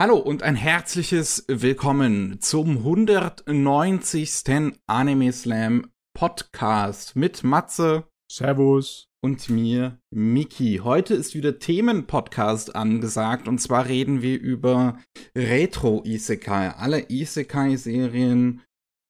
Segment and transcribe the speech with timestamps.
[0.00, 4.76] Hallo und ein herzliches Willkommen zum 190.
[4.86, 8.04] Anime Slam Podcast mit Matze.
[8.30, 9.08] Servus.
[9.20, 10.82] Und mir, Miki.
[10.84, 15.00] Heute ist wieder Themenpodcast angesagt und zwar reden wir über
[15.34, 16.76] Retro-Isekai.
[16.76, 18.62] Alle Isekai-Serien,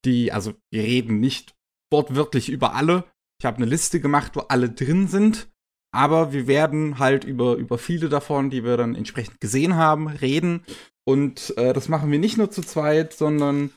[0.07, 1.55] die, also wir reden nicht
[1.93, 3.05] wortwörtlich über alle.
[3.39, 5.51] Ich habe eine Liste gemacht, wo alle drin sind.
[5.91, 10.65] Aber wir werden halt über, über viele davon, die wir dann entsprechend gesehen haben, reden.
[11.07, 13.71] Und äh, das machen wir nicht nur zu zweit, sondern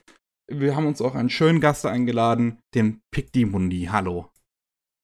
[0.52, 3.90] wir haben uns auch einen schönen Gast eingeladen, den Pikdimundi.
[3.92, 4.30] Hallo.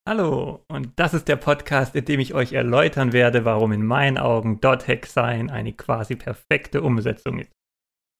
[0.07, 4.17] Hallo, und das ist der Podcast, in dem ich euch erläutern werde, warum in meinen
[4.17, 7.51] Augen Dot Hack Sein eine quasi perfekte Umsetzung ist.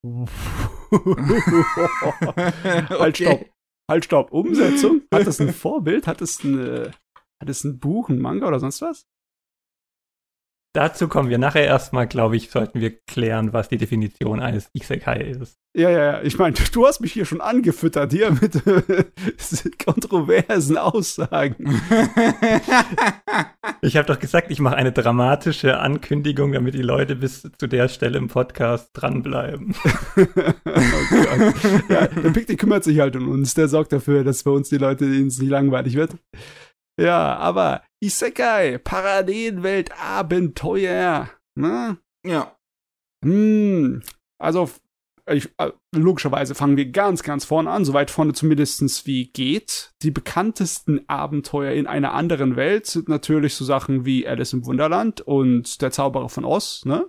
[2.90, 3.45] halt, stopp.
[3.90, 4.34] Halt, stopp.
[4.34, 5.04] Umsetzung?
[5.14, 6.08] Hat das ein Vorbild?
[6.08, 6.92] Hat es ein,
[7.40, 9.08] hat es ein Buch, ein Manga oder sonst was?
[10.78, 15.22] Dazu kommen wir nachher erstmal, glaube ich, sollten wir klären, was die Definition eines Isekai
[15.22, 15.58] ist.
[15.76, 16.22] Ja, ja, ja.
[16.22, 19.06] Ich meine, du hast mich hier schon angefüttert, hier mit äh,
[19.84, 21.56] kontroversen Aussagen.
[23.81, 27.89] ich habe doch gesagt, ich mache eine dramatische Ankündigung, damit die Leute bis zu der
[27.89, 29.73] Stelle im Podcast dranbleiben.
[30.16, 30.23] oh
[31.89, 33.56] ja, der Pick, kümmert sich halt um uns.
[33.56, 36.16] Der sorgt dafür, dass bei uns die Leute nicht langweilig wird.
[37.00, 41.30] Ja, aber Isekai, Parallelwelt, Abenteuer.
[41.56, 41.98] Ne?
[42.26, 42.56] Ja.
[43.23, 44.02] Hm,
[44.39, 44.70] also,
[45.30, 49.94] ich, äh, logischerweise fangen wir ganz, ganz vorne an, soweit vorne zumindest wie geht.
[50.02, 55.22] Die bekanntesten Abenteuer in einer anderen Welt sind natürlich so Sachen wie Alice im Wunderland
[55.22, 57.08] und Der Zauberer von Oz, ne?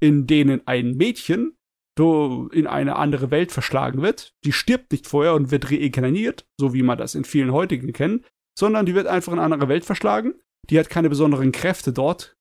[0.00, 1.54] In denen ein Mädchen
[2.00, 4.32] in eine andere Welt verschlagen wird.
[4.44, 8.24] Die stirbt nicht vorher und wird reinkarniert, so wie man das in vielen heutigen kennt,
[8.58, 10.34] sondern die wird einfach in eine andere Welt verschlagen.
[10.68, 12.36] Die hat keine besonderen Kräfte dort,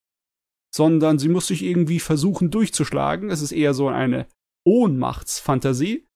[0.73, 3.30] sondern sie muss sich irgendwie versuchen durchzuschlagen.
[3.30, 4.28] Es ist eher so eine
[4.66, 6.08] Ohnmachtsfantasie.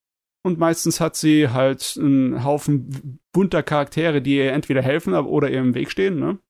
[0.44, 5.60] Und meistens hat sie halt einen Haufen bunter Charaktere, die ihr entweder helfen oder ihr
[5.60, 6.40] im Weg stehen, ne?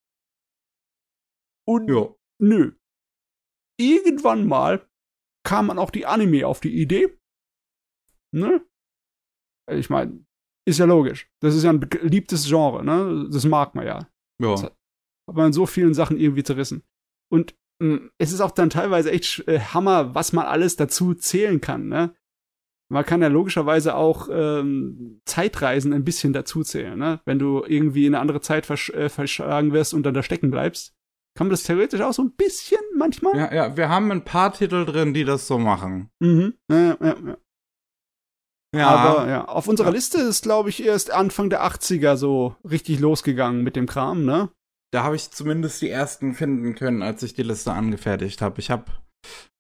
[1.69, 2.15] Und ja.
[2.41, 2.73] nö.
[3.79, 4.89] Irgendwann mal
[5.47, 7.19] kam man auch die Anime auf die Idee.
[8.35, 8.67] Ne?
[9.71, 10.25] Ich meine,
[10.65, 11.29] ist ja logisch.
[11.41, 13.29] Das ist ja ein beliebtes Genre, ne?
[13.31, 14.09] Das mag man ja.
[14.41, 14.51] Ja.
[14.51, 14.75] Das hat
[15.27, 16.83] man in so vielen Sachen irgendwie zerrissen.
[17.31, 21.15] Und mh, hm, es ist auch dann teilweise echt äh, Hammer, was man alles dazu
[21.15, 22.15] zählen kann, ne?
[22.91, 27.21] Man kann ja logischerweise auch ähm, Zeitreisen ein bisschen dazu zählen, ne?
[27.25, 30.51] Wenn du irgendwie in eine andere Zeit versch äh, verschlagen wirst und dann da stecken
[30.51, 30.95] bleibst,
[31.35, 33.35] kann man das theoretisch auch so ein bisschen manchmal.
[33.35, 36.11] Ja, ja, wir haben ein paar Titel drin, die das so machen.
[36.21, 36.55] Mhm.
[36.71, 37.37] Ja, ja, ja.
[38.75, 38.89] Ja.
[38.89, 39.95] Aber ja, auf unserer ja.
[39.95, 44.49] Liste ist, glaube ich, erst Anfang der 80er so richtig losgegangen mit dem Kram, ne?
[44.93, 48.61] Da habe ich zumindest die ersten finden können, als ich die Liste angefertigt habe.
[48.61, 48.85] Ich habe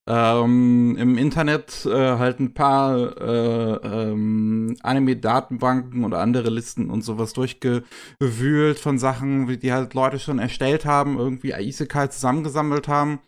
[0.09, 3.77] ähm, im Internet äh, halt ein paar äh,
[4.11, 10.87] ähm, Anime-Datenbanken oder andere Listen und sowas durchgewühlt von Sachen, die halt Leute schon erstellt
[10.87, 13.21] haben, irgendwie Isekai zusammengesammelt haben.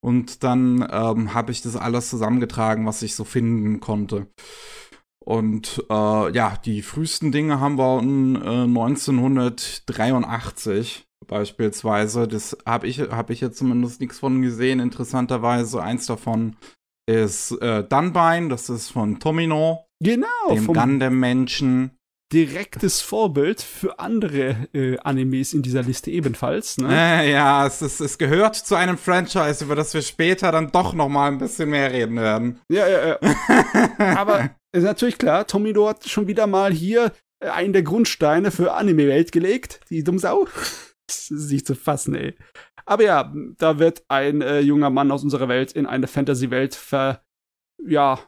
[0.00, 4.28] Und dann ähm, habe ich das alles zusammengetragen, was ich so finden konnte.
[5.24, 12.26] Und äh, ja, die frühesten Dinge haben wir in äh, 1983 beispielsweise.
[12.26, 14.80] Das habe ich, hab ich jetzt zumindest nichts von gesehen.
[14.80, 16.56] Interessanterweise, eins davon
[17.06, 19.86] ist äh, Dunbine, das ist von Tomino.
[20.00, 20.26] Genau.
[20.48, 21.90] Dem Gundam-Menschen
[22.32, 26.78] direktes Vorbild für andere äh, Animes in dieser Liste ebenfalls.
[26.78, 26.88] Ne?
[26.90, 30.94] Äh, ja, es, ist, es gehört zu einem Franchise, über das wir später dann doch
[30.94, 32.60] noch mal ein bisschen mehr reden werden.
[32.68, 33.18] Ja, ja, ja.
[34.16, 38.74] Aber ist natürlich klar, Tomino hat schon wieder mal hier äh, einen der Grundsteine für
[38.74, 39.80] Anime-Welt gelegt.
[39.90, 40.46] Die Dummsau.
[41.06, 42.36] das ist nicht zu fassen, ey.
[42.86, 47.22] Aber ja, da wird ein äh, junger Mann aus unserer Welt in eine Fantasy-Welt ver,
[47.84, 48.20] ja,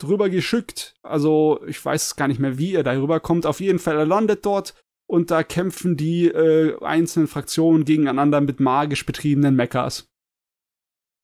[0.00, 0.94] drüber geschickt.
[1.02, 3.46] Also, ich weiß gar nicht mehr, wie er da rüberkommt.
[3.46, 4.74] Auf jeden Fall, er landet dort
[5.06, 10.08] und da kämpfen die äh, einzelnen Fraktionen gegeneinander mit magisch betriebenen Mechas.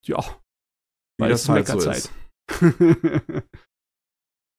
[0.06, 0.22] Ja.
[1.18, 2.12] Wie das halt so ist.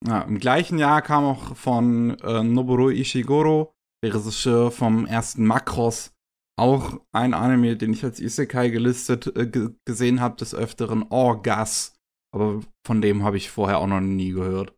[0.05, 3.73] ja, Im gleichen Jahr kam auch von äh, Noboru Ishiguro,
[4.03, 6.13] der Regisseur vom ersten Makros,
[6.59, 9.49] auch ein Anime, den ich als Isekai gelistet äh,
[9.85, 11.95] gesehen habe, des Öfteren Orgas.
[12.33, 14.73] Aber von dem habe ich vorher auch noch nie gehört.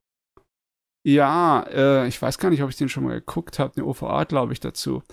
[1.05, 4.23] Ja, äh, ich weiß gar nicht, ob ich den schon mal geguckt habe, eine OVA,
[4.23, 5.03] glaube ich, dazu.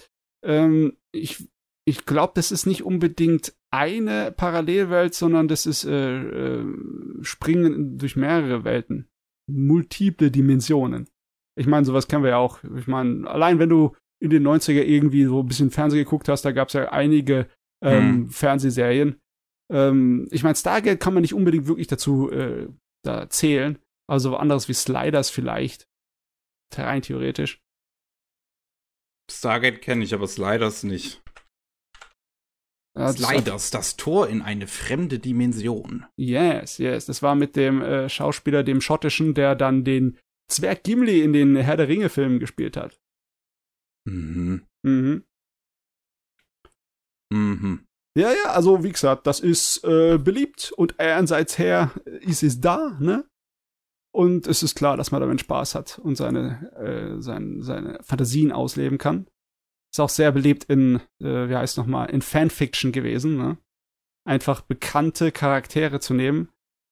[0.44, 1.48] Ähm, ich
[1.90, 6.64] ich glaube, das ist nicht unbedingt eine Parallelwelt, sondern das ist äh, äh,
[7.22, 9.08] Springen durch mehrere Welten.
[9.48, 11.08] Multiple Dimensionen.
[11.58, 12.62] Ich meine, sowas kennen wir ja auch.
[12.76, 16.42] Ich meine, allein wenn du in den 90er irgendwie so ein bisschen Fernsehen geguckt hast,
[16.44, 17.48] da gab es ja einige
[17.82, 18.28] ähm, hm.
[18.28, 19.20] Fernsehserien,
[19.70, 22.68] ähm, ich meine, Stargate kann man nicht unbedingt wirklich dazu äh,
[23.04, 23.78] da zählen.
[24.08, 25.86] Also anderes wie Sliders vielleicht.
[26.74, 27.60] Rein theoretisch.
[29.30, 31.22] Stargate kenne ich, aber Sliders nicht.
[32.98, 36.06] Ja, Sliders, das Tor in eine fremde Dimension.
[36.16, 37.06] Yes, yes.
[37.06, 40.18] Das war mit dem äh, Schauspieler, dem schottischen, der dann den
[40.50, 43.00] Zwerg Gimli in den Herr der Ringe-Filmen gespielt hat.
[44.08, 44.66] Mhm.
[44.82, 45.24] Mhm.
[47.32, 47.86] Mhm.
[48.16, 52.96] Ja, ja, also wie gesagt, das ist äh, beliebt und einerseits her ist es da,
[52.98, 53.24] ne?
[54.12, 58.50] Und es ist klar, dass man damit Spaß hat und seine, äh, sein, seine Fantasien
[58.50, 59.28] ausleben kann.
[59.92, 63.58] Ist auch sehr beliebt in, äh, wie heißt nochmal, in Fanfiction gewesen, ne?
[64.26, 66.50] Einfach bekannte Charaktere zu nehmen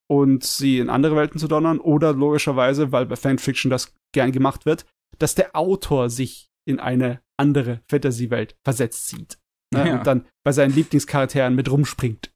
[0.08, 4.66] und sie in andere Welten zu donnern oder logischerweise, weil bei Fanfiction das gern gemacht
[4.66, 4.86] wird,
[5.18, 9.38] dass der Autor sich in eine andere Fantasy-Welt versetzt sieht.
[9.72, 9.88] Ne?
[9.88, 9.98] Ja.
[9.98, 12.32] Und dann bei seinen Lieblingscharakteren mit rumspringt.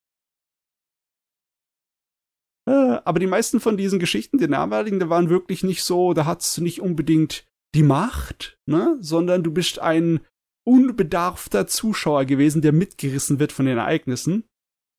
[2.68, 6.26] Äh, aber die meisten von diesen Geschichten, die damaligen, da waren wirklich nicht so, da
[6.26, 8.96] hattest du nicht unbedingt die Macht, ne?
[9.00, 10.20] sondern du bist ein
[10.64, 14.44] unbedarfter Zuschauer gewesen, der mitgerissen wird von den Ereignissen.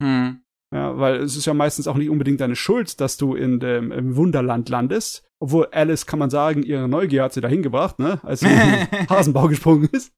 [0.01, 0.41] Hm.
[0.73, 3.91] Ja, weil es ist ja meistens auch nicht unbedingt deine Schuld, dass du in dem
[3.91, 5.23] im Wunderland landest.
[5.39, 8.19] Obwohl Alice, kann man sagen, ihre Neugier hat sie dahin gebracht, ne?
[8.23, 10.11] Als sie in den Hasenbau gesprungen ist.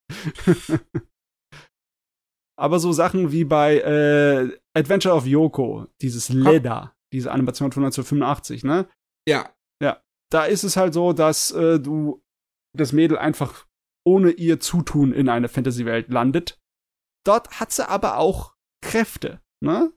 [2.58, 8.64] Aber so Sachen wie bei äh, Adventure of Yoko, dieses Leda, diese Animation von 1985,
[8.64, 8.88] ne?
[9.28, 9.52] Ja.
[10.32, 12.24] Da ist es halt so, dass äh, du
[12.76, 13.68] das Mädel einfach
[14.08, 16.60] ohne ihr Zutun in eine Fantasy-Welt landet.
[17.26, 19.94] Dort hat sie aber auch Kräfte, ne?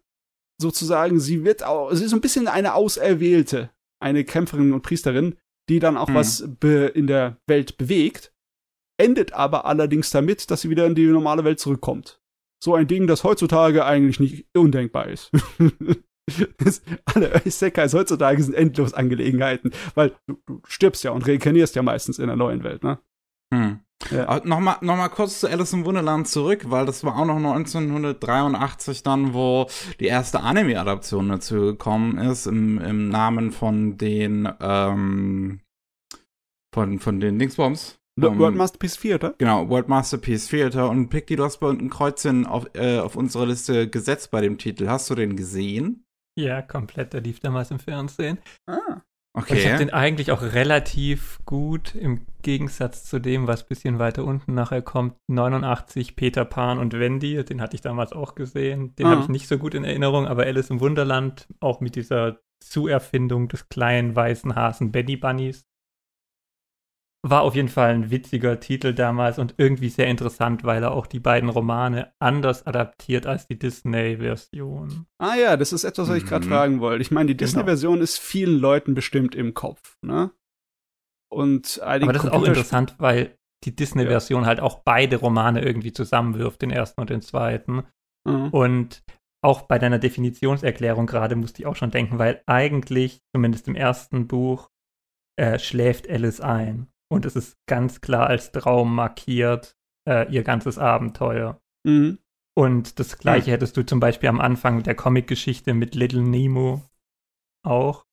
[0.61, 3.71] Sozusagen, sie wird auch, sie ist so ein bisschen eine Auserwählte,
[4.03, 5.37] eine Kämpferin und Priesterin,
[5.71, 6.15] die dann auch Mhm.
[6.15, 8.33] was in der Welt bewegt,
[9.01, 12.18] endet aber allerdings damit, dass sie wieder in die normale Welt zurückkommt.
[12.63, 15.31] So ein Ding, das heutzutage eigentlich nicht undenkbar ist.
[16.59, 21.83] Das- Alle Isekais heutzutage sind endlos Angelegenheiten, weil du, du stirbst ja und reinkarnierst ja
[21.83, 22.99] meistens in der neuen Welt, ne?
[23.55, 23.81] Hm.
[24.11, 24.39] Ja.
[24.45, 29.03] Nochmal noch mal kurz zu Alice im Wunderland zurück, weil das war auch noch 1983
[29.03, 29.69] dann, wo
[30.01, 35.61] die erste Anime-Adaption dazu gekommen ist, im, im Namen von den, ähm,
[36.75, 37.98] von, von den Dingsbombs.
[38.27, 39.35] Um, Um, World Masterpiece Theater?
[39.39, 40.89] Genau, World Masterpiece Theater.
[40.91, 44.41] Und Picky, du hast bei uns ein Kreuzchen auf, äh, auf unsere Liste gesetzt bei
[44.41, 44.89] dem Titel.
[44.89, 46.05] Hast du den gesehen?
[46.39, 47.13] Ja, komplett.
[47.13, 48.39] Der lief damals im Fernsehen.
[48.67, 49.03] Ah.
[49.37, 49.85] Und ich habe Okay.
[49.85, 55.15] den eigentlich auch relativ gut im Gegensatz zu dem, was bisschen weiter unten nachher kommt.
[55.31, 58.95] 89 Peter Pan und Wendy, den hatte ich damals auch gesehen.
[58.97, 59.11] Den Ah.
[59.11, 63.49] habe ich nicht so gut in Erinnerung, aber Alice im Wunderland, auch mit dieser Zuerfindung
[63.49, 65.65] des kleinen weißen Hasen Benny Bunnies.
[67.27, 71.07] War auf jeden Fall ein witziger Titel damals und irgendwie sehr interessant, weil er auch
[71.07, 75.07] die beiden Romane anders adaptiert als die Disney-Version.
[75.21, 76.51] ah ja, das ist etwas, was ich gerade Mhm.
[76.51, 77.03] fragen wollte.
[77.03, 77.47] Ich meine, die Genau.
[77.47, 80.31] Disney-Version ist vielen Leuten bestimmt im Kopf, ne?
[81.31, 85.93] Und einige Aber das ist auch interessant, weil die Disney-Version halt auch beide Romane irgendwie
[85.93, 87.83] zusammenwirft, den ersten und den zweiten.
[88.25, 88.51] Mhm.
[88.51, 89.03] Und
[89.45, 94.29] auch bei deiner Definitionserklärung gerade musste ich auch schon denken, weil eigentlich, zumindest im ersten
[94.29, 94.71] Buch,
[95.37, 96.87] äh, schläft Alice ein.
[97.11, 99.77] Und es ist ganz klar als Traum markiert,
[100.09, 101.61] äh, ihr ganzes Abenteuer.
[101.87, 102.19] Mhm.
[102.57, 106.83] Und das gleiche hättest du zum Beispiel am Anfang der Comic-Geschichte mit Little Nemo
[107.65, 108.05] auch.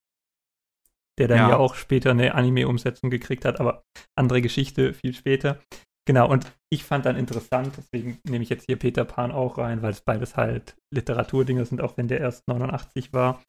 [1.18, 1.50] Der dann Ja.
[1.50, 3.84] ja, auch später eine Anime-Umsetzung gekriegt hat, aber
[4.16, 5.60] andere Geschichte viel später.
[6.08, 9.82] Genau, und ich fand dann interessant, deswegen nehme ich jetzt hier Peter Pan auch rein,
[9.82, 13.42] weil es beides halt Literaturdinger sind, auch wenn der erst 89 war.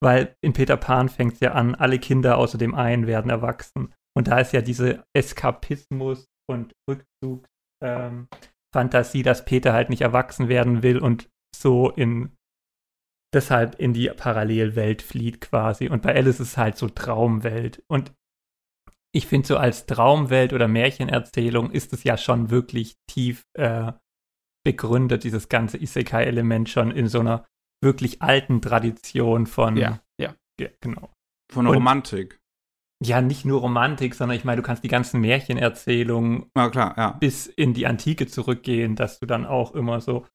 [0.00, 3.92] Weil in Peter Pan fängt es ja an, alle Kinder außer dem einen werden erwachsen.
[4.18, 7.46] Und da ist ja diese Eskapismus und Rückzug
[7.80, 8.26] ähm,
[8.74, 12.34] Fantasie, dass Peter halt nicht erwachsen werden will und so in
[13.32, 15.88] deshalb in die Parallelwelt flieht quasi.
[15.88, 17.84] Und bei Alice ist es halt so Traumwelt.
[17.88, 18.12] Und
[19.14, 23.92] ich finde, so als Traumwelt oder Märchenerzählung ist es ja schon wirklich tief äh,
[24.66, 27.46] begründet, dieses ganze Isekai-Element schon in so einer
[27.84, 29.76] wirklich alten Tradition von.
[29.76, 30.34] Ja, ja.
[30.60, 31.12] Ja, genau.
[31.52, 32.37] Von der Romantik.
[33.04, 37.10] Ja, nicht nur Romantik, sondern ich meine, du kannst die ganzen Märchenerzählungen klar, ja.
[37.12, 40.26] bis in die Antike zurückgehen, dass du dann auch immer so.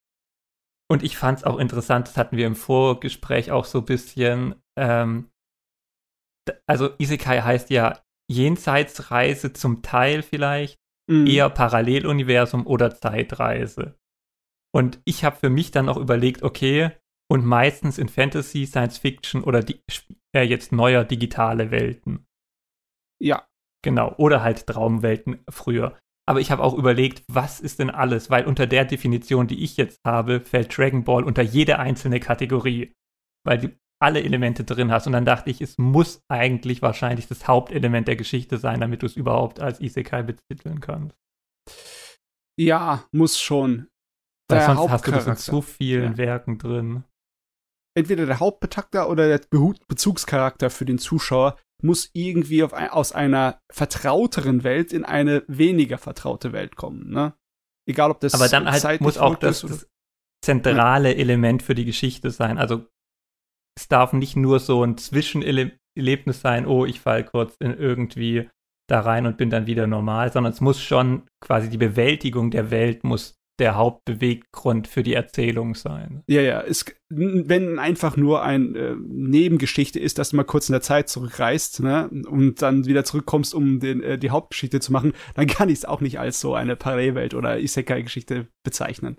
[0.89, 4.55] Und ich fand es auch interessant, das hatten wir im Vorgespräch auch so ein bisschen.
[4.77, 5.29] Ähm,
[6.67, 10.79] also Isekai heißt ja Jenseitsreise zum Teil vielleicht,
[11.09, 11.27] Mhm.
[11.27, 13.97] eher Paralleluniversum oder Zeitreise.
[14.73, 16.91] Und ich habe für mich dann auch überlegt, okay,
[17.29, 19.81] und meistens in Fantasy, Science Fiction oder die,
[20.35, 22.25] äh, jetzt neuer digitale Welten.
[23.23, 23.47] Ja.
[23.83, 25.97] Genau, oder halt Traumwelten früher.
[26.25, 28.29] Aber ich habe auch überlegt, was ist denn alles?
[28.29, 32.93] Weil unter der Definition, die ich jetzt habe, fällt Dragon Ball unter jede einzelne Kategorie.
[33.45, 35.07] Weil die alle Elemente drin hast.
[35.07, 39.05] Und dann dachte ich, es muss eigentlich wahrscheinlich das Hauptelement der Geschichte sein, damit du
[39.05, 41.15] es überhaupt als Isekai betiteln kannst.
[42.59, 43.87] Ja, muss schon.
[44.49, 46.17] Weil der sonst hast du das in so vielen ja.
[46.17, 47.03] Werken drin.
[47.97, 49.41] Entweder der Hauptbetakter oder der
[49.87, 56.53] Bezugscharakter für den Zuschauer muss irgendwie ein, aus einer vertrauteren Welt in eine weniger vertraute
[56.53, 57.09] Welt kommen.
[57.09, 57.33] Ne?
[57.85, 59.87] Egal, ob das Aber dann halt muss auch das, das
[60.43, 61.17] zentrale ja.
[61.17, 62.57] Element für die Geschichte sein.
[62.57, 62.85] Also
[63.77, 68.49] es darf nicht nur so ein Zwischenerlebnis sein, oh, ich fall kurz in irgendwie
[68.87, 72.69] da rein und bin dann wieder normal, sondern es muss schon quasi die Bewältigung der
[72.69, 76.23] Welt muss der Hauptbeweggrund für die Erzählung sein.
[76.27, 76.61] Ja, ja.
[76.61, 81.07] Es, wenn einfach nur eine äh, Nebengeschichte ist, dass du mal kurz in der Zeit
[81.09, 85.69] zurückreist ne, und dann wieder zurückkommst, um den, äh, die Hauptgeschichte zu machen, dann kann
[85.69, 89.17] ich es auch nicht als so eine Parallelwelt oder Isekai-Geschichte bezeichnen.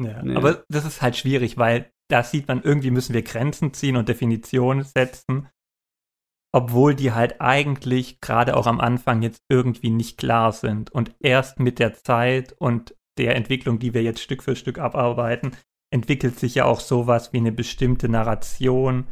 [0.00, 0.34] Ja, nee.
[0.34, 4.08] aber das ist halt schwierig, weil da sieht man, irgendwie müssen wir Grenzen ziehen und
[4.08, 5.48] Definitionen setzen,
[6.52, 11.60] obwohl die halt eigentlich gerade auch am Anfang jetzt irgendwie nicht klar sind und erst
[11.60, 15.52] mit der Zeit und der Entwicklung, die wir jetzt Stück für Stück abarbeiten,
[15.92, 19.06] entwickelt sich ja auch sowas wie eine bestimmte Narration,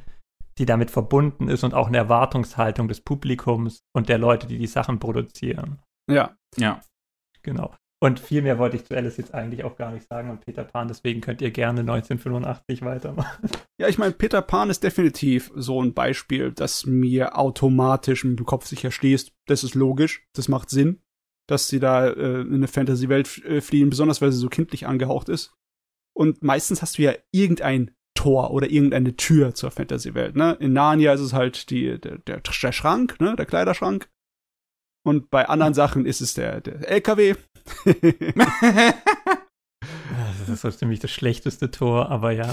[0.59, 4.67] die damit verbunden ist und auch eine Erwartungshaltung des Publikums und der Leute, die die
[4.67, 5.81] Sachen produzieren.
[6.11, 6.37] Ja.
[6.57, 6.81] Ja.
[7.43, 7.75] Genau.
[8.03, 10.65] Und viel mehr wollte ich zu Alice jetzt eigentlich auch gar nicht sagen und Peter
[10.65, 13.51] Pan, deswegen könnt ihr gerne 1985 weitermachen.
[13.79, 18.67] Ja, ich meine, Peter Pan ist definitiv so ein Beispiel, das mir automatisch im Kopf
[18.67, 19.33] sich erschließt.
[19.47, 21.01] Das ist logisch, das macht Sinn
[21.51, 25.29] dass sie da äh, in eine Fantasy-Welt äh, fliehen, besonders weil sie so kindlich angehaucht
[25.29, 25.53] ist.
[26.15, 30.37] Und meistens hast du ja irgendein Tor oder irgendeine Tür zur Fantasy-Welt.
[30.37, 30.57] Ne?
[30.61, 33.35] In Narnia ist es halt die, der, der, der Schrank, ne?
[33.37, 34.09] der Kleiderschrank.
[35.03, 37.35] Und bei anderen Sachen ist es der, der LKW.
[40.51, 42.53] Das ist so ziemlich das schlechteste Tor, aber ja.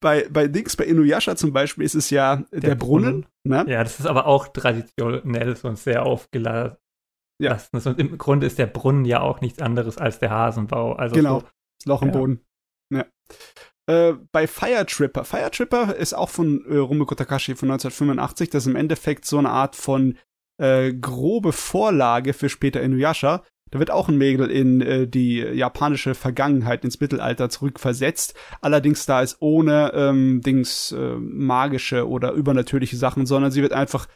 [0.00, 3.26] bei, bei Dings, bei Inuyasha zum Beispiel ist es ja der, der Brunnen.
[3.44, 3.66] Brunnen.
[3.66, 3.72] Ne?
[3.72, 6.76] Ja, das ist aber auch traditionell und sehr aufgeladen.
[7.40, 7.58] Ja.
[7.72, 10.92] Und im Grunde ist der Brunnen ja auch nichts anderes als der Hasenbau.
[10.92, 11.46] Also genau, so,
[11.78, 12.14] das Loch im ja.
[12.14, 12.40] Boden.
[12.92, 13.06] Ja.
[13.88, 15.24] Äh, bei Fire Tripper.
[15.24, 18.50] Fire Tripper ist auch von äh, Rumiko Takashi von 1985.
[18.50, 20.18] Das ist im Endeffekt so eine Art von
[20.60, 23.42] äh, grobe Vorlage für später Inuyasha.
[23.72, 28.34] Da wird auch ein Mädel in äh, die japanische Vergangenheit, ins Mittelalter zurückversetzt.
[28.60, 34.06] Allerdings da ist ohne ähm, Dings äh, magische oder übernatürliche Sachen, sondern sie wird einfach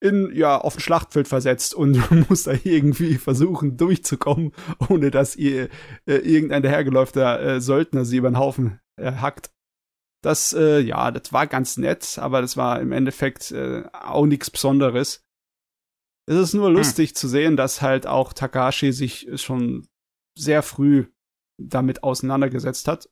[0.00, 1.98] in, ja, auf ein Schlachtfeld versetzt und
[2.30, 4.52] muss da irgendwie versuchen durchzukommen,
[4.88, 5.64] ohne dass ihr
[6.06, 9.50] äh, irgendein dahergeläufter äh, Söldner sie über den Haufen äh, hackt.
[10.22, 14.50] Das, äh, ja, das war ganz nett, aber das war im Endeffekt äh, auch nichts
[14.50, 15.24] Besonderes.
[16.30, 16.76] Es ist nur hm.
[16.76, 17.14] lustig hm.
[17.16, 19.88] zu sehen, dass halt auch Takashi sich schon
[20.38, 21.06] sehr früh
[21.60, 23.10] damit auseinandergesetzt hat.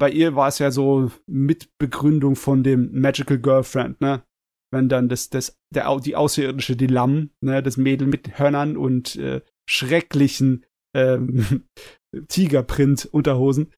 [0.00, 4.24] Bei ihr war es ja so Mitbegründung von dem Magical Girlfriend, ne?
[4.72, 9.42] Wenn dann das, das, der, die außerirdische Dilam, ne, das Mädel mit Hörnern und äh,
[9.68, 10.66] schrecklichen
[10.96, 11.68] ähm,
[12.28, 13.72] Tigerprint-Unterhosen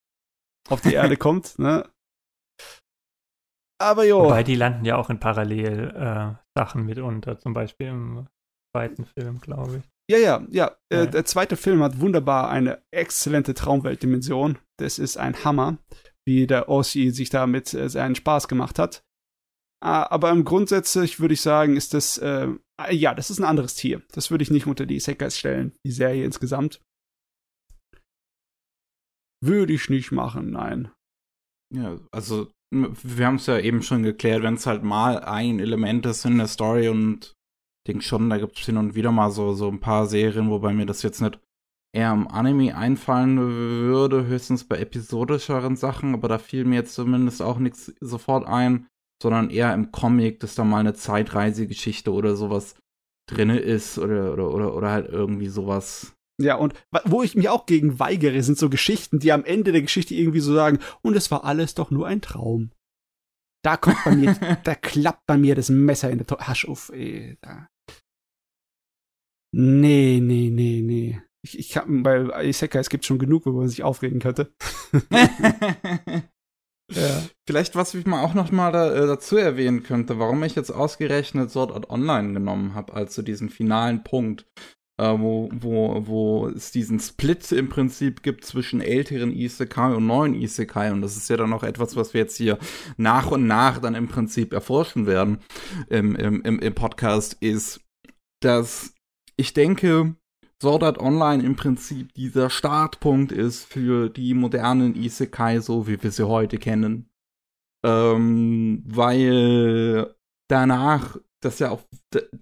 [0.69, 1.87] auf die Erde kommt, ne?
[3.79, 4.23] Aber jo.
[4.23, 8.27] Wobei die landen ja auch in Parallel-Sachen äh, mitunter, zum Beispiel im
[8.75, 9.83] zweiten Film, glaube ich.
[10.09, 10.77] Ja, ja, ja.
[10.91, 11.05] Äh, ja.
[11.07, 14.57] der zweite Film hat wunderbar eine exzellente Traumweltdimension.
[14.77, 15.77] Das ist ein Hammer,
[16.27, 19.03] wie der Ossi sich damit äh, seinen Spaß gemacht hat.
[19.83, 22.47] Ah, aber im Grundsätzlich würde ich sagen, ist das, äh,
[22.91, 24.01] ja, das ist ein anderes Tier.
[24.11, 26.81] Das würde ich nicht unter die Sekais stellen, die Serie insgesamt.
[29.43, 30.91] Würde ich nicht machen, nein.
[31.73, 36.05] Ja, also wir haben es ja eben schon geklärt, wenn es halt mal ein Element
[36.05, 37.35] ist in der Story und
[37.87, 40.73] denke schon, da gibt es hin und wieder mal so, so ein paar Serien, wobei
[40.73, 41.39] mir das jetzt nicht
[41.95, 47.41] eher im Anime einfallen würde, höchstens bei episodischeren Sachen, aber da fiel mir jetzt zumindest
[47.41, 48.87] auch nichts sofort ein,
[49.21, 52.75] sondern eher im Comic, dass da mal eine Zeitreisegeschichte oder sowas
[53.29, 56.73] drinne ist oder, oder, oder, oder halt irgendwie sowas ja, und
[57.05, 60.41] wo ich mich auch gegen weigere, sind so Geschichten, die am Ende der Geschichte irgendwie
[60.41, 62.71] so sagen, und es war alles doch nur ein Traum.
[63.63, 67.37] Da kommt bei mir, da klappt bei mir das Messer in der Tasche auf, ey.
[67.41, 67.67] Da.
[69.53, 71.21] Nee, nee, nee, nee.
[71.41, 74.53] Ich, ich hab, bei Isekai, es gibt schon genug, wo man sich aufregen könnte.
[76.91, 77.23] ja.
[77.47, 80.71] Vielleicht, was ich mal auch noch mal da, äh, dazu erwähnen könnte, warum ich jetzt
[80.71, 84.45] ausgerechnet Sword Art Online genommen habe, als so diesen finalen Punkt
[84.97, 90.33] äh, wo, wo, wo es diesen Split im Prinzip gibt zwischen älteren Isekai und neuen
[90.35, 90.91] Isekai.
[90.91, 92.57] Und das ist ja dann noch etwas, was wir jetzt hier
[92.97, 95.39] nach und nach dann im Prinzip erforschen werden
[95.89, 97.81] im, im, im Podcast, ist,
[98.41, 98.93] dass
[99.37, 100.15] ich denke,
[100.61, 106.11] Sword Art Online im Prinzip dieser Startpunkt ist für die modernen Isekai, so wie wir
[106.11, 107.09] sie heute kennen.
[107.85, 110.15] ähm, weil
[110.47, 111.81] danach das ja auch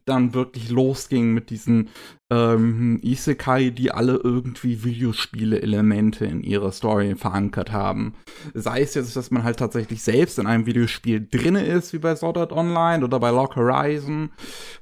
[0.05, 1.89] dann wirklich losging mit diesen
[2.31, 8.15] ähm, Isekai, die alle irgendwie Videospiele-Elemente in ihrer Story verankert haben.
[8.53, 12.15] Sei es jetzt, dass man halt tatsächlich selbst in einem Videospiel drinne ist, wie bei
[12.15, 14.31] Sword Art Online oder bei Lock Horizon,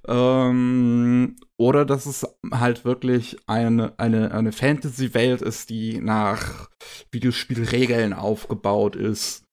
[0.07, 6.69] ähm, oder dass es halt wirklich eine, eine, eine Fantasy-Welt ist, die nach
[7.11, 9.43] Videospielregeln aufgebaut ist.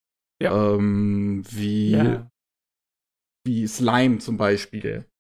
[0.41, 0.75] Ja.
[0.75, 2.31] Ähm, wie ja
[3.49, 5.11] wie Slime zum Beispiel.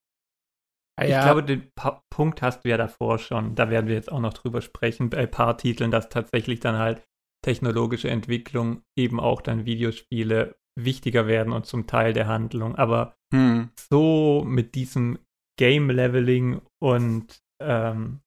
[0.96, 3.54] Ah, ich glaube, den pa Punkt hast du ja davor schon.
[3.54, 6.76] Da werden wir jetzt auch noch drüber sprechen, bei ein paar Titeln, dass tatsächlich dann
[6.76, 7.04] halt
[7.44, 12.76] technologische Entwicklung eben auch dann Videospiele wichtiger werden und zum Teil der Handlung.
[12.76, 13.70] Aber hm.
[13.90, 15.18] so mit diesem
[15.58, 18.20] Game-Leveling und ähm,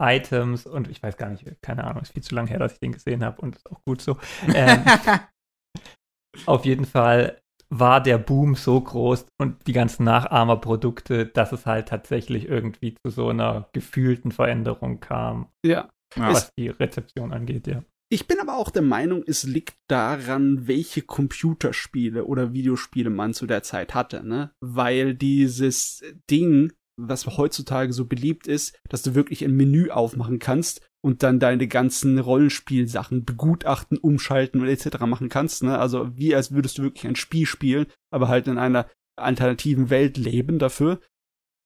[0.00, 2.80] Items und ich weiß gar nicht, keine Ahnung, ist viel zu lange her, dass ich
[2.80, 4.16] den gesehen habe und ist auch gut so.
[4.54, 4.84] Ähm,
[6.46, 11.88] auf jeden Fall war der Boom so groß und die ganzen Nachahmerprodukte, dass es halt
[11.88, 15.48] tatsächlich irgendwie zu so einer gefühlten Veränderung kam.
[15.64, 15.88] Ja.
[16.16, 17.84] Was es, die Rezeption angeht, ja.
[18.12, 23.46] Ich bin aber auch der Meinung, es liegt daran, welche Computerspiele oder Videospiele man zu
[23.46, 24.50] der Zeit hatte, ne?
[24.60, 26.72] Weil dieses Ding,
[27.08, 31.66] was heutzutage so beliebt ist, dass du wirklich ein Menü aufmachen kannst und dann deine
[31.66, 35.00] ganzen Rollenspielsachen begutachten, umschalten und etc.
[35.06, 35.62] machen kannst.
[35.62, 35.78] Ne?
[35.78, 40.16] Also wie als würdest du wirklich ein Spiel spielen, aber halt in einer alternativen Welt
[40.16, 41.00] leben dafür.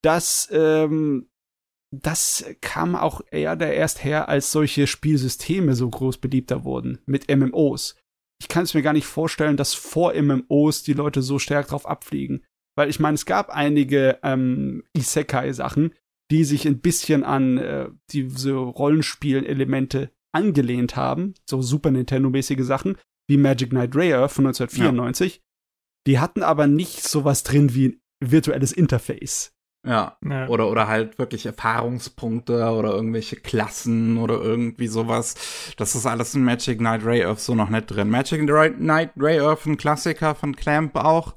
[0.02, 1.28] Das, ähm,
[1.90, 7.34] das kam auch eher da erst her, als solche Spielsysteme so groß beliebter wurden mit
[7.34, 7.96] MMOs.
[8.40, 11.86] Ich kann es mir gar nicht vorstellen, dass vor MMOs die Leute so stark drauf
[11.86, 12.44] abfliegen.
[12.76, 15.94] Weil ich meine, es gab einige ähm, Isekai-Sachen,
[16.30, 22.96] die sich ein bisschen an äh, diese Rollenspiel-Elemente angelehnt haben, so Super Nintendo-mäßige Sachen,
[23.28, 25.36] wie Magic Knight Rare von 1994.
[25.36, 25.40] Ja.
[26.06, 29.53] Die hatten aber nicht sowas drin wie ein virtuelles Interface.
[29.84, 30.16] Ja.
[30.24, 30.48] ja.
[30.48, 35.34] Oder, oder halt wirklich Erfahrungspunkte oder irgendwelche Klassen oder irgendwie sowas.
[35.76, 38.08] Das ist alles in Magic Knight Ray Earth so noch nicht drin.
[38.08, 41.34] Magic Knight Ray Earth, ein Klassiker von Clamp auch.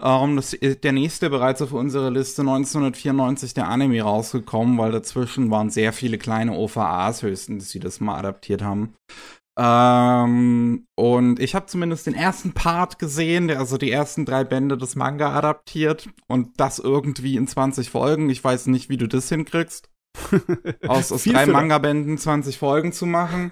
[0.00, 5.70] Ähm, das, der nächste bereits auf unserer Liste 1994 der Anime rausgekommen, weil dazwischen waren
[5.70, 8.94] sehr viele kleine OVAs höchstens, die das mal adaptiert haben.
[9.58, 14.78] Ähm, und ich habe zumindest den ersten Part gesehen, der also die ersten drei Bände
[14.78, 18.30] des Manga adaptiert und das irgendwie in 20 Folgen.
[18.30, 19.90] Ich weiß nicht, wie du das hinkriegst.
[20.86, 23.50] aus, aus drei Manga-Bänden 20 Folgen zu machen.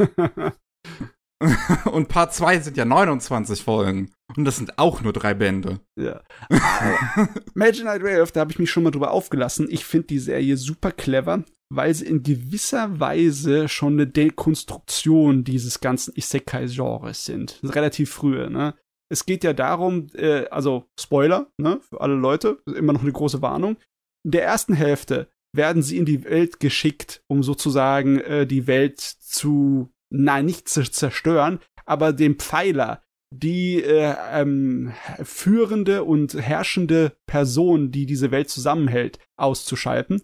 [1.90, 4.10] und Part 2 sind ja 29 Folgen.
[4.36, 5.80] Und das sind auch nur drei Bände.
[5.98, 6.22] Ja.
[7.54, 9.68] Magic Night Ray da habe ich mich schon mal drüber aufgelassen.
[9.70, 15.80] Ich finde die Serie super clever weil sie in gewisser Weise schon eine Dekonstruktion dieses
[15.80, 17.60] ganzen Isekai-Genres sind.
[17.62, 18.74] Relativ frühe, ne?
[19.12, 23.42] Es geht ja darum, äh, also Spoiler, ne, für alle Leute, immer noch eine große
[23.42, 23.76] Warnung.
[24.24, 29.00] In der ersten Hälfte werden sie in die Welt geschickt, um sozusagen äh, die Welt
[29.00, 33.02] zu, nein, nicht zu zerstören, aber den Pfeiler,
[33.34, 40.22] die äh, ähm, führende und herrschende Person, die diese Welt zusammenhält, auszuschalten.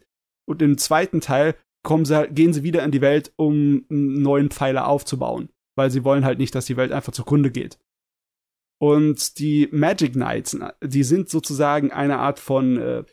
[0.48, 4.50] Und im zweiten Teil kommen sie, gehen sie wieder in die Welt, um einen neuen
[4.50, 5.50] Pfeiler aufzubauen.
[5.76, 7.78] Weil sie wollen halt nicht, dass die Welt einfach zugrunde geht.
[8.78, 13.04] Und die Magic Knights, die sind sozusagen eine Art von äh,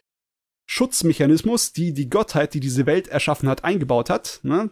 [0.65, 4.39] Schutzmechanismus, die die Gottheit, die diese Welt erschaffen hat, eingebaut hat.
[4.43, 4.71] Ne?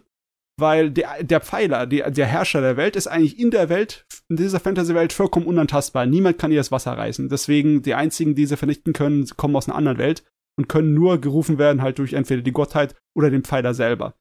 [0.58, 4.36] Weil der, der Pfeiler, der, der Herrscher der Welt, ist eigentlich in der Welt, in
[4.36, 6.06] dieser Fantasy-Welt vollkommen unantastbar.
[6.06, 7.28] Niemand kann ihr das Wasser reißen.
[7.28, 10.24] Deswegen, die einzigen, die sie vernichten können, kommen aus einer anderen Welt
[10.58, 14.14] und können nur gerufen werden halt durch entweder die Gottheit oder den Pfeiler selber.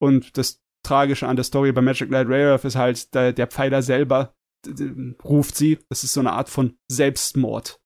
[0.00, 3.82] Und das Tragische an der Story bei Magic Light Rare ist halt, der, der Pfeiler
[3.82, 4.34] selber
[5.24, 5.78] ruft sie.
[5.88, 7.80] Das ist so eine Art von Selbstmord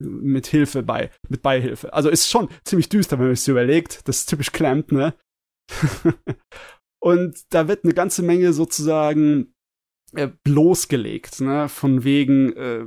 [0.00, 1.92] mit Hilfe bei, mit Beihilfe.
[1.92, 4.06] Also ist schon ziemlich düster, wenn man sich überlegt.
[4.08, 5.14] Das ist typisch Clamp, ne?
[7.02, 9.54] und da wird eine ganze Menge sozusagen
[10.14, 11.68] äh, bloßgelegt, ne?
[11.68, 12.86] Von wegen, äh,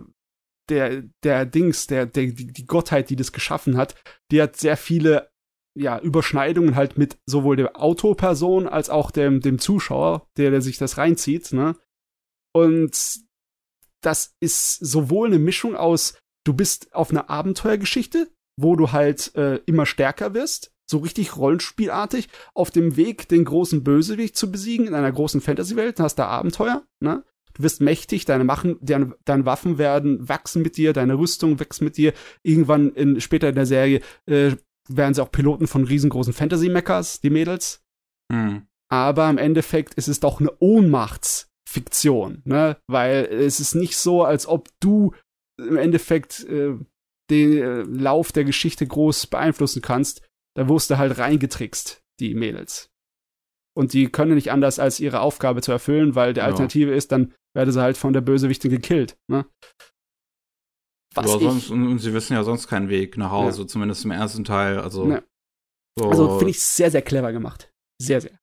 [0.70, 3.96] der, der Dings, der, der, die Gottheit, die das geschaffen hat,
[4.32, 5.30] die hat sehr viele
[5.78, 10.78] ja, Überschneidungen halt mit sowohl der Autoperson als auch dem, dem Zuschauer, der, der sich
[10.78, 11.76] das reinzieht, ne?
[12.54, 13.20] Und
[14.02, 19.58] das ist sowohl eine Mischung aus, du bist auf einer Abenteuergeschichte, wo du halt äh,
[19.66, 24.94] immer stärker wirst, so richtig rollenspielartig, auf dem Weg, den großen Bösewicht zu besiegen in
[24.94, 27.26] einer großen Fantasy-Welt, hast da Abenteuer, ne?
[27.56, 31.82] Du wirst mächtig, deine, Machen, deine, deine Waffen werden wachsen mit dir, deine Rüstung wächst
[31.82, 32.14] mit dir.
[32.44, 34.56] Irgendwann in, später in der Serie äh,
[34.88, 37.84] werden sie auch Piloten von riesengroßen Fantasy-Meckers, die Mädels.
[38.32, 38.68] Mhm.
[38.90, 42.78] Aber im Endeffekt ist es doch eine Ohnmachtsfiktion, ne?
[42.88, 45.14] Weil es ist nicht so, als ob du
[45.58, 46.76] im Endeffekt äh,
[47.30, 50.22] den äh, Lauf der Geschichte groß beeinflussen kannst,
[50.56, 52.90] da wirst du halt reingetrickst, die Mädels.
[53.76, 56.98] Und die können nicht anders, als ihre Aufgabe zu erfüllen, weil die Alternative ja.
[56.98, 59.18] ist, dann werde sie halt von der Bösewichtin gekillt.
[59.32, 59.46] Ne?
[61.16, 63.68] Was ja, sonst, und sie wissen ja sonst keinen Weg nach Hause, ja.
[63.68, 64.80] zumindest im ersten Teil.
[64.80, 65.24] Also, ja.
[65.98, 66.10] so.
[66.10, 67.72] also finde ich sehr, sehr clever gemacht.
[68.02, 68.38] Sehr, sehr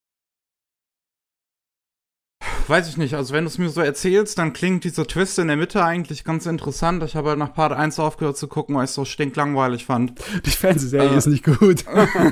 [2.73, 3.13] weiß ich nicht.
[3.13, 6.25] Also wenn du es mir so erzählst, dann klingt dieser Twist in der Mitte eigentlich
[6.25, 7.03] ganz interessant.
[7.03, 10.19] Ich habe halt nach Part 1 aufgehört zu gucken, weil ich es so stinklangweilig fand.
[10.47, 11.19] Die Fernsehserie äh.
[11.19, 11.85] ist nicht gut.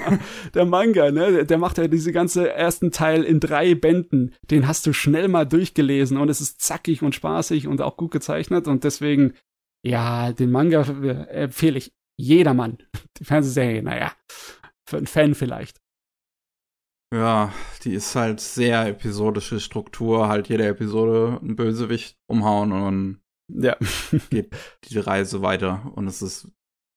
[0.54, 4.32] der Manga, ne, der macht ja diese ganze ersten Teil in drei Bänden.
[4.50, 8.10] Den hast du schnell mal durchgelesen und es ist zackig und spaßig und auch gut
[8.10, 9.34] gezeichnet und deswegen,
[9.82, 10.80] ja, den Manga
[11.28, 12.78] empfehle ich jedermann.
[13.18, 14.12] Die Fernsehserie, naja,
[14.86, 15.80] für einen Fan vielleicht.
[17.12, 23.20] Ja, die ist halt sehr episodische Struktur, halt jede Episode ein Bösewicht umhauen und
[23.52, 23.76] ja.
[24.30, 24.54] geht
[24.88, 26.48] die Reise weiter und es ist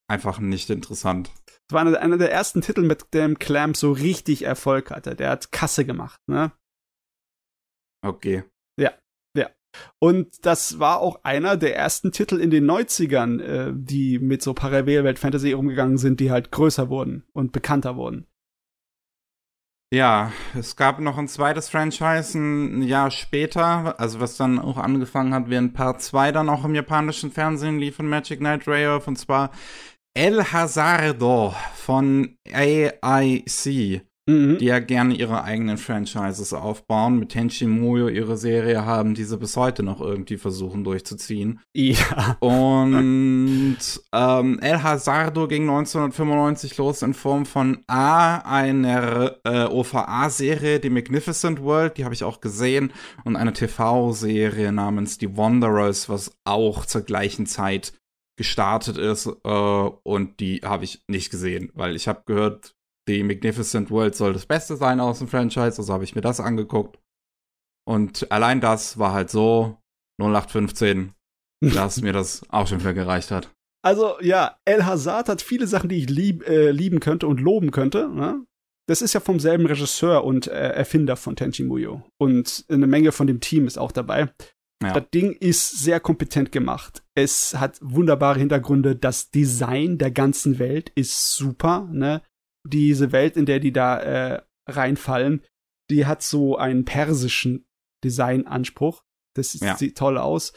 [0.08, 1.32] einfach nicht interessant.
[1.46, 5.16] Das war einer, einer der ersten Titel, mit dem Clamp so richtig Erfolg hatte.
[5.16, 6.52] Der hat Kasse gemacht, ne?
[8.06, 8.44] Okay.
[8.80, 8.92] Ja,
[9.36, 9.50] ja.
[10.00, 14.54] Und das war auch einer der ersten Titel in den 90ern, äh, die mit so
[14.54, 18.28] Parallelwelt-Fantasy umgegangen sind, die halt größer wurden und bekannter wurden.
[19.94, 25.36] Ja, es gab noch ein zweites Franchise ein Jahr später, also was dann auch angefangen
[25.36, 29.20] hat, während Part 2 dann auch im japanischen Fernsehen lief von Magic Knight Rayoff, und
[29.20, 29.52] zwar
[30.16, 34.58] El Hazardo von AIC mhm.
[34.58, 37.20] die ja gerne ihre eigenen Franchises aufbauen.
[37.20, 41.60] Mit Tenchi Muyo ihre Serie haben, die sie bis heute noch irgendwie versuchen durchzuziehen.
[41.74, 42.38] Ja.
[42.40, 43.78] Und
[44.14, 51.62] ähm, El Hazardo ging 1995 los in Form von A, einer äh, OVA-Serie, die Magnificent
[51.62, 52.92] World, die habe ich auch gesehen,
[53.24, 57.94] und eine TV-Serie namens The Wanderers, was auch zur gleichen Zeit
[58.36, 62.76] gestartet ist äh, und die habe ich nicht gesehen, weil ich habe gehört,
[63.08, 66.40] die Magnificent World soll das Beste sein aus dem Franchise, also habe ich mir das
[66.40, 67.00] angeguckt.
[67.86, 69.78] Und allein das war halt so
[70.22, 71.14] 0815,
[71.74, 73.50] dass mir das auch schon wieder gereicht hat.
[73.84, 77.72] Also ja, El Hazard hat viele Sachen, die ich lieb, äh, lieben könnte und loben
[77.72, 78.08] könnte.
[78.08, 78.46] Ne?
[78.88, 82.04] Das ist ja vom selben Regisseur und äh, Erfinder von Tenchi Muyo.
[82.18, 84.30] Und eine Menge von dem Team ist auch dabei.
[84.82, 84.94] Ja.
[84.94, 87.04] Das Ding ist sehr kompetent gemacht.
[87.16, 88.96] Es hat wunderbare Hintergründe.
[88.96, 91.88] Das Design der ganzen Welt ist super.
[91.92, 92.22] Ne?
[92.64, 95.44] Diese Welt, in der die da äh, reinfallen,
[95.90, 97.66] die hat so einen persischen
[98.04, 99.04] Designanspruch.
[99.36, 99.78] Das ja.
[99.78, 100.54] sieht toll aus.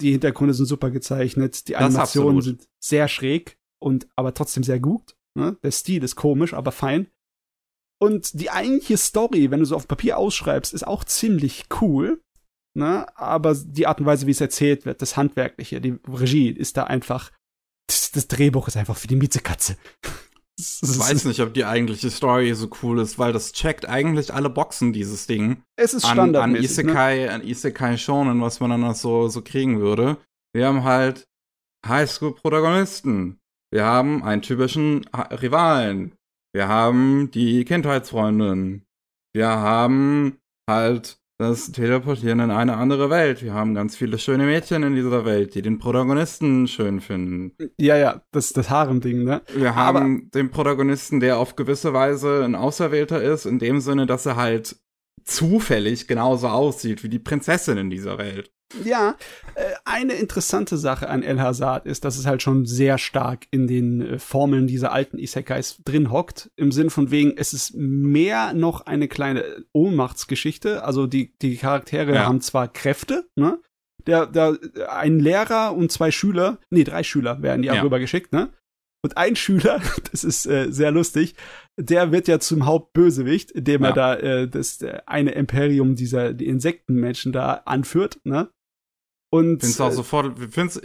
[0.00, 5.16] Die Hintergründe sind super gezeichnet, die Animationen sind sehr schräg und aber trotzdem sehr gut.
[5.34, 5.56] Ne?
[5.62, 7.08] Der Stil ist komisch, aber fein.
[8.00, 12.20] Und die eigentliche Story, wenn du so auf Papier ausschreibst, ist auch ziemlich cool.
[12.74, 13.06] Ne?
[13.16, 16.84] Aber die Art und Weise, wie es erzählt wird, das Handwerkliche, die Regie ist da
[16.84, 17.30] einfach.
[17.86, 19.76] Das, das Drehbuch ist einfach für die Miezekatze.
[20.82, 24.50] Ich weiß nicht, ob die eigentliche Story so cool ist, weil das checkt eigentlich alle
[24.50, 25.62] Boxen, dieses Ding.
[25.76, 26.42] Es ist Standard.
[26.42, 27.32] An, an Isekai, ne?
[27.32, 30.18] an Isekai Shonen, was man dann so, so kriegen würde.
[30.54, 31.26] Wir haben halt
[31.86, 33.38] Highschool-Protagonisten.
[33.72, 36.14] Wir haben einen typischen Rivalen.
[36.54, 38.84] Wir haben die Kindheitsfreundin.
[39.34, 43.42] Wir haben halt das Teleportieren in eine andere Welt.
[43.42, 47.52] Wir haben ganz viele schöne Mädchen in dieser Welt, die den Protagonisten schön finden.
[47.78, 49.42] Ja, ja, das das Harem-Ding, ne?
[49.54, 54.06] Wir haben Aber den Protagonisten, der auf gewisse Weise ein Auserwählter ist, in dem Sinne,
[54.06, 54.76] dass er halt
[55.24, 58.50] zufällig genauso aussieht wie die Prinzessin in dieser Welt.
[58.84, 59.16] Ja,
[59.54, 63.66] äh, eine interessante Sache an El Hazard ist, dass es halt schon sehr stark in
[63.66, 66.50] den äh, Formeln dieser alten Isekais drin hockt.
[66.56, 70.84] Im Sinn von wegen, es ist mehr noch eine kleine Ohnmachtsgeschichte.
[70.84, 72.26] Also die, die Charaktere ja.
[72.26, 73.58] haben zwar Kräfte, ne?
[74.06, 74.58] Der, der,
[74.88, 77.78] ein Lehrer und zwei Schüler, nee, drei Schüler werden die ja.
[77.78, 78.52] auch rübergeschickt, ne?
[79.04, 79.80] Und ein Schüler,
[80.10, 81.34] das ist äh, sehr lustig,
[81.78, 83.88] der wird ja zum Hauptbösewicht, indem ja.
[83.88, 88.50] er da äh, das äh, eine Imperium dieser die Insektenmenschen da anführt, ne?
[89.34, 90.78] Und find's auch äh, sofort, find's,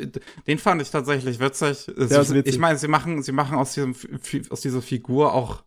[0.48, 1.86] den fand ich tatsächlich witzig.
[1.96, 2.46] witzig.
[2.46, 3.94] Ich meine, sie machen, sie machen aus diesem,
[4.50, 5.66] aus dieser Figur auch,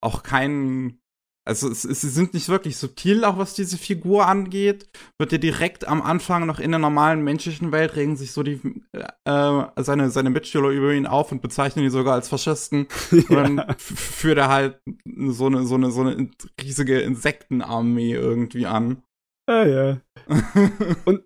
[0.00, 1.00] auch keinen,
[1.44, 4.88] also es, es, sie sind nicht wirklich subtil, auch was diese Figur angeht.
[5.18, 8.60] Wird ja direkt am Anfang noch in der normalen menschlichen Welt regen sich so die,
[8.92, 12.86] äh, seine, seine Mitschüler über ihn auf und bezeichnen ihn sogar als Faschisten.
[13.10, 13.42] ja.
[13.42, 14.80] Und dann führt er halt
[15.16, 16.30] so eine, so eine, so eine
[16.62, 19.02] riesige Insektenarmee irgendwie an.
[19.48, 20.00] Ah, ja.
[21.06, 21.24] und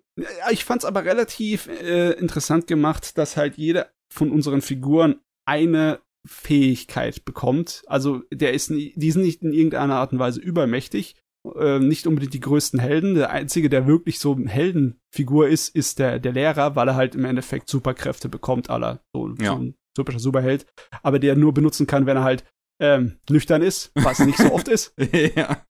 [0.51, 7.25] ich fand's aber relativ äh, interessant gemacht, dass halt jede von unseren Figuren eine Fähigkeit
[7.25, 7.83] bekommt.
[7.87, 11.15] Also der ist nie, die sind nicht in irgendeiner Art und Weise übermächtig.
[11.55, 13.15] äh, nicht unbedingt die größten Helden.
[13.15, 17.25] Der einzige, der wirklich so Heldenfigur ist, ist der, der Lehrer, weil er halt im
[17.25, 19.51] Endeffekt Superkräfte bekommt, aller so, ja.
[19.51, 20.65] so ein typischer Superheld,
[21.03, 22.43] aber der nur benutzen kann, wenn er halt
[22.81, 24.93] ähm, nüchtern ist, was nicht so oft ist.
[25.35, 25.65] ja.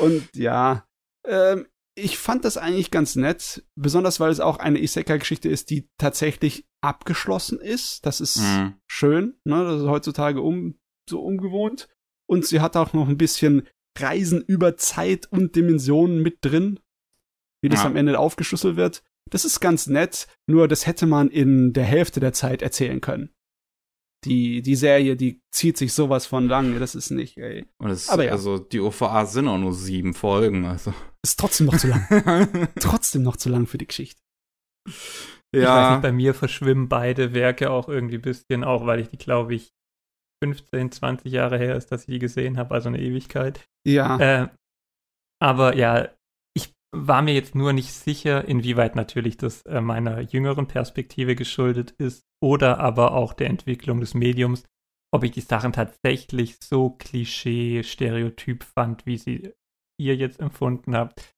[0.00, 0.86] Und ja,
[1.26, 5.88] ähm, ich fand das eigentlich ganz nett, besonders weil es auch eine Isekai-Geschichte ist, die
[5.98, 8.06] tatsächlich abgeschlossen ist.
[8.06, 8.74] Das ist mhm.
[8.86, 9.64] schön, ne?
[9.64, 11.88] Das ist heutzutage um, so ungewohnt.
[12.28, 13.66] Und sie hat auch noch ein bisschen
[13.98, 16.78] Reisen über Zeit und Dimensionen mit drin,
[17.62, 17.86] wie das ja.
[17.86, 19.02] am Ende aufgeschlüsselt wird.
[19.30, 23.30] Das ist ganz nett, nur das hätte man in der Hälfte der Zeit erzählen können.
[24.24, 27.66] Die, die Serie, die zieht sich sowas von lang, das ist nicht, ey.
[27.78, 28.32] Und es, Aber ja.
[28.32, 30.92] Also die OVA sind auch nur sieben Folgen, also.
[31.22, 32.68] Ist trotzdem noch zu lang.
[32.80, 34.20] trotzdem noch zu lang für die Geschichte.
[35.54, 35.60] Ja.
[35.62, 39.08] Ich weiß nicht, bei mir verschwimmen beide Werke auch irgendwie ein bisschen, auch weil ich
[39.08, 39.72] die, glaube ich,
[40.42, 43.66] 15, 20 Jahre her ist, dass ich die gesehen habe, also eine Ewigkeit.
[43.86, 44.18] Ja.
[44.18, 44.48] Äh,
[45.42, 46.08] aber ja,
[46.54, 51.92] ich war mir jetzt nur nicht sicher, inwieweit natürlich das äh, meiner jüngeren Perspektive geschuldet
[51.92, 54.64] ist oder aber auch der Entwicklung des Mediums,
[55.12, 59.52] ob ich die Sachen tatsächlich so klischee, stereotyp fand, wie sie
[59.98, 61.34] ihr jetzt empfunden habt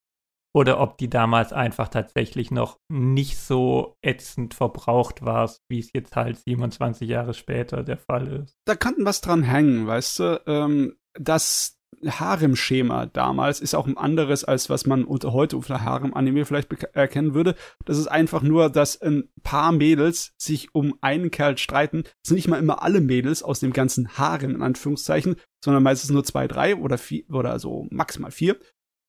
[0.54, 6.14] oder ob die damals einfach tatsächlich noch nicht so ätzend verbraucht war, wie es jetzt
[6.14, 8.54] halt 27 Jahre später der Fall ist.
[8.66, 10.42] Da kann was dran hängen, weißt du?
[10.46, 16.44] Ähm, das Harem-Schema damals ist auch ein anderes, als was man unter heute unter Harem-Anime
[16.44, 17.54] vielleicht erkennen würde.
[17.84, 22.02] Das ist einfach nur, dass ein paar Mädels sich um einen Kerl streiten.
[22.04, 26.10] Das sind nicht mal immer alle Mädels aus dem ganzen Harem, in Anführungszeichen, sondern meistens
[26.10, 28.58] nur zwei, drei oder vier, oder so maximal vier.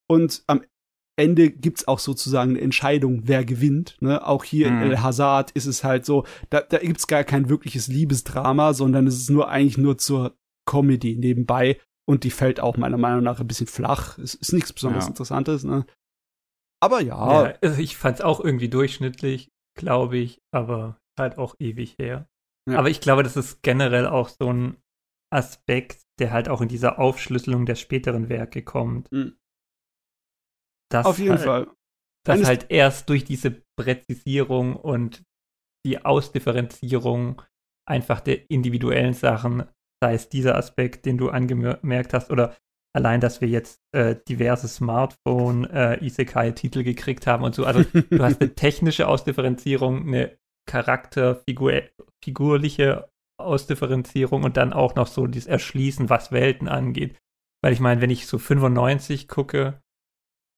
[0.08, 0.62] Und am
[1.16, 3.98] Ende gibt's auch sozusagen eine Entscheidung, wer gewinnt.
[4.02, 4.26] Ne?
[4.26, 4.82] Auch hier mhm.
[4.82, 9.08] in El Hazard ist es halt so, da, da gibt's gar kein wirkliches Liebesdrama, sondern
[9.08, 13.40] es ist nur eigentlich nur zur Comedy nebenbei und die fällt auch meiner Meinung nach
[13.40, 14.18] ein bisschen flach.
[14.18, 15.10] Es ist nichts besonders ja.
[15.10, 15.64] Interessantes.
[15.64, 15.86] Ne?
[16.82, 17.46] Aber ja.
[17.46, 22.28] ja also ich fand's auch irgendwie durchschnittlich, glaube ich, aber halt auch ewig her.
[22.70, 22.80] Ja.
[22.80, 24.78] Aber ich glaube, das ist generell auch so ein
[25.34, 29.12] Aspekt, der halt auch in dieser Aufschlüsselung der späteren Werke kommt.
[29.12, 29.38] Mhm
[30.94, 31.68] Auf jeden halt, Fall.
[32.26, 35.24] Dass Eines halt erst durch diese Präzisierung und
[35.86, 37.42] die Ausdifferenzierung
[37.86, 39.64] einfach der individuellen Sachen,
[40.04, 42.58] sei es dieser Aspekt, den du angemerkt hast, oder
[42.94, 47.64] allein, dass wir jetzt äh, diverse Smartphone-Isekai-Titel äh, gekriegt haben und so.
[47.64, 50.38] Also du hast eine technische Ausdifferenzierung, eine
[50.70, 53.08] charakterfigurliche
[53.40, 57.16] Ausdifferenzierung und dann auch noch so dieses Erschließen, was Welten angeht.
[57.64, 59.82] Weil ich meine, wenn ich so 95 gucke,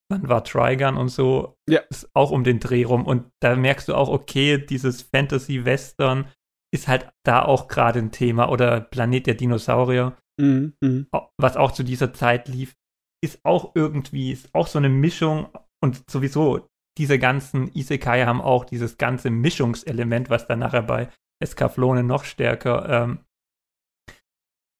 [0.09, 1.81] wann war Trigun und so, ja.
[1.91, 3.05] ist auch um den Dreh rum.
[3.05, 6.31] Und da merkst du auch, okay, dieses Fantasy-Western
[6.73, 8.49] ist halt da auch gerade ein Thema.
[8.49, 11.07] Oder Planet der Dinosaurier, mhm, mhm.
[11.39, 12.75] was auch zu dieser Zeit lief,
[13.23, 15.49] ist auch irgendwie, ist auch so eine Mischung.
[15.83, 21.09] Und sowieso, diese ganzen Isekai haben auch dieses ganze Mischungselement, was dann nachher bei
[21.41, 23.19] Eskaflone noch stärker ähm,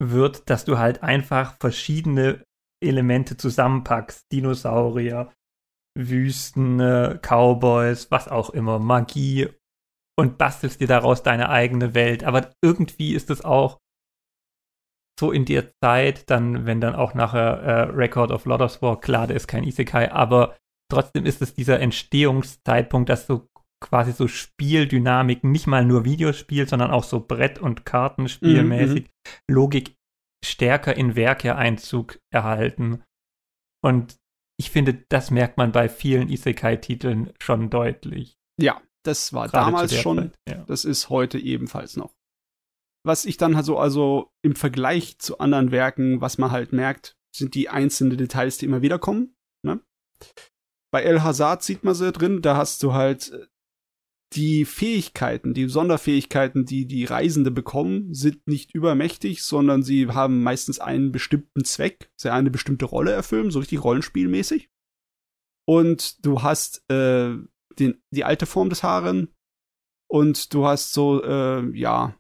[0.02, 2.44] wird, dass du halt einfach verschiedene
[2.84, 4.32] Elemente zusammenpackst.
[4.32, 5.34] Dinosaurier,
[5.98, 9.50] Wüsten, äh, Cowboys, was auch immer, Magie
[10.18, 12.24] und bastelst dir daraus deine eigene Welt.
[12.24, 13.80] Aber irgendwie ist es auch
[15.20, 19.28] so in der Zeit, dann, wenn dann auch nachher äh, Record of Lotus War, klar,
[19.28, 20.58] der ist kein Isekai, aber
[20.92, 23.48] trotzdem ist es dieser Entstehungszeitpunkt, dass so
[23.82, 29.54] quasi so Spieldynamiken, nicht mal nur Videospiel, sondern auch so Brett- und Kartenspielmäßig, mhm, mhm.
[29.54, 29.96] Logik
[30.44, 33.04] stärker in Werke Einzug erhalten.
[33.84, 34.18] Und
[34.60, 38.38] ich finde, das merkt man bei vielen Isekai-Titeln schon deutlich.
[38.60, 40.64] Ja, das war Gerade damals schon, ja.
[40.68, 42.14] das ist heute ebenfalls noch.
[43.06, 47.54] Was ich dann also, also im Vergleich zu anderen Werken, was man halt merkt, sind
[47.54, 49.36] die einzelnen Details, die immer wieder kommen.
[49.64, 49.80] Ne?
[50.92, 53.46] Bei El Hazard sieht man sie drin, da hast du halt äh,
[54.34, 60.80] die Fähigkeiten, die Sonderfähigkeiten, die die Reisende bekommen, sind nicht übermächtig, sondern sie haben meistens
[60.80, 64.70] einen bestimmten Zweck, sie eine bestimmte Rolle erfüllen, so richtig rollenspielmäßig.
[65.68, 67.36] Und du hast äh,
[67.80, 69.34] den, die alte Form des Haaren
[70.10, 72.16] und du hast so, äh, ja,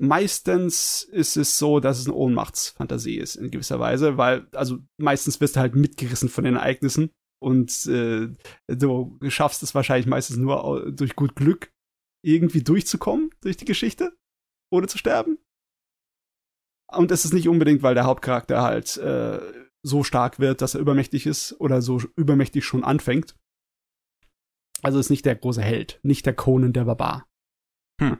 [0.00, 5.40] meistens ist es so, dass es eine Ohnmachtsfantasie ist in gewisser Weise, weil, also meistens
[5.40, 7.10] wirst du halt mitgerissen von den Ereignissen
[7.42, 8.28] und äh,
[8.66, 11.70] du schaffst es wahrscheinlich meistens nur durch gut Glück
[12.24, 14.16] irgendwie durchzukommen durch die Geschichte,
[14.72, 15.38] ohne zu sterben.
[16.90, 19.40] Und es ist nicht unbedingt, weil der Hauptcharakter halt äh,
[19.82, 23.36] so stark wird, dass er übermächtig ist oder so übermächtig schon anfängt.
[24.84, 27.26] Also ist nicht der große Held, nicht der Conan der Barbar.
[28.00, 28.18] Hm.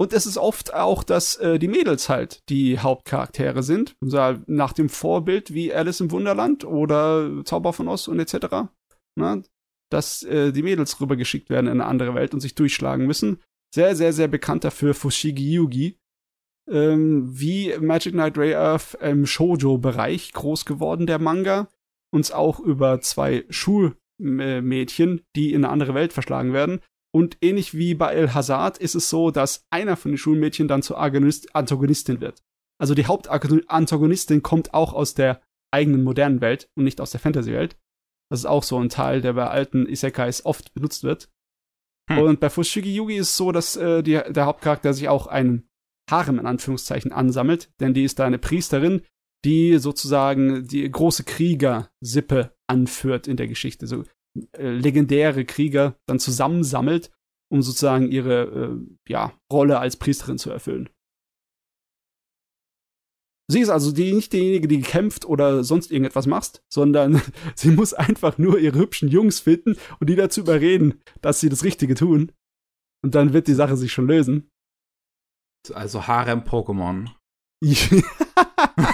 [0.00, 3.94] Und es ist oft auch, dass äh, die Mädels halt die Hauptcharaktere sind.
[4.00, 8.70] Also nach dem Vorbild wie Alice im Wunderland oder Zauber von Oz und etc.
[9.14, 9.42] Na,
[9.90, 13.42] dass äh, die Mädels rübergeschickt werden in eine andere Welt und sich durchschlagen müssen.
[13.74, 15.98] Sehr, sehr, sehr bekannt dafür Fushigi Yugi.
[16.68, 21.68] Ähm, wie Magic Knight Ray Earth im Shoujo-Bereich groß geworden, der Manga.
[22.12, 23.44] Uns auch über zwei
[24.20, 26.80] Schulmädchen, die in eine andere Welt verschlagen werden.
[27.12, 30.82] Und ähnlich wie bei El Hazard ist es so, dass einer von den Schulmädchen dann
[30.82, 32.42] zur Agonist Antagonistin wird.
[32.80, 37.76] Also die Hauptantagonistin kommt auch aus der eigenen modernen Welt und nicht aus der Fantasy-Welt.
[38.30, 41.28] Das ist auch so ein Teil, der bei alten Isekais oft benutzt wird.
[42.08, 42.18] Hm.
[42.18, 45.68] Und bei Fushigi Yugi ist es so, dass äh, die, der Hauptcharakter sich auch einen
[46.08, 49.02] Harem in Anführungszeichen ansammelt, denn die ist da eine Priesterin,
[49.44, 53.86] die sozusagen die große Kriegersippe anführt in der Geschichte.
[53.86, 54.04] So
[54.56, 57.10] äh, legendäre Krieger dann zusammensammelt,
[57.52, 58.76] um sozusagen ihre äh,
[59.08, 60.88] ja, Rolle als Priesterin zu erfüllen.
[63.50, 67.20] Sie ist also die, nicht diejenige, die kämpft oder sonst irgendetwas macht, sondern
[67.56, 71.64] sie muss einfach nur ihre hübschen Jungs finden und die dazu überreden, dass sie das
[71.64, 72.30] Richtige tun.
[73.02, 74.48] Und dann wird die Sache sich schon lösen.
[75.72, 77.10] Also Harem-Pokémon.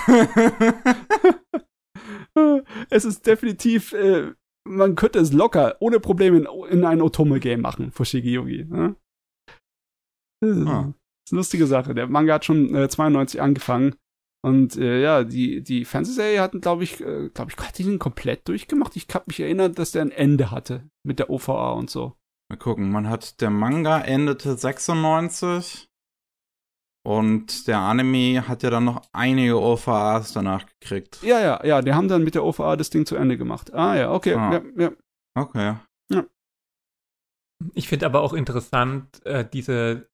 [2.91, 4.33] es ist definitiv, äh,
[4.65, 8.65] man könnte es locker, ohne Probleme in, in ein Otome-Game machen, Fushigi Yugi.
[8.65, 8.97] Ne?
[10.43, 10.43] Ah.
[10.43, 11.95] Das ist eine lustige Sache.
[11.95, 13.97] Der Manga hat schon äh, 92 angefangen
[14.47, 17.99] und äh, ja, die, die Fernsehserie hatten, glaube ich, äh, glaube ich, hat die den
[17.99, 18.95] komplett durchgemacht.
[18.95, 22.15] Ich habe mich erinnert, dass der ein Ende hatte mit der OVA und so.
[22.49, 25.86] Mal gucken, man hat, der Manga endete 96
[27.07, 31.23] und der Anime hat ja dann noch einige OVAs danach gekriegt.
[31.23, 33.73] Ja, ja, ja, die haben dann mit der OVA das Ding zu Ende gemacht.
[33.73, 34.55] Ah ja, okay, ah.
[34.55, 34.91] ja, ja.
[35.39, 35.77] Okay.
[36.11, 36.25] Ja.
[37.75, 40.09] Ich finde aber auch interessant, äh, diese,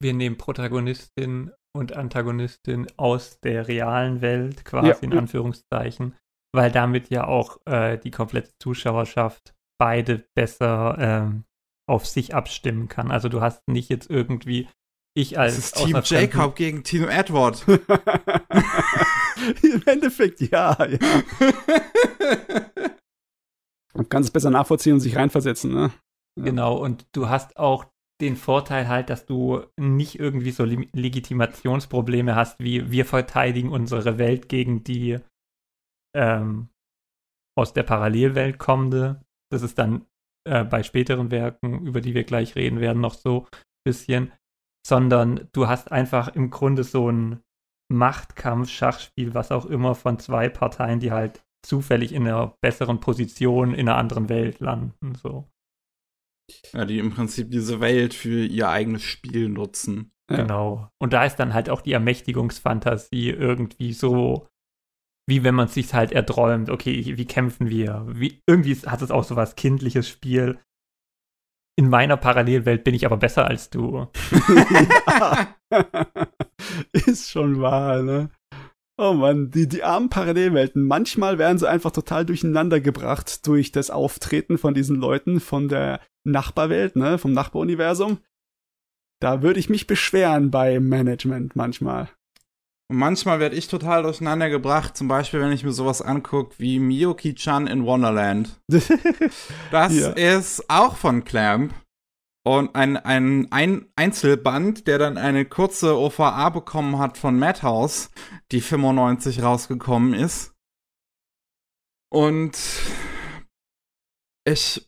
[0.00, 4.98] wir nehmen Protagonistin und Antagonistin aus der realen Welt, quasi ja.
[5.00, 6.16] in Anführungszeichen,
[6.54, 11.44] weil damit ja auch äh, die komplette Zuschauerschaft beide besser ähm,
[11.86, 13.10] auf sich abstimmen kann.
[13.10, 14.68] Also du hast nicht jetzt irgendwie
[15.14, 17.64] ich als das ist Team Jacob gegen Team Edward.
[19.62, 20.98] Im Endeffekt ja, ja.
[23.94, 25.92] Man kann es besser nachvollziehen und sich reinversetzen, ne?
[26.38, 26.44] Ja.
[26.44, 27.86] Genau, und du hast auch
[28.20, 34.48] den Vorteil halt, dass du nicht irgendwie so Legitimationsprobleme hast, wie wir verteidigen unsere Welt
[34.48, 35.18] gegen die
[36.16, 36.68] ähm,
[37.56, 39.20] aus der Parallelwelt kommende.
[39.50, 40.06] Das ist dann
[40.48, 44.32] äh, bei späteren Werken, über die wir gleich reden werden, noch so ein bisschen.
[44.86, 47.40] Sondern du hast einfach im Grunde so ein
[47.88, 53.74] Machtkampf, Schachspiel, was auch immer, von zwei Parteien, die halt zufällig in einer besseren Position
[53.74, 55.14] in einer anderen Welt landen.
[55.14, 55.48] So.
[56.72, 60.12] Ja, die im Prinzip diese Welt für ihr eigenes Spiel nutzen.
[60.26, 60.88] Genau.
[60.98, 64.48] Und da ist dann halt auch die Ermächtigungsfantasie irgendwie so,
[65.26, 68.06] wie wenn man es sich halt erträumt, okay, wie kämpfen wir?
[68.08, 70.58] Wie, irgendwie hat es auch so was kindliches Spiel.
[71.76, 74.06] In meiner Parallelwelt bin ich aber besser als du.
[76.92, 78.30] ist schon wahr, ne?
[78.96, 80.86] Oh Mann, die, die armen Parallelwelten.
[80.86, 86.00] Manchmal werden sie einfach total durcheinander gebracht durch das Auftreten von diesen Leuten von der
[86.22, 88.18] Nachbarwelt, ne, vom Nachbaruniversum.
[89.20, 92.08] Da würde ich mich beschweren bei Management manchmal.
[92.90, 96.78] Und manchmal werde ich total durcheinander gebracht, zum Beispiel, wenn ich mir sowas angucke wie
[96.78, 98.60] Miyoki-chan in Wonderland.
[99.70, 100.10] das ja.
[100.10, 101.74] ist auch von Clamp.
[102.46, 108.10] Und ein, ein, ein Einzelband, der dann eine kurze OVA bekommen hat von Madhouse,
[108.52, 110.52] die 95 rausgekommen ist.
[112.10, 112.58] Und
[114.46, 114.86] ich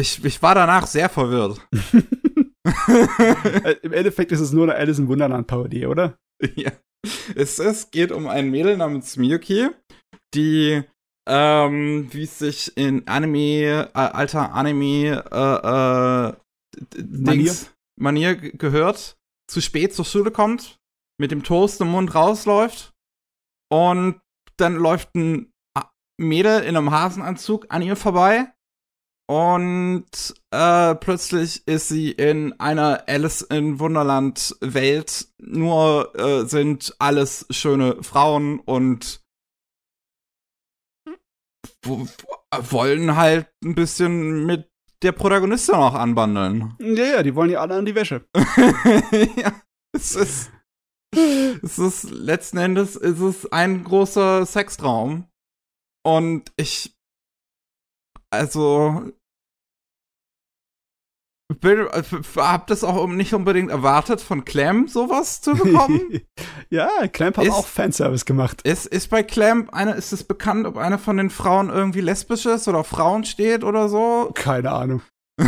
[0.00, 1.60] ich, ich war danach sehr verwirrt.
[3.64, 6.18] Äh, Im Endeffekt ist es nur eine Alice im Wunderland-Parodie, oder?
[6.54, 6.72] Ja.
[7.34, 9.68] Es, es geht um ein Mädel namens Miyuki,
[10.34, 10.82] die,
[11.28, 17.54] ähm, wie es sich in Anime, äh, alter Anime, äh, äh, Manier.
[17.98, 19.16] Manier gehört,
[19.50, 20.78] zu spät zur Schule kommt,
[21.18, 22.92] mit dem Toast im Mund rausläuft
[23.70, 24.20] und
[24.56, 25.52] dann läuft ein
[26.18, 28.52] Mädel in einem Hasenanzug an ihr vorbei
[29.30, 35.28] und äh, plötzlich ist sie in einer Alice in Wunderland Welt.
[35.38, 39.22] Nur äh, sind alles schöne Frauen und
[41.86, 44.68] wollen halt ein bisschen mit
[45.04, 46.74] der Protagonistin auch anbandeln.
[46.80, 48.26] Ja, ja, die wollen ja alle an die Wäsche.
[49.36, 49.62] ja,
[49.92, 50.50] es ist,
[51.14, 55.28] es ist letzten Endes ist es ein großer Sextraum.
[56.04, 56.98] Und ich,
[58.30, 59.12] also
[61.58, 62.02] bin, äh,
[62.36, 66.20] hab das auch nicht unbedingt erwartet, von Clamp sowas zu bekommen.
[66.70, 68.62] ja, Clamp hat Ist- auch Fanservice gemacht.
[68.62, 72.46] ist, ist bei Clamp eine, ist es bekannt, ob eine von den Frauen irgendwie lesbisch
[72.46, 74.30] ist oder auf Frauen steht oder so?
[74.34, 75.02] Keine Ahnung.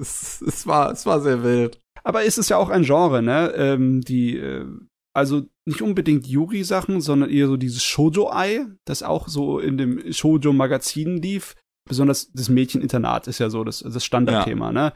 [0.00, 1.80] Es, es, war, es war sehr wild.
[2.04, 3.52] Aber es ist ja auch ein Genre, ne?
[3.56, 4.64] Ähm, die, äh,
[5.12, 11.16] also nicht unbedingt Yuri-Sachen, sondern eher so dieses Shoujo-Ei, das auch so in dem Shoujo-Magazin
[11.20, 11.56] lief.
[11.88, 14.92] Besonders das Mädcheninternat ist ja so das, das Standardthema, ne?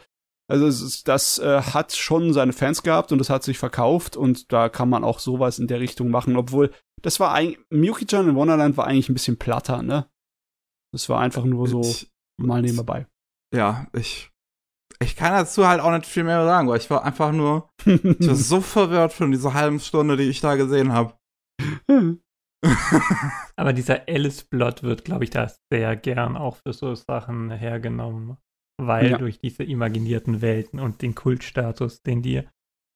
[0.49, 4.53] Also ist, das äh, hat schon seine Fans gehabt und das hat sich verkauft und
[4.53, 6.70] da kann man auch sowas in der Richtung machen, obwohl
[7.01, 10.07] das war eigentlich, Miyuki-chan in Wonderland war eigentlich ein bisschen platter, ne?
[10.93, 13.07] Das war einfach nur so Ich, mal nebenbei.
[13.55, 14.30] ja, ich,
[15.01, 18.05] ich kann dazu halt auch nicht viel mehr sagen, weil ich war einfach nur, ich
[18.05, 21.14] war so verwirrt von dieser halben Stunde, die ich da gesehen habe.
[23.57, 28.37] Aber dieser Alice-Plot wird, glaube ich, da sehr gern auch für so Sachen hergenommen.
[28.81, 29.19] Weil Ja.
[29.19, 32.43] durch diese imaginierten Welten und den Kultstatus, den die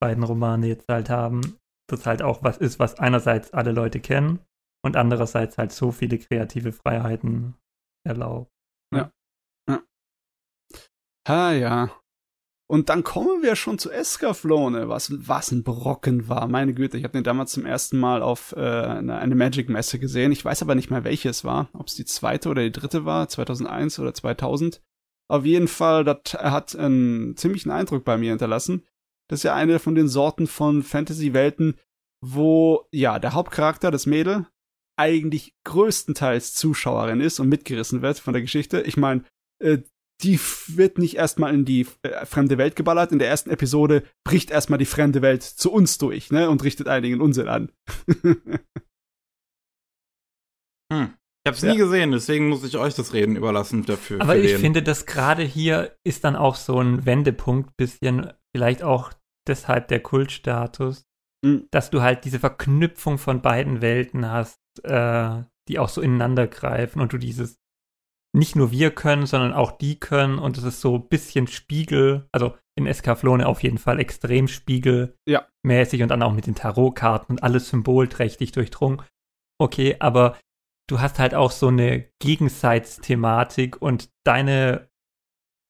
[0.00, 1.58] beiden Romane jetzt halt haben,
[1.88, 4.40] das halt auch was ist, was einerseits alle Leute kennen
[4.84, 7.54] und andererseits halt so viele kreative Freiheiten
[8.06, 8.50] erlaubt.
[11.28, 11.90] Ah ja.
[12.68, 16.48] Und dann kommen wir schon zu Escaflowne, was, was ein Brocken war.
[16.48, 20.32] Meine Güte, ich habe den damals zum ersten Mal auf äh, eine, Magic-Messe gesehen.
[20.32, 21.68] Ich weiß aber nicht mehr, welche es war.
[21.74, 24.82] Ob es die zweite oder die dritte war, 2001 oder 2000.
[25.28, 28.84] Auf jeden Fall, das hat einen ziemlichen Eindruck bei mir hinterlassen.
[29.28, 31.78] Das ist ja eine von den Sorten von Fantasy-Welten,
[32.20, 34.46] wo, ja, der Hauptcharakter, das Mädel,
[34.96, 38.80] eigentlich größtenteils Zuschauerin ist und mitgerissen wird von der Geschichte.
[38.82, 39.24] Ich meine,
[39.60, 39.78] äh,
[40.22, 43.12] die wird nicht erstmal in die äh, fremde Welt geballert.
[43.12, 46.88] In der ersten Episode bricht erstmal die fremde Welt zu uns durch, ne, und richtet
[46.88, 47.70] einigen Unsinn an.
[50.92, 51.14] Hm.
[51.44, 51.72] Ich hab's Ja.
[51.72, 54.20] nie gesehen, deswegen muss ich euch das Reden überlassen dafür.
[54.20, 54.60] Aber ich den.
[54.60, 59.12] finde, dass gerade hier ist dann auch so ein Wendepunkt, bisschen, vielleicht auch
[59.48, 61.04] deshalb der Kultstatus,
[61.44, 61.66] Mhm.
[61.70, 67.00] dass du halt diese Verknüpfung von beiden Welten hast, äh, die auch so ineinander greifen
[67.00, 67.58] und du dieses
[68.36, 72.28] nicht nur wir können, sondern auch die können und es ist so ein bisschen Spiegel,
[72.32, 77.42] also in Escaflone auf jeden Fall extrem spiegelmäßig und dann auch mit den Tarotkarten und
[77.42, 79.00] alles symbolträchtig durchdrungen.
[79.58, 80.36] Okay, aber
[80.86, 84.88] du hast halt auch so eine Gegenseitsthematik und deine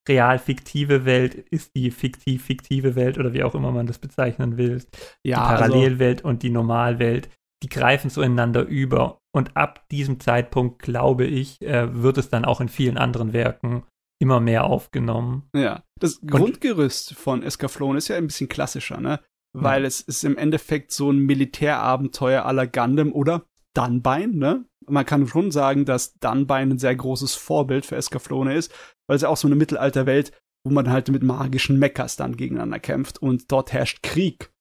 [0.09, 4.85] real-fiktive Welt ist die fiktiv-fiktive Welt oder wie auch immer man das bezeichnen will.
[5.25, 7.29] die Ja, also, Parallelwelt und die Normalwelt,
[7.63, 9.19] die greifen so ineinander über.
[9.33, 13.85] Und ab diesem Zeitpunkt, glaube ich, äh, wird es dann auch in vielen anderen Werken
[14.19, 15.49] immer mehr aufgenommen.
[15.55, 15.83] ja.
[15.99, 19.21] Das Grundgerüst von Escaflowne ist ja ein bisschen klassischer, ne?
[19.59, 24.65] Weil es ist im Endeffekt so ein Militärabenteuer aller Gundam oder Dunbine, ne?
[24.87, 28.73] Man kann schon sagen, dass Dunbine ein sehr großes Vorbild für Escaflowne ist,
[29.07, 30.33] weil es ja auch so eine Mittelalterwelt,
[30.65, 34.53] wo man halt mit magischen Mechas dann gegeneinander kämpft und dort herrscht Krieg.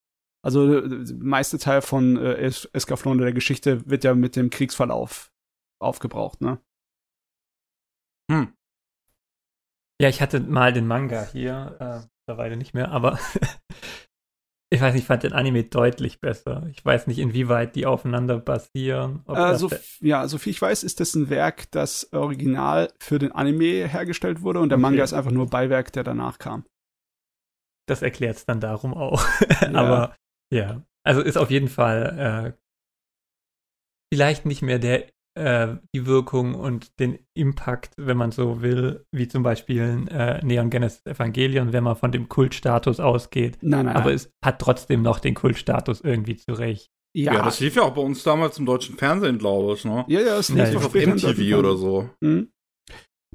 [0.46, 4.50] Also äh, der meiste Teil von äh, Es- Escaflowne der Geschichte wird ja mit dem
[4.52, 5.32] Kriegsverlauf
[5.82, 6.60] aufgebraucht, ne?
[8.32, 8.54] Hm.
[10.02, 13.18] Ja, ich hatte mal den Manga hier, äh, mittlerweile nicht mehr, aber
[14.74, 16.68] ich weiß nicht, ich fand den Anime deutlich besser.
[16.70, 19.24] Ich weiß nicht, inwieweit die aufeinander basieren.
[19.28, 19.70] Äh, so,
[20.02, 24.60] ja, soviel ich weiß, ist das ein Werk, das original für den Anime hergestellt wurde
[24.60, 24.82] und der Okay.
[24.84, 26.66] Manga ist einfach nur Beiwerk, der danach kam.
[27.88, 29.24] das erklärt es dann darum auch.
[29.62, 29.74] Ja.
[29.74, 30.16] Aber
[30.52, 32.62] ja, also ist auf jeden Fall äh,
[34.14, 39.28] vielleicht nicht mehr der äh, die Wirkung und den Impact, wenn man so will, wie
[39.28, 43.58] zum Beispiel äh, Neon Genesis Evangelion, wenn man von dem Kultstatus ausgeht.
[43.62, 44.16] Nein, nein, Aber nein.
[44.16, 46.90] es hat trotzdem noch den Kultstatus irgendwie zurecht.
[47.14, 50.04] Ja, ja, das lief ja auch bei uns damals im deutschen Fernsehen, glaube ich, ne?
[50.10, 50.72] ja, ja, es lief ja.
[50.72, 52.10] doch Auf MTV oder so.
[52.20, 52.52] Mhm.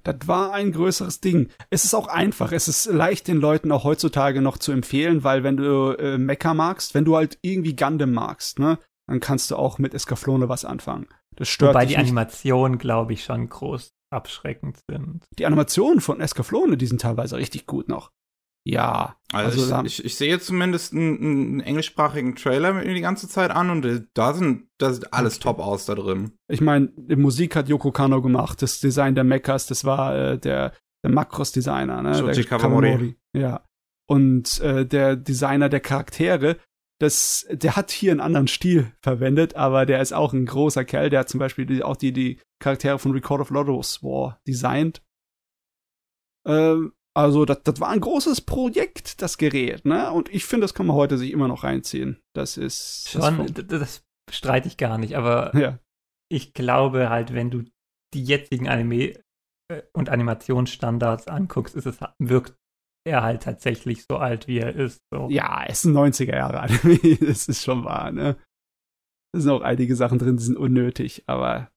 [0.04, 1.48] Das war ein größeres Ding.
[1.70, 2.52] Es ist auch einfach.
[2.52, 6.54] Es ist leicht den Leuten auch heutzutage noch zu empfehlen, weil wenn du äh, Mecha
[6.54, 10.64] magst, wenn du halt irgendwie Gundam magst, ne, dann kannst du auch mit Escaflowne was
[10.64, 11.08] anfangen.
[11.36, 11.98] Das stört Wobei die nicht.
[11.98, 15.24] Animationen, glaube ich, schon groß abschreckend sind.
[15.38, 18.10] Die Animationen von Escaflowne, die sind teilweise richtig gut noch.
[18.64, 23.00] Ja, Also, Also ich, ich, ich sehe zumindest einen, einen englischsprachigen Trailer mit mir die
[23.00, 25.44] ganze Zeit an und äh, da sind da sieht alles Okay.
[25.44, 26.32] top aus da drin.
[26.48, 30.38] Ich meine, die Musik hat Yoko Kano gemacht, das Design der Mechas, das war äh,
[30.38, 32.14] der, der Makros-Designer, ne?
[32.14, 33.16] Shoji der Kawamori.
[33.34, 33.64] Ja.
[34.06, 36.58] Und äh, der Designer der Charaktere,
[36.98, 41.08] das, der hat hier einen anderen Stil verwendet, aber der ist auch ein großer Kerl.
[41.08, 45.00] Der hat zum Beispiel die, auch die, die Charaktere von Record of Lodos War designt.
[46.44, 50.12] Ähm, also, das, das war ein großes Projekt, das Gerät, ne?
[50.12, 52.20] Und ich finde, das kann man heute sich immer noch reinziehen.
[52.34, 53.08] Das ist.
[53.10, 55.78] Schon, Das, das streite ich gar nicht, aber ja.
[56.30, 57.64] ich glaube halt, wenn du
[58.14, 59.18] die jetzigen Anime
[59.70, 62.56] äh, und Animationsstandards anguckst, ist es, wirkt
[63.04, 65.00] er halt tatsächlich so alt, wie er ist.
[65.12, 65.28] So.
[65.30, 68.36] Ja, es ist ein 90er Jahre Anime, das ist schon wahr, ne?
[69.32, 71.70] Da sind auch einige Sachen drin, die sind unnötig, aber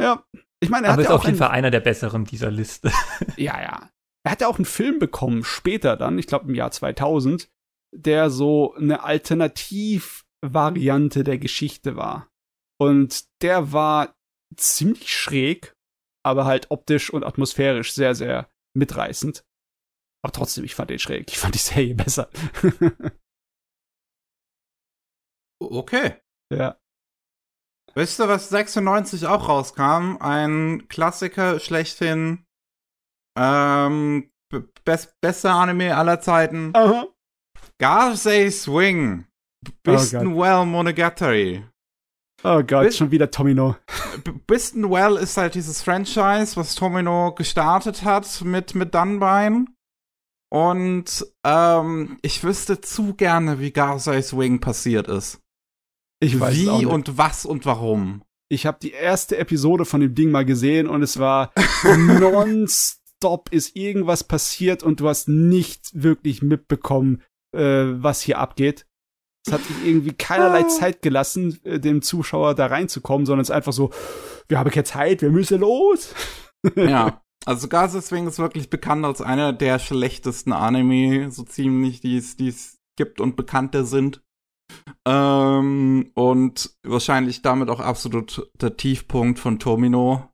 [0.00, 0.24] ja.
[0.60, 2.90] Ich meine, er aber hat ist ja auf jeden Fall einer der besseren dieser Liste.
[3.36, 3.90] Ja, ja.
[4.26, 7.48] Er hat ja auch einen Film bekommen, später dann, ich glaube im Jahr 2000,
[7.94, 12.28] der so eine Alternativvariante der Geschichte war.
[12.76, 14.16] Und der war
[14.56, 15.76] ziemlich schräg,
[16.24, 19.44] aber halt optisch und atmosphärisch sehr, sehr mitreißend.
[20.24, 21.30] Aber trotzdem, ich fand den schräg.
[21.30, 22.28] Ich fand die Serie besser.
[25.60, 26.16] Okay.
[26.52, 26.80] ja.
[27.94, 30.16] Wisst ihr, was 96 auch rauskam?
[30.18, 32.45] Ein Klassiker schlechthin.
[33.36, 34.30] Ähm,
[34.84, 36.70] best, bester Anime aller Zeiten.
[36.74, 37.06] Aha.
[37.78, 39.26] Garsei Swing.
[39.82, 41.64] Bisten Oh Well Monogatari.
[42.44, 43.76] Oh Gott, Bis- schon wieder Tomino.
[44.22, 49.66] B Bisten Well ist halt dieses Franchise, was Tomino gestartet hat mit, mit Dunbine.
[50.52, 55.40] Und ähm, ich wüsste zu gerne, wie Garsei Swing passiert ist.
[56.20, 58.22] Ich weiß wie und was und warum.
[58.48, 61.52] Ich habe die erste Episode von dem Ding mal gesehen und es war
[61.96, 63.05] nonstop
[63.50, 67.22] ist irgendwas passiert und du hast nicht wirklich mitbekommen,
[67.54, 68.86] äh, was hier abgeht.
[69.46, 70.68] Es hat sich irgendwie keinerlei Ah.
[70.68, 73.90] Zeit gelassen, äh, dem Zuschauer da reinzukommen, sondern es ist einfach so,
[74.48, 76.14] wir haben keine Zeit, wir müssen los.
[76.76, 77.22] ja.
[77.44, 82.36] Also Garsei Swing ist wirklich bekannt als einer der schlechtesten Anime, so ziemlich, die es
[82.36, 84.20] die es gibt und bekannter sind.
[85.06, 90.28] Ähm, und wahrscheinlich damit auch absolut der Tiefpunkt von Tomino.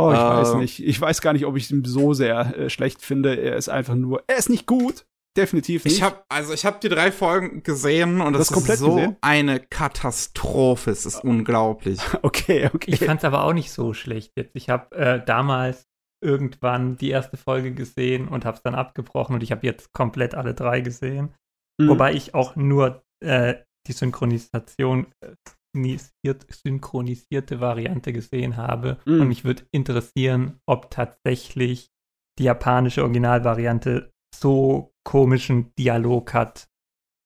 [0.00, 0.22] Oh, ich Äh.
[0.22, 0.80] weiß nicht.
[0.84, 3.36] Ich weiß gar nicht, ob ich ihn so sehr äh, schlecht finde.
[3.36, 5.06] Er ist einfach nur, er ist nicht gut.
[5.36, 5.94] Definitiv nicht.
[5.96, 9.16] Ich habe also ich habe die drei Folgen gesehen und hast komplett ist so gesehen?
[9.20, 10.90] eine Katastrophe.
[10.90, 12.00] Es ist unglaublich.
[12.22, 12.90] okay, okay.
[12.92, 14.50] Ich fand es aber auch nicht so schlecht jetzt.
[14.54, 15.84] Ich habe äh, damals
[16.22, 20.34] irgendwann die erste Folge gesehen und habe es dann abgebrochen und ich habe jetzt komplett
[20.34, 21.32] alle drei gesehen.
[21.80, 21.88] Mhm.
[21.88, 23.54] Wobei ich auch nur äh,
[23.86, 25.34] die Synchronisation, äh,
[25.74, 28.98] synchronisierte Variante gesehen habe.
[29.04, 29.20] Mhm.
[29.20, 31.90] Und mich würde interessieren, ob tatsächlich
[32.38, 36.68] die japanische Originalvariante so komischen Dialog hat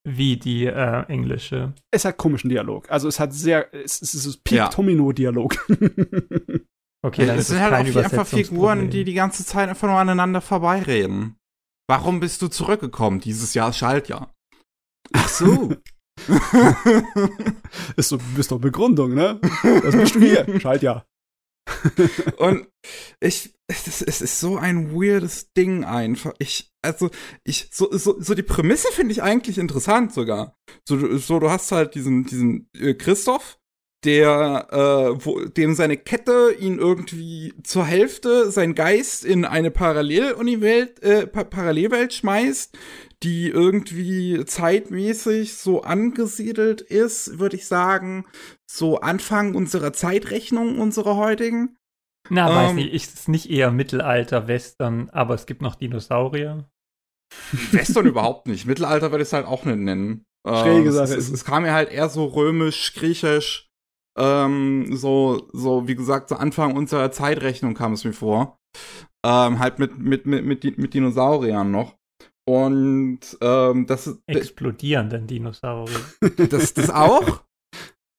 [0.06, 1.72] wie die äh, englische.
[1.90, 2.90] es hat komischen Dialog.
[2.90, 4.66] Also es hat sehr, es, es ist Ja.
[4.66, 5.56] Peak-Tomino-Dialog.
[7.04, 9.68] Okay, dann es ist sind es halt kein auch einfach Figuren, die die ganze Zeit
[9.68, 11.36] einfach nur aneinander vorbeireden.
[11.86, 13.20] Warum bist du zurückgekommen?
[13.20, 14.32] Dieses Jahr ist Schaltjahr.
[15.12, 15.76] Ach so.
[17.96, 19.40] ist so, bist doch Begründung, ne?
[19.82, 20.46] Was bist du hier?
[20.60, 21.04] Schalt ja.
[22.36, 22.66] Und
[23.20, 26.34] ich, es, es ist so ein weirdes Ding einfach.
[26.38, 27.10] Ich, also,
[27.42, 30.56] ich, so, so, so die Prämisse finde ich eigentlich interessant sogar.
[30.86, 33.58] So, du- so, du hast halt diesen, diesen äh, Christoph,
[34.04, 41.02] der, äh, wo, dem seine Kette ihn irgendwie zur Hälfte sein Geist in eine Paralleluniwelt,
[41.02, 42.76] äh, pa Parallelwelt schmeißt,
[43.22, 48.26] die irgendwie zeitmäßig so angesiedelt ist, würde ich sagen,
[48.66, 51.76] so Anfang unserer Zeitrechnung, unserer heutigen.
[52.28, 56.68] Na, weiß Ähm, nicht, ist es nicht eher Mittelalter, Western, aber es gibt noch Dinosaurier.
[57.72, 58.66] Western überhaupt nicht.
[58.66, 60.24] Mittelalter würde ich es halt auch nicht nennen.
[60.46, 61.32] Schräge Äh, Sache Es, es, es.
[61.32, 63.63] es kam mir halt eher so römisch, griechisch,
[64.16, 68.58] ähm, so, so, wie gesagt, so Anfang unserer Zeitrechnung kam es mir vor.
[69.24, 71.96] Ähm, halt mit, mit, mit, mit, mit Dinosauriern noch.
[72.46, 76.00] Und ähm, das ist Explodierenden Dinosaurier.
[76.50, 77.42] das, das auch.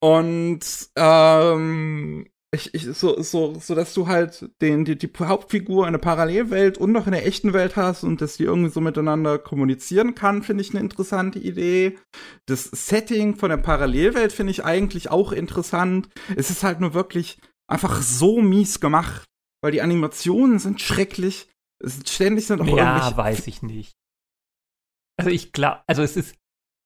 [0.02, 0.60] Und
[0.96, 6.00] ähm, ich, ich, so, so, so, dass du halt den, die, die Hauptfigur in der
[6.00, 10.16] Parallelwelt und noch in der echten Welt hast und dass die irgendwie so miteinander kommunizieren
[10.16, 11.98] kann, finde ich eine interessante Idee.
[12.46, 16.10] Das Setting von der Parallelwelt finde ich eigentlich auch interessant.
[16.36, 19.26] Es ist halt nur wirklich einfach so mies gemacht,
[19.62, 21.50] weil die Animationen sind schrecklich.
[21.84, 23.94] Es sind ständig sind auch Ja, weiß ich nicht.
[25.18, 26.36] Also ich glaube, also es ist,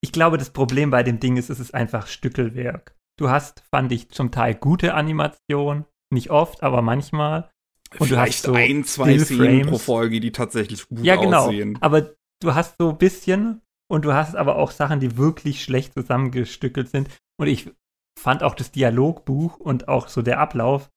[0.02, 2.96] ich glaube, das Problem bei dem Ding ist, es ist einfach Stückelwerk.
[3.20, 7.50] Du hast, fand ich, zum Teil gute Animation, nicht oft, aber manchmal.
[7.94, 11.48] Und du vielleicht hast so ein, zwei Szenen pro Folge, die tatsächlich gut Ja, genau.
[11.48, 11.78] aussehen.
[11.82, 13.62] Aber du hast so ein bisschen
[13.92, 17.10] und du hast aber auch Sachen, die wirklich schlecht zusammengestückelt sind.
[17.38, 17.70] Und ich
[18.18, 20.90] fand auch das Dialogbuch und auch so der Ablauf,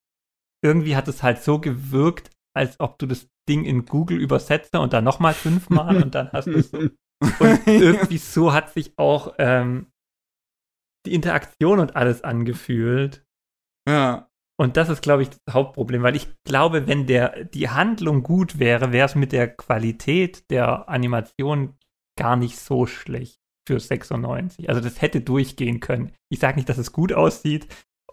[0.62, 4.92] irgendwie hat es halt so gewirkt, als ob du das Ding in Google übersetzt und
[4.92, 6.78] dann nochmal fünfmal und dann hast du es so.
[7.38, 9.91] Und irgendwie so hat sich auch ähm,
[11.06, 13.24] die Interaktion und alles angefühlt.
[13.88, 14.28] Ja.
[14.58, 18.58] Und das ist, glaube ich, das Hauptproblem, weil ich glaube, wenn der, die Handlung gut
[18.58, 21.76] wäre, wäre es mit der Qualität der Animation
[22.18, 24.68] gar nicht so schlecht für 96.
[24.68, 26.12] Also das hätte durchgehen können.
[26.30, 27.66] Ich sage nicht, dass es gut aussieht,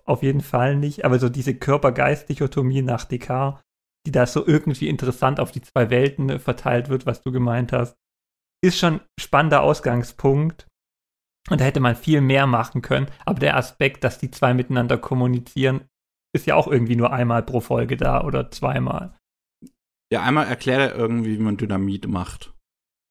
[0.06, 3.62] auf jeden Fall nicht, aber so diese Körper-Geist-Dichotomie nach Descartes
[4.06, 7.98] die da so irgendwie interessant auf die zwei Welten verteilt wird, was du gemeint hast,
[8.64, 10.68] ist schon spannender Ausgangspunkt.
[11.50, 13.08] Und da hätte man viel mehr machen können.
[13.26, 15.88] Aber der Aspekt, dass die zwei miteinander kommunizieren,
[16.36, 19.18] ist ja auch irgendwie nur einmal pro Folge da oder zweimal.
[20.12, 22.54] Ja, einmal erklärt er irgendwie, wie man Dynamit macht.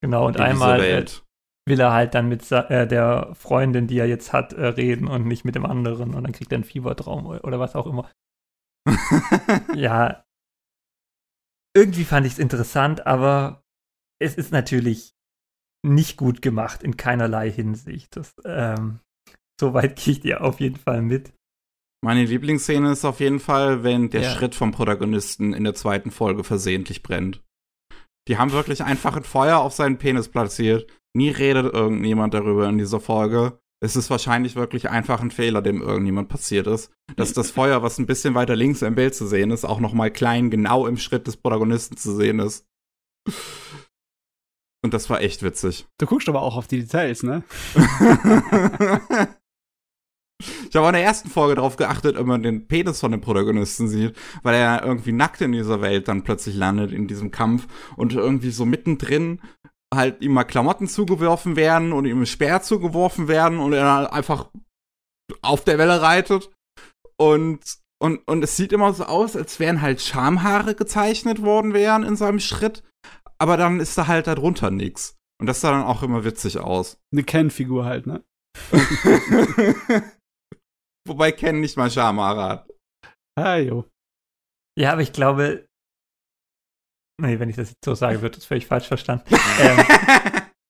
[0.01, 1.05] Genau, und einmal äh,
[1.65, 5.25] will er halt dann mit äh, der Freundin, die er jetzt hat, äh, reden und
[5.25, 6.13] nicht mit dem anderen.
[6.13, 8.09] Und dann kriegt er einen Fiebertraum oder was auch immer.
[9.75, 10.23] ja.
[11.75, 13.63] Irgendwie fand ich es interessant, aber
[14.19, 15.13] es ist natürlich
[15.83, 18.15] nicht gut gemacht in keinerlei Hinsicht.
[18.15, 18.99] Das, ähm,
[19.59, 21.33] so weit gehe ich dir auf jeden Fall mit.
[22.01, 24.31] Meine Lieblingsszene ist auf jeden Fall, wenn der ja.
[24.31, 27.43] Schritt vom Protagonisten in der zweiten Folge versehentlich brennt.
[28.29, 30.89] Die haben wirklich einfach ein Feuer auf seinen Penis platziert.
[31.13, 33.59] Nie redet irgendjemand darüber in dieser Folge.
[33.81, 36.91] Es ist wahrscheinlich wirklich einfach ein Fehler, dem irgendjemand passiert ist.
[37.15, 39.93] Dass das Feuer, was ein bisschen weiter links im Bild zu sehen ist, auch noch
[39.93, 42.65] mal klein genau im Schritt des Protagonisten zu sehen ist.
[44.81, 45.87] Und das war echt witzig.
[45.97, 47.43] Du guckst aber auch auf die Details, ne?
[50.69, 53.89] Ich habe in der ersten Folge darauf geachtet, ob man den Penis von dem Protagonisten
[53.89, 57.67] sieht, weil er irgendwie nackt in dieser Welt dann plötzlich landet in diesem Kampf
[57.97, 59.41] und irgendwie so mittendrin
[59.93, 64.07] halt ihm mal Klamotten zugeworfen werden und ihm ein Speer zugeworfen werden und er dann
[64.07, 64.49] einfach
[65.41, 66.49] auf der Welle reitet
[67.17, 67.59] und
[68.01, 72.15] und, und es sieht immer so aus, als wären halt Schamhaare gezeichnet worden wären in
[72.15, 72.81] seinem Schritt,
[73.39, 75.17] aber dann ist da halt darunter nichts.
[75.39, 76.99] Und das sah dann auch immer witzig aus.
[77.13, 78.23] Eine Ken-Figur halt, ne?
[81.07, 82.69] Wobei Ken nicht mal Schamhaare hat.
[83.37, 83.89] Ah, jo.
[84.77, 85.65] Ja, aber ich glaube,
[87.21, 89.25] nee, wenn ich das jetzt so sage, wird das völlig falsch verstanden.
[89.59, 89.79] ähm,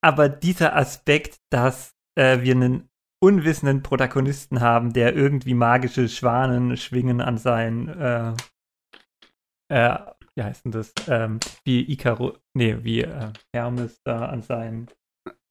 [0.04, 2.88] aber dieser Aspekt, dass äh, wir einen
[3.22, 8.34] unwissenden Protagonisten haben, der irgendwie magische Schwanen schwingen an sein, äh,
[9.68, 9.98] äh,
[10.36, 14.88] wie heißt denn das, ähm, wie Icaro, nee, wie äh, Hermes da an seinen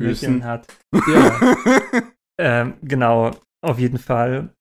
[0.02, 0.68] Füßen hat.
[1.08, 1.40] Ja.
[2.40, 4.54] ähm, genau, auf jeden Fall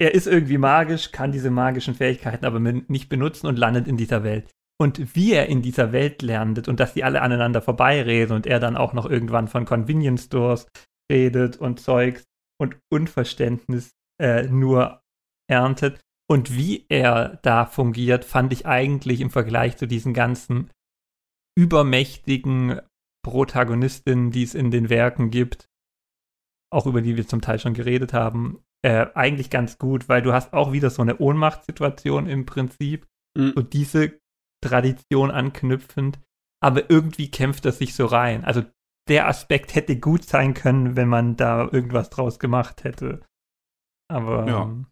[0.00, 4.24] er ist irgendwie magisch, kann diese magischen Fähigkeiten aber nicht benutzen und landet in dieser
[4.24, 4.50] Welt.
[4.80, 8.58] Und wie er in dieser Welt landet und dass sie alle aneinander vorbeireden und er
[8.58, 10.66] dann auch noch irgendwann von Convenience Stores
[11.10, 12.24] redet und Zeugs
[12.60, 15.00] und Unverständnis äh, nur
[15.48, 16.00] erntet.
[16.28, 20.70] Und wie er da fungiert, fand ich eigentlich im Vergleich zu diesen ganzen
[21.56, 22.80] übermächtigen
[23.24, 25.68] Protagonistinnen, die es in den Werken gibt,
[26.72, 30.32] auch über die wir zum Teil schon geredet haben, äh, eigentlich ganz gut, weil du
[30.32, 33.06] hast auch wieder so eine Ohnmachtssituation im Prinzip,
[33.36, 33.52] mhm.
[33.54, 34.18] so diese
[34.62, 36.20] Tradition anknüpfend,
[36.62, 38.44] aber irgendwie kämpft er sich so rein.
[38.44, 38.62] Also
[39.08, 43.20] der Aspekt hätte gut sein können, wenn man da irgendwas draus gemacht hätte.
[44.10, 44.62] Aber ja.
[44.62, 44.86] ähm,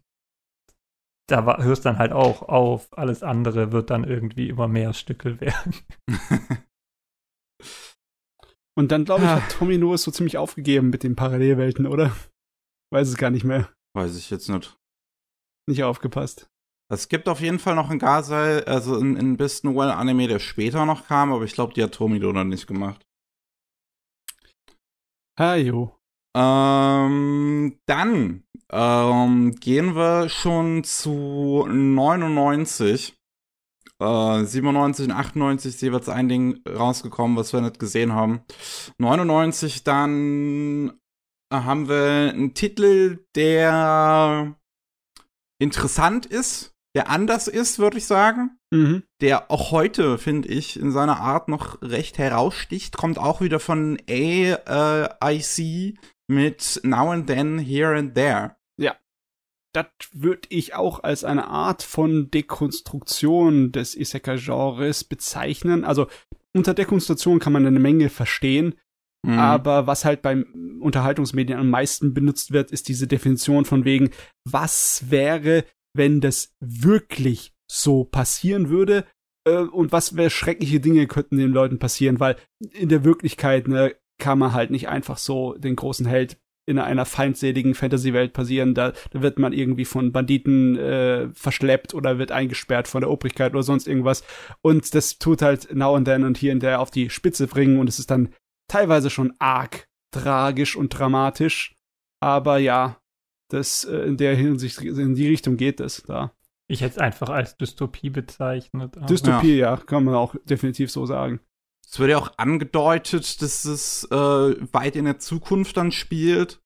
[1.27, 5.39] da war, hörst dann halt auch auf, alles andere wird dann irgendwie immer mehr Stückel
[5.41, 5.73] werden.
[8.75, 9.41] Und dann, glaube ich, ah.
[9.41, 12.15] hat Tommy nur so ziemlich aufgegeben mit den Parallelwelten, oder?
[12.91, 13.71] Weiß es gar nicht mehr.
[13.95, 14.75] Weiß ich jetzt nicht.
[15.69, 16.49] Nicht aufgepasst.
[16.91, 20.39] Es gibt auf jeden Fall noch ein Gasei, also ein, ein Beast Noel Anime, der
[20.39, 23.03] später noch kam, aber ich glaube, die hat Tomido noch nicht gemacht.
[25.39, 25.95] Ah, jo.
[26.35, 33.15] Ähm, dann ähm, gehen wir schon zu 99.
[33.99, 38.41] Äh, 97 und 98 ist jeweils ein Ding rausgekommen, was wir nicht gesehen haben.
[38.97, 40.93] 99 dann
[41.51, 44.55] haben wir einen Titel, der
[45.59, 48.57] interessant ist, der anders ist, würde ich sagen.
[48.71, 49.03] Mhm.
[49.21, 52.97] Der auch heute, finde ich, in seiner Art noch recht heraussticht.
[52.97, 55.97] Kommt auch wieder von AIC
[56.27, 58.55] mit Now and Then, Here and There.
[58.77, 58.95] Ja.
[59.73, 65.83] Das würde ich auch als eine Art von Dekonstruktion des Isekai-Genres bezeichnen.
[65.83, 66.07] Also
[66.53, 68.75] unter Dekonstruktion kann man eine Menge verstehen.
[69.25, 69.39] Mhm.
[69.39, 74.11] Aber was halt beim Unterhaltungsmedien am meisten benutzt wird, ist diese Definition von wegen,
[74.45, 79.05] was wäre, wenn das wirklich so passieren würde?
[79.47, 82.19] Äh, und was wäre schreckliche Dinge könnten den Leuten passieren?
[82.19, 82.35] Weil
[82.73, 87.05] in der Wirklichkeit, ne, kann man halt nicht einfach so den großen Held in einer
[87.05, 88.73] feindseligen Fantasy-Welt passieren.
[88.73, 93.53] Da, da wird man irgendwie von Banditen äh, verschleppt oder wird eingesperrt von der Obrigkeit
[93.53, 94.23] oder sonst irgendwas.
[94.61, 97.79] Und das tut halt now and then und hier und der auf die Spitze bringen
[97.79, 98.29] und es ist dann
[98.69, 101.75] teilweise schon arg tragisch und dramatisch.
[102.21, 102.97] Aber ja,
[103.49, 106.31] das äh, in der Hinsicht, in die Richtung geht es da.
[106.67, 108.97] Ich hätte es einfach als Dystopie bezeichnet.
[109.09, 109.75] Dystopie, ja.
[109.75, 109.77] ja.
[109.77, 111.41] kann man auch definitiv so sagen.
[111.93, 116.59] Es wird ja auch angedeutet, dass es äh, weit in der Zukunft dann spielt,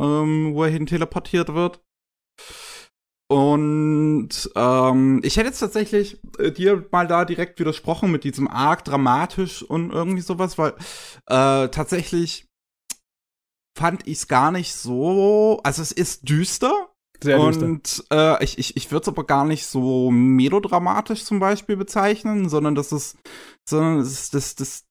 [0.00, 1.84] ähm, wo er hin teleportiert wird.
[3.28, 8.84] Und ähm, ich hätte jetzt tatsächlich äh, dir mal da direkt widersprochen mit diesem arg
[8.84, 10.70] dramatisch und irgendwie sowas, weil
[11.26, 12.48] äh, tatsächlich
[13.76, 15.60] fand ich es gar nicht so.
[15.62, 16.93] Also es ist düster.
[17.22, 17.40] Sehr.
[17.40, 22.48] Und äh, ich, ich, ich würde es aber gar nicht so melodramatisch zum Beispiel bezeichnen,
[22.48, 23.16] sondern das ist,
[23.68, 24.84] sondern das, das, das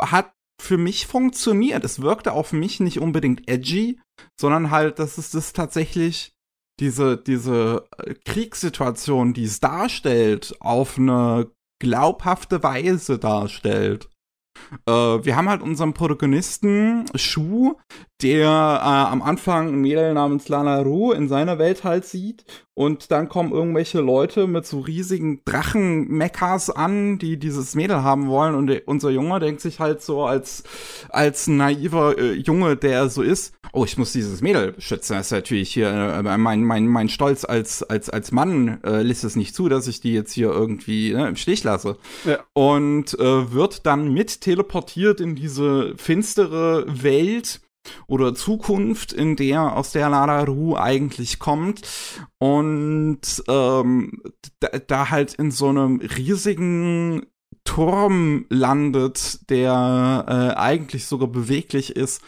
[0.00, 1.84] hat für mich funktioniert.
[1.84, 4.00] Es wirkte auf mich nicht unbedingt edgy,
[4.38, 6.34] sondern halt, dass es das tatsächlich
[6.80, 11.50] diese, diese äh, Kriegssituation, die es darstellt, auf eine
[11.80, 14.08] glaubhafte Weise darstellt.
[14.86, 17.74] Äh, wir haben halt unseren Protagonisten Shu,
[18.22, 22.44] der äh, am Anfang ein Mädel namens Lana Ru in seiner Welt halt sieht
[22.74, 28.54] und dann kommen irgendwelche Leute mit so riesigen Drachenmeckers an, die dieses Mädel haben wollen
[28.56, 30.64] und der, unser Junge denkt sich halt so als
[31.08, 35.16] als naiver äh, Junge, der er so ist, oh, ich muss dieses Mädel beschützen.
[35.16, 39.22] Das ist natürlich hier äh, mein mein mein Stolz als als als Mann äh, lässt
[39.24, 41.96] es nicht zu, dass ich die jetzt hier irgendwie ne, im Stich lasse.
[42.24, 42.38] Ja.
[42.54, 47.60] Und äh, wird dann mit teleportiert in diese finstere Welt
[48.06, 51.82] oder Zukunft, in der aus der Ladaru eigentlich kommt.
[52.38, 54.22] Und ähm,
[54.60, 57.26] da, da halt in so einem riesigen
[57.64, 62.22] Turm landet, der äh, eigentlich sogar beweglich ist,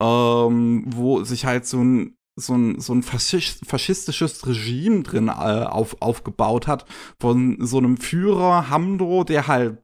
[0.00, 5.96] ähm, wo sich halt so ein so ein, so ein faschistisches Regime drin äh, auf,
[6.00, 6.84] aufgebaut hat.
[7.18, 9.78] Von so einem Führer Hamdo, der halt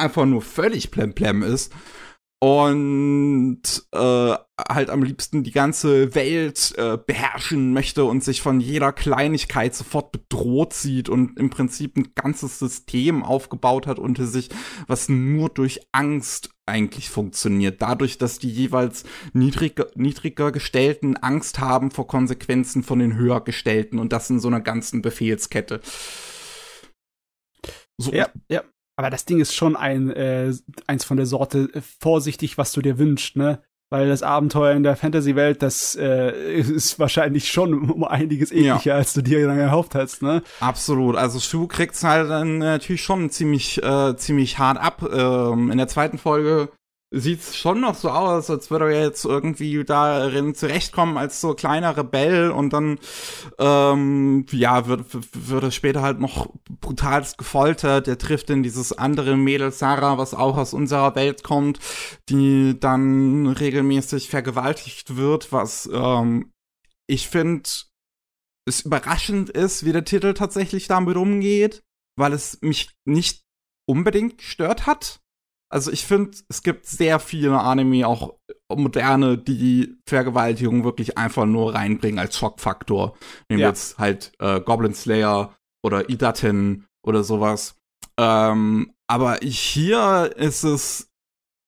[0.00, 1.72] einfach nur völlig plemplem ist
[2.42, 8.92] und äh, halt am liebsten die ganze Welt äh, beherrschen möchte und sich von jeder
[8.92, 14.48] Kleinigkeit sofort bedroht sieht und im Prinzip ein ganzes System aufgebaut hat unter sich,
[14.86, 17.82] was nur durch Angst eigentlich funktioniert.
[17.82, 23.98] Dadurch, dass die jeweils niedriger, niedriger gestellten Angst haben vor Konsequenzen von den höher gestellten
[23.98, 25.82] und das in so einer ganzen Befehlskette.
[27.98, 28.12] So.
[28.14, 28.62] Ja, ja.
[29.00, 30.52] Aber das Ding ist schon ein äh,
[30.86, 33.62] eins von der Sorte äh, vorsichtig, was du dir wünschst, ne?
[33.88, 38.96] Weil das Abenteuer in der Fantasy-Welt, das äh, ist wahrscheinlich schon um einiges ähnlicher, ja.
[38.96, 40.42] als du dir lange erhofft hast, ne?
[40.60, 41.16] Absolut.
[41.16, 45.02] Also Shu kriegt's halt dann natürlich schon ziemlich, äh, ziemlich hart ab.
[45.10, 46.68] Ähm, in der zweiten Folge
[47.12, 51.96] sieht's schon noch so aus, als würde er jetzt irgendwie darin zurechtkommen als so kleiner
[51.96, 52.98] Rebell und dann
[53.58, 55.06] ähm, ja wird
[55.48, 58.06] wird er später halt noch brutalst gefoltert.
[58.06, 61.80] Er trifft dann dieses andere Mädel Sarah, was auch aus unserer Welt kommt,
[62.28, 66.52] die dann regelmäßig vergewaltigt wird, was ähm,
[67.08, 67.68] ich finde
[68.66, 71.82] es überraschend ist, wie der Titel tatsächlich damit umgeht,
[72.16, 73.42] weil es mich nicht
[73.88, 75.20] unbedingt gestört hat
[75.70, 78.34] also ich finde, es gibt sehr viele Anime, auch
[78.68, 83.16] moderne, die Vergewaltigung wirklich einfach nur reinbringen als Schockfaktor.
[83.48, 83.68] Nehmen wir ja.
[83.68, 87.76] jetzt halt äh, Goblin Slayer oder Idaten oder sowas.
[88.18, 91.08] Ähm, aber hier ist es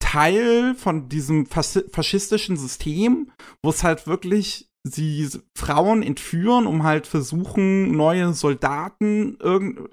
[0.00, 3.32] Teil von diesem faschistischen System,
[3.62, 9.38] wo es halt wirklich sie Frauen entführen, um halt versuchen, neue Soldaten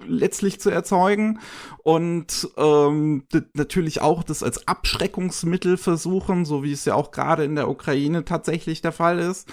[0.04, 1.38] letztlich zu erzeugen
[1.84, 3.24] und ähm,
[3.54, 8.24] natürlich auch das als Abschreckungsmittel versuchen, so wie es ja auch gerade in der Ukraine
[8.24, 9.48] tatsächlich der Fall ist.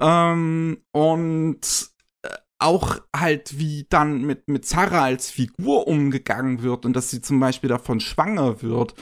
[0.00, 1.90] Ähm, und
[2.22, 2.28] äh,
[2.58, 7.38] auch halt, wie dann mit, mit Zara als Figur umgegangen wird und dass sie zum
[7.38, 8.94] Beispiel davon schwanger wird,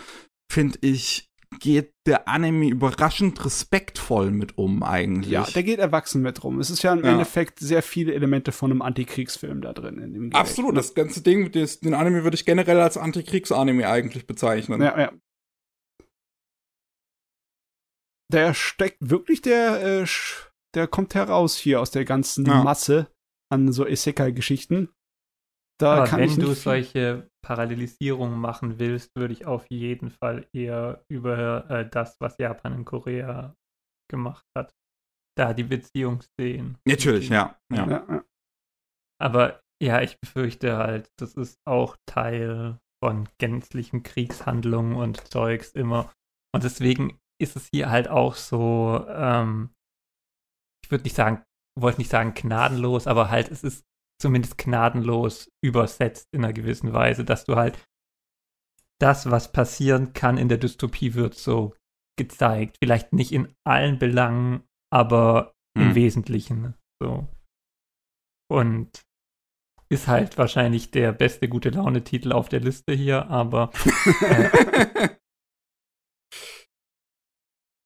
[0.52, 1.29] finde ich
[1.60, 5.30] geht der Anime überraschend respektvoll mit um eigentlich.
[5.30, 6.58] Ja, der geht erwachsen mit rum.
[6.58, 7.12] Es ist ja im ja.
[7.12, 9.98] Endeffekt sehr viele Elemente von einem Antikriegsfilm da drin.
[9.98, 14.26] In dem Absolut, das ganze Ding, das, den Anime würde ich generell als Antikriegsanime eigentlich
[14.26, 14.82] bezeichnen.
[14.82, 15.12] Ja, ja.
[18.32, 20.06] Der steckt wirklich, der, äh,
[20.74, 22.62] der kommt heraus hier aus der ganzen ja.
[22.62, 23.08] Masse
[23.50, 24.88] an so Isekai-Geschichten.
[25.78, 31.68] Da Aber wenn du solche Parallelisierungen machen willst, würde ich auf jeden Fall eher über
[31.68, 33.56] äh, das, was Japan in Korea
[34.08, 34.72] gemacht hat,
[35.36, 36.78] da die Beziehung sehen.
[36.86, 37.58] Natürlich, ja.
[37.72, 37.90] ja.
[37.90, 38.24] ja.
[39.20, 46.12] Aber ja, ich befürchte halt, das ist auch Teil von gänzlichen Kriegshandlungen und Zeugs immer.
[46.54, 49.70] Und deswegen ist es hier halt auch so, ähm,
[50.84, 51.42] ich würde nicht sagen,
[51.76, 53.89] wollte nicht sagen gnadenlos, aber halt, es ist
[54.20, 57.78] zumindest gnadenlos übersetzt in einer gewissen Weise, dass du halt
[59.00, 61.74] das, was passieren kann in der Dystopie, wird so
[62.18, 62.76] gezeigt.
[62.82, 64.62] Vielleicht nicht in allen Belangen,
[64.92, 65.88] aber hm.
[65.88, 66.74] im Wesentlichen.
[67.02, 67.26] So.
[68.50, 69.02] Und
[69.88, 73.70] ist halt wahrscheinlich der beste gute Laune-Titel auf der Liste hier, aber
[74.20, 75.08] äh,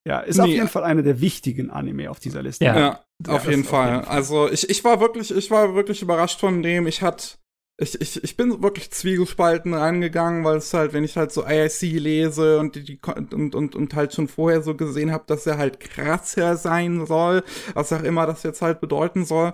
[0.07, 2.65] Ja, ist auf jeden Fall einer der wichtigen Anime auf dieser Liste.
[2.65, 3.87] Ja, ja auf, jeden Fall.
[3.87, 4.15] auf jeden Fall.
[4.15, 6.85] Also ich, ich war wirklich, ich war wirklich überrascht von dem.
[6.85, 7.37] Ich hatte
[7.77, 11.81] ich, ich, ich bin wirklich zwiegespalten reingegangen, weil es halt, wenn ich halt so IIC
[11.81, 15.57] lese und die, die und, und, und halt schon vorher so gesehen habe, dass er
[15.57, 17.43] halt krasser sein soll,
[17.73, 19.51] was auch immer das jetzt halt bedeuten soll.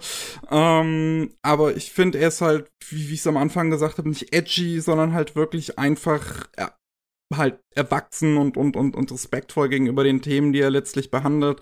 [0.51, 4.09] Ähm, aber ich finde, er ist halt, wie, wie ich es am Anfang gesagt habe,
[4.09, 6.71] nicht edgy, sondern halt wirklich einfach ja,
[7.37, 11.61] halt erwachsen und, und, und, und respektvoll gegenüber den Themen, die er letztlich behandelt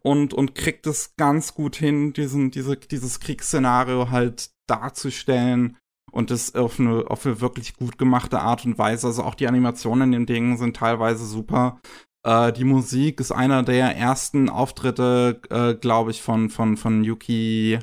[0.00, 5.76] und, und kriegt es ganz gut hin, diesen, diese, dieses Kriegsszenario halt darzustellen
[6.10, 9.08] und das auf eine, auf eine wirklich gut gemachte Art und Weise.
[9.08, 11.80] Also auch die Animationen in den Dingen sind teilweise super.
[12.24, 17.78] Äh, die Musik ist einer der ersten Auftritte, äh, glaube ich, von, von, von Yuki.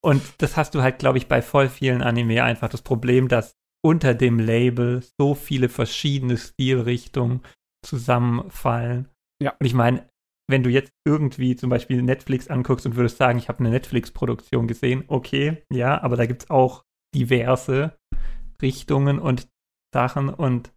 [0.04, 3.56] Und das hast du halt, glaube ich, bei voll vielen Anime einfach das Problem, dass
[3.84, 7.42] unter dem Label so viele verschiedene Stilrichtungen
[7.86, 9.10] zusammenfallen.
[9.42, 9.54] Ja.
[9.60, 10.10] Und ich meine,
[10.50, 14.68] wenn du jetzt irgendwie zum Beispiel Netflix anguckst und würdest sagen, ich habe eine Netflix-Produktion
[14.68, 17.98] gesehen, okay, ja, aber da gibt es auch diverse
[18.62, 19.48] Richtungen und
[19.94, 20.72] Sachen und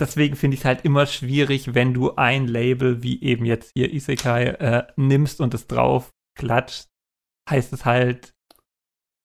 [0.00, 3.92] deswegen finde ich es halt immer schwierig, wenn du ein Label wie eben jetzt hier
[3.92, 6.88] Isekai äh, nimmst und es drauf klatscht,
[7.48, 8.34] heißt es halt,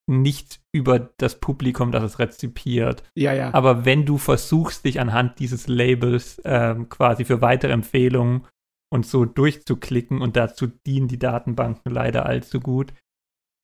[0.07, 3.03] nicht über das Publikum, das es rezipiert.
[3.15, 3.53] Ja, ja.
[3.53, 8.45] Aber wenn du versuchst, dich anhand dieses Labels ähm, quasi für weitere Empfehlungen
[8.91, 12.93] und so durchzuklicken und dazu dienen die Datenbanken leider allzu gut,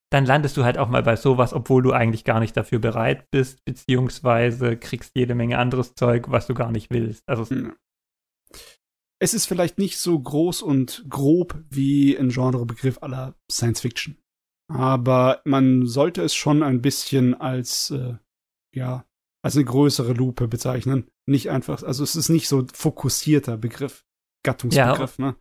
[0.10, 3.30] dann landest du halt auch mal bei sowas, obwohl du eigentlich gar nicht dafür bereit
[3.32, 7.24] bist, beziehungsweise kriegst jede Menge anderes Zeug, was du gar nicht willst.
[7.28, 7.76] Also hm.
[9.20, 14.18] es ist vielleicht nicht so groß und grob wie ein Genrebegriff aller Science Fiction.
[14.70, 18.16] Aber man sollte es schon ein bisschen als, äh,
[18.76, 19.06] ja,
[19.44, 21.10] als eine größere Lupe bezeichnen.
[21.26, 24.06] Nicht einfach, also es ist nicht so fokussierter Begriff,
[24.44, 25.36] Gattungsbegriff, ja, ne?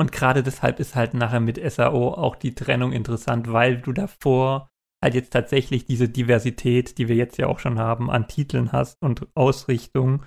[0.00, 4.70] Und gerade deshalb ist halt nachher mit SAO auch die Trennung interessant, weil du davor
[5.04, 8.96] halt jetzt tatsächlich diese Diversität, die wir jetzt ja auch schon haben, an Titeln hast
[9.02, 10.24] und Ausrichtung.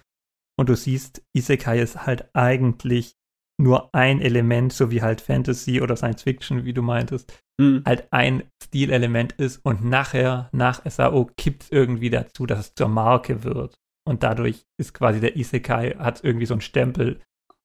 [0.60, 3.16] Und du siehst, Isekai ist halt eigentlich
[3.60, 7.82] nur ein Element, so wie halt Fantasy oder Science Fiction, wie du meintest, mhm.
[7.84, 12.90] halt ein Stilelement ist und nachher, nach SAO, kippt es irgendwie dazu, dass es zur
[12.90, 13.74] Marke wird.
[14.08, 17.20] Und dadurch ist quasi der Isekai, hat irgendwie so einen Stempel,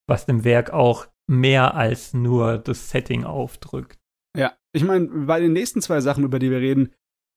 [0.09, 3.99] was dem Werk auch mehr als nur das Setting aufdrückt.
[4.37, 6.93] Ja, ich meine, bei den nächsten zwei Sachen, über die wir reden,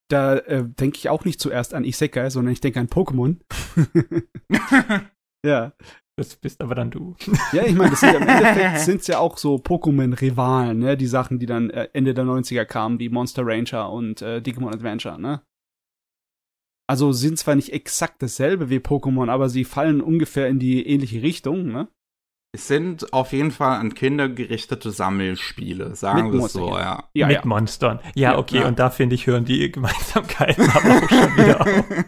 [0.09, 3.37] da äh, denke ich auch nicht zuerst an Isekai, sondern ich denke an Pokémon.
[5.45, 5.73] ja.
[6.17, 7.15] Das bist aber dann du.
[7.53, 10.97] Ja, ich meine, sind, im Endeffekt sind es ja auch so Pokémon-Rivalen, ne?
[10.97, 14.73] Die Sachen, die dann äh, Ende der 90er kamen, wie Monster Ranger und äh, Digimon
[14.73, 15.41] Adventure, ne?
[16.87, 21.21] Also sind zwar nicht exakt dasselbe wie Pokémon, aber sie fallen ungefähr in die ähnliche
[21.21, 21.87] Richtung, ne?
[22.53, 27.05] Es sind auf jeden Fall an Kinder gerichtete Sammelspiele, sagen wir es so, ja.
[27.13, 27.27] ja.
[27.27, 27.45] Mit ja.
[27.45, 28.01] Monstern.
[28.13, 28.67] Ja, okay, ja.
[28.67, 32.05] und da finde ich, hören die Gemeinsamkeiten aber auch schon wieder auf.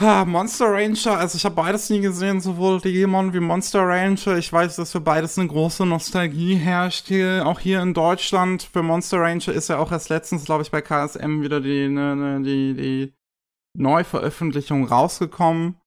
[0.00, 4.38] Ah, Monster Ranger, also ich habe beides nie gesehen, sowohl Digimon wie Monster Ranger.
[4.38, 8.62] Ich weiß, dass für beides eine große Nostalgie herrscht, hier, auch hier in Deutschland.
[8.62, 12.14] Für Monster Ranger ist ja auch erst letztens, glaube ich, bei KSM wieder die, ne,
[12.14, 13.14] ne, die, die
[13.76, 15.80] Neuveröffentlichung rausgekommen.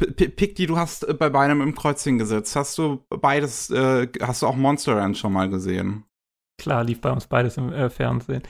[0.00, 2.56] P Pikti, du hast äh, bei beidem im Kreuzchen gesetzt.
[2.56, 6.04] Hast du beides, äh, hast du auch Monster Rancher mal gesehen?
[6.58, 8.42] Klar, lief bei uns beides im äh, Fernsehen.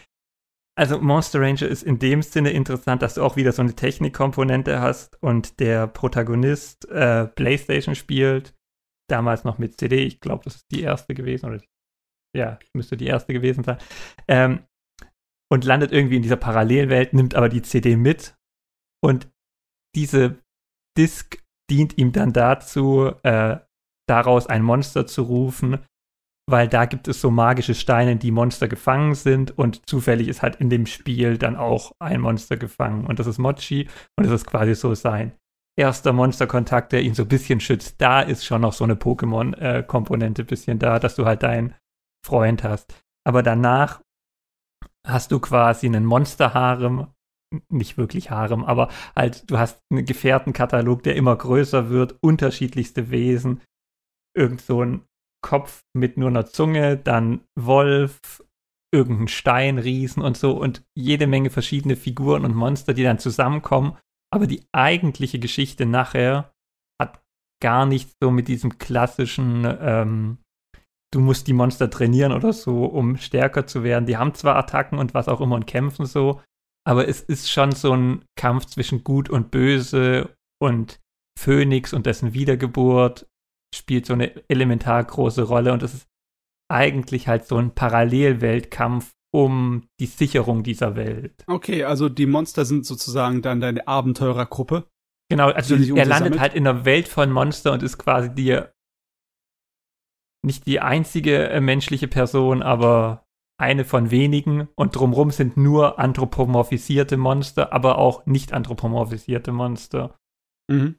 [0.77, 4.81] Also Monster Ranger ist in dem Sinne interessant, dass du auch wieder so eine Technikkomponente
[4.81, 8.55] hast und der Protagonist äh, PlayStation spielt,
[9.09, 11.61] damals noch mit CD, ich glaube, das ist die erste gewesen, oder
[12.35, 13.79] ja, müsste die erste gewesen sein,
[14.27, 14.65] ähm,
[15.53, 18.37] und landet irgendwie in dieser Parallelwelt, nimmt aber die CD mit
[19.05, 19.29] und
[19.95, 20.39] diese
[20.97, 23.59] Disc dient ihm dann dazu, äh,
[24.09, 25.78] daraus ein Monster zu rufen,
[26.49, 30.57] weil da gibt es so magische Steine, die Monster gefangen sind und zufällig ist halt
[30.57, 33.88] in dem Spiel dann auch ein Monster gefangen und das ist Mochi
[34.18, 35.32] und das ist quasi so sein
[35.80, 38.01] erster Monsterkontakt, der ihn so ein bisschen schützt.
[38.01, 41.74] Da ist schon noch so eine Pokémon-Komponente äh, bisschen da, dass du halt deinen
[42.24, 42.95] Freund hast.
[43.26, 44.03] Aber danach
[45.07, 47.07] hast du quasi einen Monsterharem
[47.69, 53.61] nicht wirklich Harem, aber halt, du hast einen Gefährtenkatalog, der immer größer wird, unterschiedlichste Wesen,
[54.37, 55.05] irgend so ein
[55.43, 58.43] Kopf mit nur einer Zunge, dann Wolf,
[58.93, 63.97] irgendein Steinriesen und so und jede Menge verschiedene Figuren und Monster, die dann zusammenkommen.
[64.33, 66.53] Aber die eigentliche Geschichte nachher
[67.01, 67.23] hat
[67.63, 70.39] gar nichts so mit diesem klassischen, ähm,
[71.13, 74.07] du musst die Monster trainieren oder so, um stärker zu werden.
[74.07, 76.41] Die haben zwar Attacken und was auch immer und kämpfen so,
[76.87, 81.01] aber es ist schon so ein Kampf zwischen Gut und Böse und
[81.39, 83.26] Phönix und dessen Wiedergeburt
[83.74, 86.09] spielt so eine elementar große Rolle und es ist
[86.70, 91.45] eigentlich halt so ein Parallelweltkampf um die Sicherung dieser Welt.
[91.47, 94.89] Okay, also die Monster sind sozusagen dann deine Abenteurergruppe.
[95.31, 98.61] Genau, also er landet halt in einer Welt von Monster und ist quasi die
[100.45, 103.26] nicht die einzige äh, menschliche Person, aber
[103.61, 110.17] eine von wenigen und drumrum sind nur anthropomorphisierte Monster, aber auch nicht anthropomorphisierte Monster.
[110.71, 110.97] Mhm.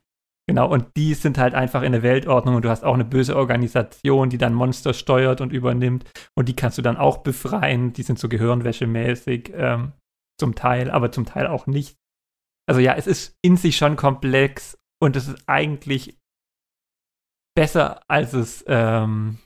[0.47, 3.35] Genau, und die sind halt einfach in der Weltordnung und du hast auch eine böse
[3.35, 7.93] Organisation, die dann Monster steuert und übernimmt und die kannst du dann auch befreien.
[7.93, 9.93] Die sind so gehirnwäschemäßig ähm,
[10.39, 11.95] zum Teil, aber zum Teil auch nicht.
[12.67, 16.17] Also ja, es ist in sich schon komplex und es ist eigentlich
[17.55, 19.39] besser, als es ähm,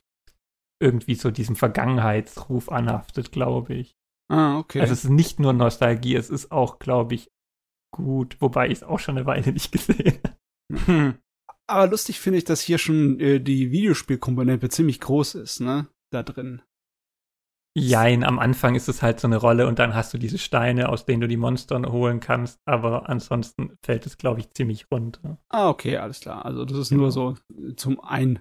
[0.80, 3.96] irgendwie so diesem Vergangenheitsruf anhaftet, glaube ich.
[4.30, 4.82] Ah, okay.
[4.82, 7.32] Also es ist nicht nur Nostalgie, es ist auch, glaube ich,
[7.94, 10.86] gut, wobei ich es auch schon eine Weile nicht gesehen habe.
[10.86, 11.16] Hm.
[11.68, 15.88] Aber lustig finde ich, dass hier schon äh, die Videospielkomponente ziemlich groß ist, ne?
[16.12, 16.62] Da drin.
[17.78, 20.88] Jein, am Anfang ist es halt so eine Rolle und dann hast du diese Steine,
[20.90, 25.40] aus denen du die Monster holen kannst, aber ansonsten fällt es, glaube ich, ziemlich runter.
[25.50, 26.46] Ah, okay, alles klar.
[26.46, 27.02] Also das ist genau.
[27.02, 27.36] nur so
[27.76, 28.40] zum Ein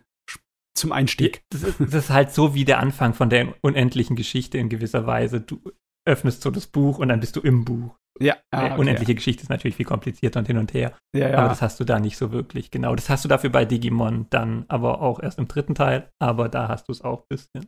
[0.75, 1.45] zum Einstieg.
[1.51, 5.07] Das ist, das ist, halt so wie der Anfang von der unendlichen Geschichte in gewisser
[5.07, 5.41] Weise.
[5.41, 5.61] Du
[6.07, 7.97] öffnest so das Buch und dann bist du im Buch.
[8.21, 8.37] Ja.
[8.53, 8.81] Ah, okay.
[8.81, 10.97] Unendliche Geschichte ist natürlich viel komplizierter und hin und her.
[11.15, 11.39] Ja, ja.
[11.39, 12.71] Aber das hast du da nicht so wirklich.
[12.71, 12.95] Genau.
[12.95, 16.11] Das hast du dafür bei Digimon dann aber auch erst im dritten Teil.
[16.21, 17.67] Aber da hast du es auch ein bisschen.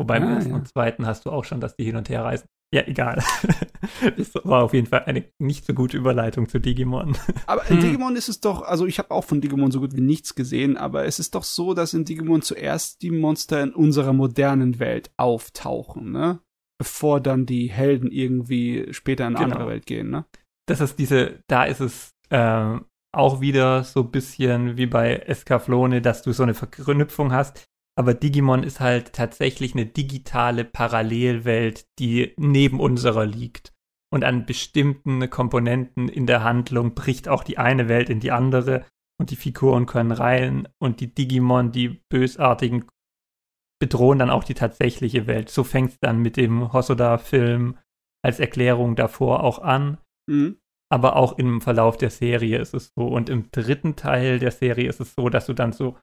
[0.00, 0.56] Wobei ah, im ersten ja.
[0.56, 2.46] und zweiten hast du auch schon, dass die hin und her reisen.
[2.74, 3.22] Ja, egal.
[4.16, 7.16] das war auf jeden Fall eine nicht so gute Überleitung zu Digimon.
[7.46, 7.82] Aber in hm.
[7.82, 10.76] Digimon ist es doch, also ich habe auch von Digimon so gut wie nichts gesehen,
[10.76, 15.10] aber es ist doch so, dass in Digimon zuerst die Monster in unserer modernen Welt
[15.16, 16.40] auftauchen, ne?
[16.78, 19.56] Bevor dann die Helden irgendwie später in eine genau.
[19.56, 20.26] andere Welt gehen, ne?
[20.66, 22.78] Das ist diese, da ist es äh,
[23.12, 27.64] auch wieder so ein bisschen wie bei Escaflone, dass du so eine Verknüpfung hast.
[27.98, 33.72] Aber Digimon ist halt tatsächlich eine digitale Parallelwelt, die neben unserer liegt.
[34.14, 38.86] Und an bestimmten Komponenten in der Handlung bricht auch die eine Welt in die andere
[39.20, 42.84] und die Figuren können rein und die Digimon, die bösartigen,
[43.80, 45.50] bedrohen dann auch die tatsächliche Welt.
[45.50, 47.78] So fängt es dann mit dem Hosoda-Film
[48.24, 49.98] als Erklärung davor auch an.
[50.30, 50.60] Mhm.
[50.88, 53.08] Aber auch im Verlauf der Serie ist es so.
[53.08, 55.98] Und im dritten Teil der Serie ist es so, dass du dann so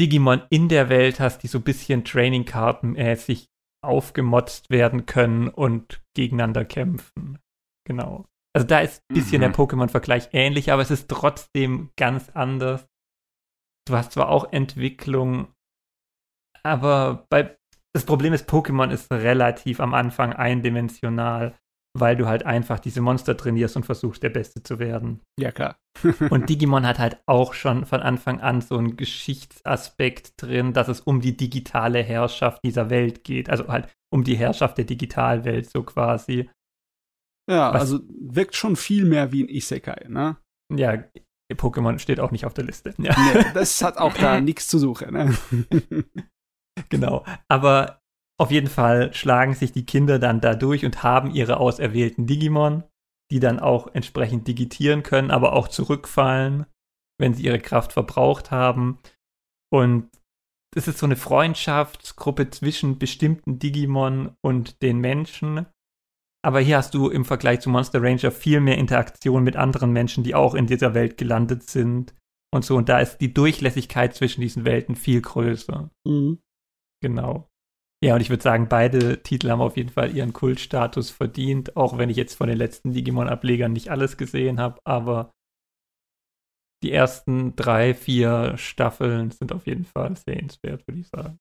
[0.00, 3.46] Digimon in der Welt hast, die so ein bisschen Training-Karten-mäßig
[3.84, 7.38] aufgemotzt werden können und gegeneinander kämpfen.
[7.86, 8.26] Genau.
[8.54, 9.42] Also da ist ein bisschen mhm.
[9.42, 12.86] der Pokémon-Vergleich ähnlich, aber es ist trotzdem ganz anders.
[13.86, 15.52] Du hast zwar auch Entwicklung,
[16.62, 17.56] aber bei,
[17.92, 21.54] das Problem ist, Pokémon ist relativ am Anfang eindimensional
[21.96, 25.20] weil du halt einfach diese Monster trainierst und versuchst, der Beste zu werden.
[25.38, 25.78] Ja, klar.
[26.30, 31.00] und Digimon hat halt auch schon von Anfang an so einen Geschichtsaspekt drin, dass es
[31.00, 33.48] um die digitale Herrschaft dieser Welt geht.
[33.48, 36.50] Also halt um die Herrschaft der Digitalwelt, so quasi.
[37.50, 37.82] Ja, Was?
[37.82, 40.36] also wirkt schon viel mehr wie ein Isekai, ne?
[40.72, 41.04] Ja,
[41.52, 42.94] Pokémon steht auch nicht auf der Liste.
[42.98, 43.14] Ja.
[43.34, 45.36] Nee, das hat auch da nichts zu suchen, ne?
[46.88, 47.24] genau.
[47.48, 48.00] Aber
[48.38, 52.82] auf jeden Fall schlagen sich die Kinder dann da durch und haben ihre auserwählten Digimon,
[53.30, 56.66] die dann auch entsprechend digitieren können, aber auch zurückfallen,
[57.18, 58.98] wenn sie ihre Kraft verbraucht haben.
[59.72, 60.08] Und
[60.76, 65.66] es ist so eine Freundschaftsgruppe zwischen bestimmten Digimon und den Menschen.
[66.44, 70.24] Aber hier hast du im Vergleich zu Monster Ranger viel mehr Interaktion mit anderen Menschen,
[70.24, 72.14] die auch in dieser Welt gelandet sind
[72.52, 72.76] und so.
[72.76, 75.90] Und da ist die Durchlässigkeit zwischen diesen Welten viel größer.
[76.04, 76.40] Mhm.
[77.00, 77.48] Genau.
[78.04, 81.96] Ja, und ich würde sagen, beide Titel haben auf jeden Fall ihren Kultstatus verdient, auch
[81.96, 85.32] wenn ich jetzt von den letzten Digimon-Ablegern nicht alles gesehen habe, aber
[86.82, 91.38] die ersten drei, vier Staffeln sind auf jeden Fall sehenswert, würde ich sagen.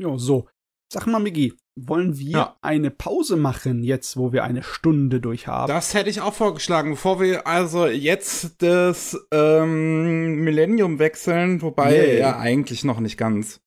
[0.00, 0.48] Ja, so.
[0.92, 2.56] Sag mal, Migi, wollen wir ja.
[2.62, 5.66] eine Pause machen, jetzt wo wir eine Stunde durch haben?
[5.66, 12.18] Das hätte ich auch vorgeschlagen, bevor wir also jetzt das ähm, Millennium wechseln, wobei yeah.
[12.18, 13.63] ja eigentlich noch nicht ganz.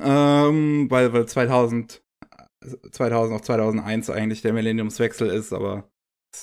[0.00, 2.02] Ähm, weil, weil 2000,
[2.90, 5.88] 2000 auf 2001 eigentlich der Millenniumswechsel ist, aber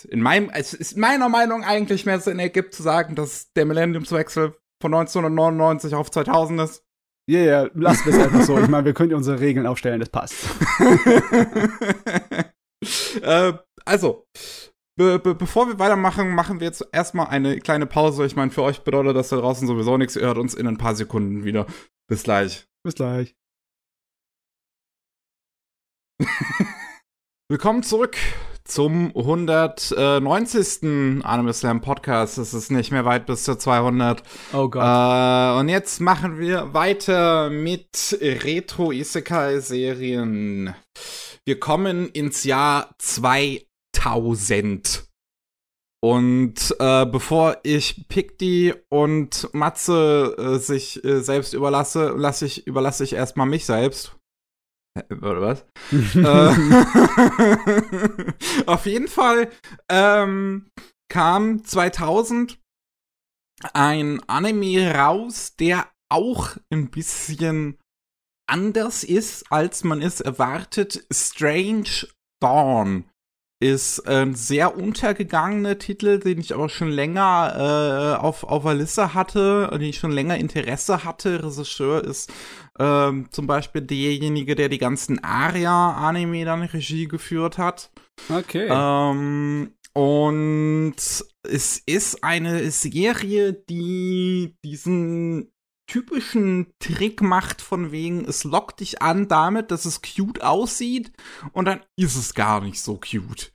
[0.09, 4.53] in meinem, es ist meiner Meinung eigentlich mehr Sinn ergibt zu sagen, dass der Millenniumswechsel
[4.81, 6.83] von 1999 auf 2000 ist.
[7.27, 8.59] Ja, yeah, ja, yeah, wir es einfach so.
[8.59, 10.35] Ich meine, wir können unsere Regeln aufstellen, das passt.
[13.21, 13.53] äh,
[13.85, 14.25] also,
[14.97, 18.25] be be bevor wir weitermachen, machen wir jetzt erstmal eine kleine Pause.
[18.25, 20.15] Ich meine, für euch bedeutet das da draußen sowieso nichts.
[20.15, 21.67] Ihr hört uns in ein paar Sekunden wieder.
[22.07, 22.67] Bis gleich.
[22.83, 23.35] Bis gleich.
[27.49, 28.17] Willkommen zurück
[28.63, 31.24] zum 190.
[31.24, 32.38] Anime Slam Podcast.
[32.38, 34.22] Es ist nicht mehr weit bis zur 200.
[34.53, 34.84] Oh Gott.
[34.84, 40.76] Äh, und jetzt machen wir weiter mit Retro-Isekai-Serien.
[41.45, 45.07] Wir kommen ins Jahr 2000.
[46.03, 53.03] Und äh, bevor ich Pikti und Matze äh, sich äh, selbst überlasse, lasse ich, überlasse
[53.03, 54.15] ich erstmal mich selbst.
[55.09, 55.65] Oder was?
[56.15, 56.53] äh,
[58.65, 59.49] auf jeden Fall
[59.89, 60.69] ähm,
[61.09, 62.59] kam 2000
[63.73, 67.77] ein Anime raus, der auch ein bisschen
[68.49, 71.05] anders ist, als man es erwartet.
[71.11, 72.07] Strange
[72.41, 73.05] Dawn
[73.62, 79.14] ist ein sehr untergegangener Titel, den ich aber schon länger äh, auf, auf der Liste
[79.14, 81.43] hatte, den ich schon länger Interesse hatte.
[81.43, 82.34] Regisseur ist
[82.80, 87.91] ähm, zum Beispiel derjenige, der die ganzen Aria-Anime dann Regie geführt hat.
[88.30, 88.68] Okay.
[88.70, 90.95] Ähm, und
[91.43, 95.51] es ist eine Serie, die diesen
[95.91, 101.11] typischen Trick macht von wegen, es lockt dich an damit, dass es cute aussieht
[101.51, 103.51] und dann ist es gar nicht so cute.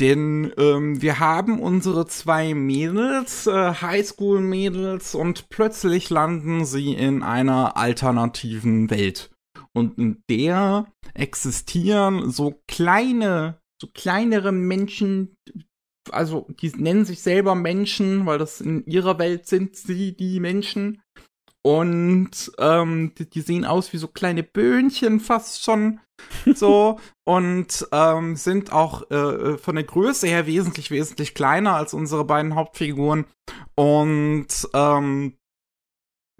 [0.00, 7.76] Denn ähm, wir haben unsere zwei Mädels, äh, Highschool-Mädels, und plötzlich landen sie in einer
[7.76, 9.30] alternativen Welt.
[9.74, 15.36] Und in der existieren so kleine, so kleinere Menschen,
[16.10, 21.01] also die nennen sich selber Menschen, weil das in ihrer Welt sind sie die Menschen.
[21.64, 26.00] Und ähm, die, die, sehen aus wie so kleine Böhnchen fast schon.
[26.54, 27.00] So.
[27.24, 32.24] und ähm, sind auch äh, äh, von der Größe her wesentlich, wesentlich kleiner als unsere
[32.24, 33.24] beiden Hauptfiguren.
[33.74, 35.36] Und ähm,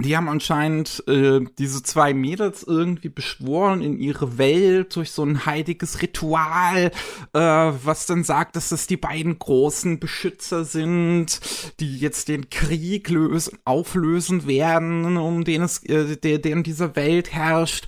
[0.03, 5.47] die haben anscheinend äh, diese zwei Mädels irgendwie beschworen in ihre Welt durch so ein
[5.47, 6.91] heiliges Ritual,
[7.33, 11.41] äh, was dann sagt, dass das die beiden großen Beschützer sind,
[11.81, 16.97] die jetzt den Krieg lösen, auflösen werden, um den es, äh, der, der in dieser
[16.97, 17.87] Welt herrscht.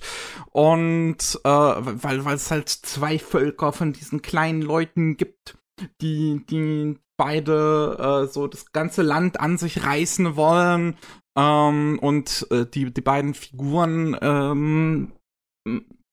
[0.51, 5.57] Und äh, weil, weil es halt zwei Völker von diesen kleinen Leuten gibt,
[6.01, 10.97] die, die beide äh, so das ganze Land an sich reißen wollen
[11.37, 15.11] ähm, und äh, die, die beiden Figuren ähm,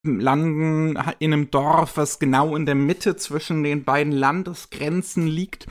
[0.05, 5.67] landen in einem Dorf, was genau in der Mitte zwischen den beiden Landesgrenzen liegt.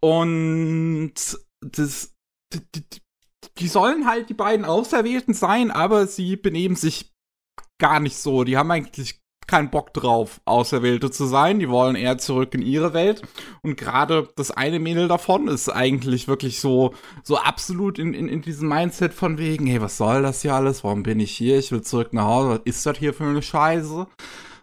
[0.00, 1.14] Und
[1.60, 2.14] das,
[2.54, 2.84] die, die,
[3.58, 7.12] die sollen halt die beiden Auserwählten sein, aber sie benehmen sich
[7.78, 8.44] gar nicht so.
[8.44, 11.58] Die haben eigentlich keinen Bock drauf, Auserwählte zu sein.
[11.58, 13.22] Die wollen eher zurück in ihre Welt.
[13.62, 18.42] Und gerade das eine Mädel davon ist eigentlich wirklich so, so absolut in, in, in
[18.42, 20.84] diesem Mindset von wegen, hey, was soll das hier alles?
[20.84, 21.58] Warum bin ich hier?
[21.58, 22.48] Ich will zurück nach Hause.
[22.50, 24.06] Was ist das hier für eine Scheiße?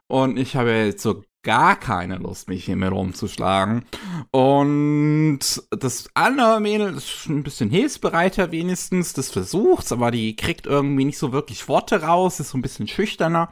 [0.07, 3.85] Und ich habe jetzt so gar keine Lust, mich hier mehr rumzuschlagen.
[4.31, 5.39] Und
[5.71, 11.17] das andere Mädel ist ein bisschen hilfsbereiter wenigstens, das versucht's, aber die kriegt irgendwie nicht
[11.17, 13.49] so wirklich Worte raus, ist so ein bisschen schüchterner.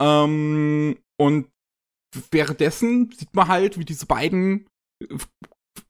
[0.00, 1.50] Ähm, und
[2.30, 4.66] währenddessen sieht man halt, wie diese beiden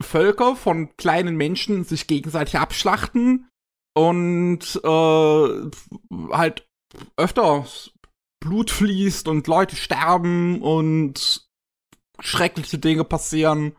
[0.02, 3.48] Völker von kleinen Menschen sich gegenseitig abschlachten
[3.96, 5.70] und äh,
[6.32, 6.68] halt
[7.16, 7.66] öfter
[8.42, 11.46] Blut fließt und Leute sterben und
[12.20, 13.76] schreckliche Dinge passieren.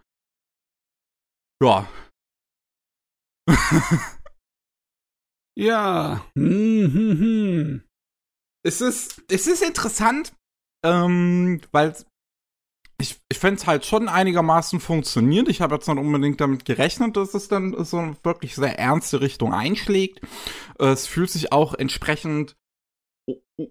[1.61, 1.87] Ja.
[5.57, 6.25] ja.
[6.35, 7.83] Hm, hm, hm.
[8.63, 10.33] Es ist, es ist interessant,
[10.85, 11.95] ähm, weil
[13.01, 15.49] ich, ich fände es halt schon einigermaßen funktioniert.
[15.49, 19.21] Ich habe jetzt nicht unbedingt damit gerechnet, dass es dann so eine wirklich sehr ernste
[19.21, 20.21] Richtung einschlägt.
[20.77, 22.55] Es fühlt sich auch entsprechend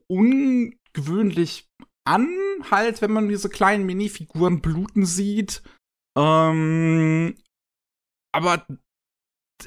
[0.08, 1.68] ungewöhnlich
[2.04, 2.28] an,
[2.70, 5.62] halt, wenn man diese kleinen Minifiguren bluten sieht.
[6.18, 7.36] Ähm,
[8.32, 8.66] aber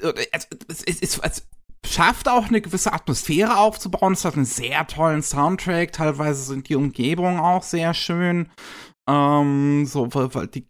[0.00, 1.48] es, es, es, es,
[1.84, 4.14] schafft auch eine gewisse Atmosphäre aufzubauen.
[4.14, 5.92] Es hat einen sehr tollen Soundtrack.
[5.92, 8.50] Teilweise sind die Umgebungen auch sehr schön.
[9.08, 10.66] Ähm, so, weil die,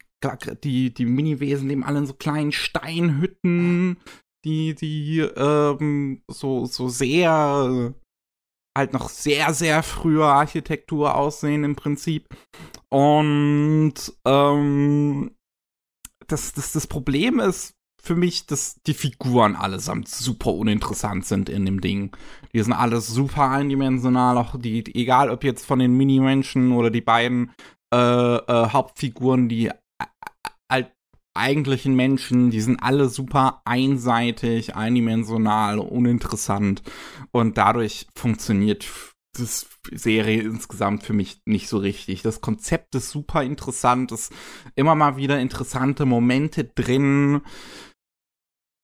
[0.62, 3.98] die, die Miniwesen leben alle in so kleinen Steinhütten,
[4.44, 7.94] die, die, ähm, so, so sehr,
[8.76, 12.28] halt noch sehr, sehr frühe Architektur aussehen im Prinzip.
[12.90, 15.30] Und, ähm,
[16.26, 17.73] das, das, das Problem ist,
[18.04, 22.14] für mich, dass die Figuren allesamt super uninteressant sind in dem Ding.
[22.52, 27.00] Die sind alles super eindimensional, auch die, egal ob jetzt von den Mini-Menschen oder die
[27.00, 27.52] beiden
[27.92, 29.70] äh, äh, Hauptfiguren, die
[30.70, 30.92] halt
[31.34, 36.82] eigentlichen Menschen, die sind alle super einseitig, eindimensional, uninteressant
[37.32, 38.86] und dadurch funktioniert
[39.36, 42.22] das Serie insgesamt für mich nicht so richtig.
[42.22, 44.32] Das Konzept ist super interessant, ist
[44.76, 47.40] immer mal wieder interessante Momente drin,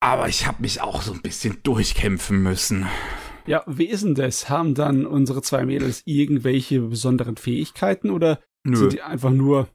[0.00, 2.86] aber ich habe mich auch so ein bisschen durchkämpfen müssen.
[3.46, 4.48] Ja, wie ist denn das?
[4.48, 8.76] Haben dann unsere zwei Mädels irgendwelche besonderen Fähigkeiten oder Nö.
[8.76, 9.68] sind die einfach nur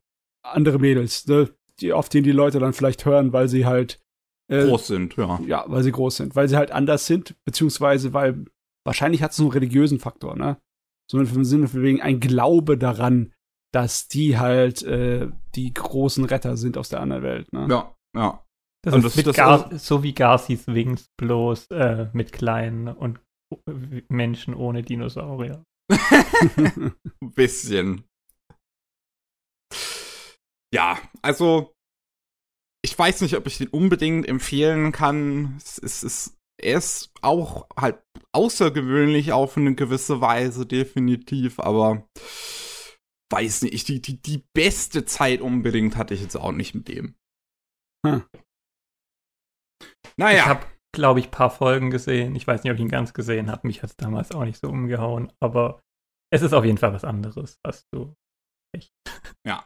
[0.43, 1.49] andere Mädels, ne?
[1.79, 3.99] die, auf denen die Leute dann vielleicht hören, weil sie halt
[4.47, 5.39] äh, groß sind, ja.
[5.45, 8.45] Ja, weil sie groß sind, weil sie halt anders sind, beziehungsweise weil
[8.85, 10.57] wahrscheinlich hat es einen religiösen Faktor, ne?
[11.09, 13.33] Sondern im Sinne von wegen ein Glaube daran,
[13.71, 17.67] dass die halt äh, die großen Retter sind aus der anderen Welt, ne?
[17.69, 18.44] Ja, ja.
[18.85, 23.19] Das und ist das, das Gar so wie Garcis Wings, bloß äh, mit kleinen und
[24.09, 25.65] Menschen ohne Dinosaurier.
[25.89, 26.93] Ein
[27.35, 28.03] bisschen.
[30.71, 31.73] Ja, also
[32.83, 35.55] ich weiß nicht, ob ich den unbedingt empfehlen kann.
[35.57, 38.03] Es ist, es, er ist auch halt
[38.33, 42.07] außergewöhnlich auf eine gewisse Weise, definitiv, aber
[43.31, 47.15] weiß nicht, die, die, die beste Zeit unbedingt hatte ich jetzt auch nicht mit dem.
[48.05, 48.23] Hm.
[50.17, 50.37] Naja.
[50.39, 52.35] Ich habe, glaube ich, ein paar Folgen gesehen.
[52.35, 53.67] Ich weiß nicht, ob ich ihn ganz gesehen habe.
[53.67, 55.31] Mich hat es damals auch nicht so umgehauen.
[55.39, 55.81] Aber
[56.31, 57.59] es ist auf jeden Fall was anderes.
[57.65, 58.15] Hast du
[58.73, 58.93] echt.
[59.45, 59.65] Ja.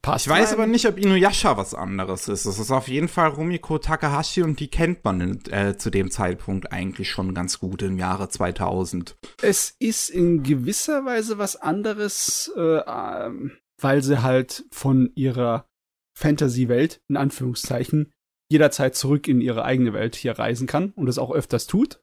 [0.00, 2.46] Passt ich weiß aber nicht, ob Inuyasha was anderes ist.
[2.46, 6.72] Es ist auf jeden Fall Rumiko Takahashi und die kennt man äh, zu dem Zeitpunkt
[6.72, 9.16] eigentlich schon ganz gut im Jahre 2000.
[9.42, 15.68] Es ist in gewisser Weise was anderes, äh, ähm, weil sie halt von ihrer
[16.14, 18.12] Fantasy-Welt, in Anführungszeichen,
[18.50, 22.02] jederzeit zurück in ihre eigene Welt hier reisen kann und das auch öfters tut.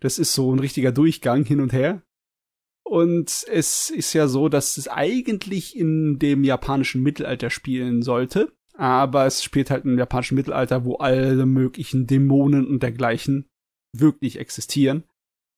[0.00, 2.02] Das ist so ein richtiger Durchgang hin und her.
[2.84, 8.52] Und es ist ja so, dass es eigentlich in dem japanischen Mittelalter spielen sollte.
[8.74, 13.46] Aber es spielt halt im japanischen Mittelalter, wo alle möglichen Dämonen und dergleichen
[13.96, 15.04] wirklich existieren.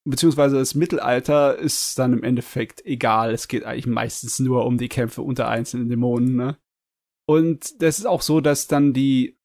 [0.07, 3.33] Beziehungsweise das Mittelalter ist dann im Endeffekt egal.
[3.33, 6.59] Es geht eigentlich meistens nur um die Kämpfe unter einzelnen Dämonen, ne?
[7.27, 9.37] Und das ist auch so, dass dann die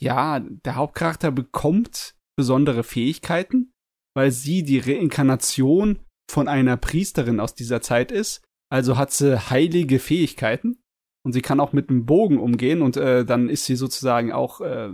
[0.00, 3.72] ja, der Hauptcharakter bekommt besondere Fähigkeiten,
[4.16, 6.00] weil sie die Reinkarnation
[6.30, 8.42] von einer Priesterin aus dieser Zeit ist.
[8.72, 10.80] Also hat sie heilige Fähigkeiten
[11.24, 14.60] und sie kann auch mit einem Bogen umgehen und äh, dann ist sie sozusagen auch,
[14.60, 14.90] äh,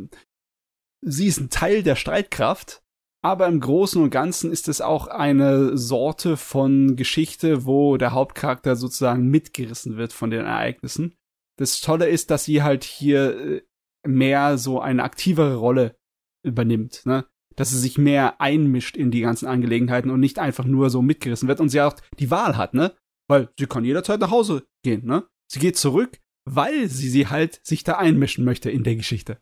[1.02, 2.82] sie ist ein Teil der Streitkraft.
[3.23, 8.77] Aber im Großen und Ganzen ist es auch eine Sorte von Geschichte, wo der Hauptcharakter
[8.77, 11.16] sozusagen mitgerissen wird von den Ereignissen.
[11.59, 13.62] Das Tolle ist, dass sie halt hier äh,
[14.07, 15.97] mehr so eine aktivere Rolle
[16.45, 17.27] übernimmt, ne?
[17.57, 21.49] Dass sie sich mehr einmischt in die ganzen Angelegenheiten und nicht einfach nur so mitgerissen
[21.49, 22.95] wird und sie auch die Wahl hat, ne?
[23.28, 25.27] Weil sie kann jederzeit nach Hause gehen, ne?
[25.51, 29.39] Sie geht zurück, weil sie sie halt sich da einmischen möchte in der Geschichte.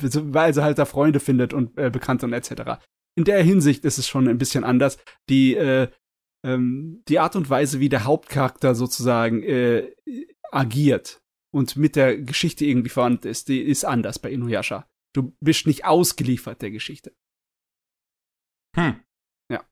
[0.00, 2.80] weil sie halt da Freunde findet und äh, Bekannte und etc.
[3.16, 4.98] In der Hinsicht ist es schon ein bisschen anders.
[5.28, 5.88] Die, äh,
[6.44, 9.92] ähm, die Art und Weise, wie der Hauptcharakter sozusagen äh,
[10.50, 11.22] agiert,
[11.54, 14.88] und mit der Geschichte irgendwie verwandt ist, die ist anders bei Inuyasha.
[15.14, 17.14] Du bist nicht ausgeliefert der Geschichte.
[18.76, 19.00] Hm.
[19.50, 19.64] Ja.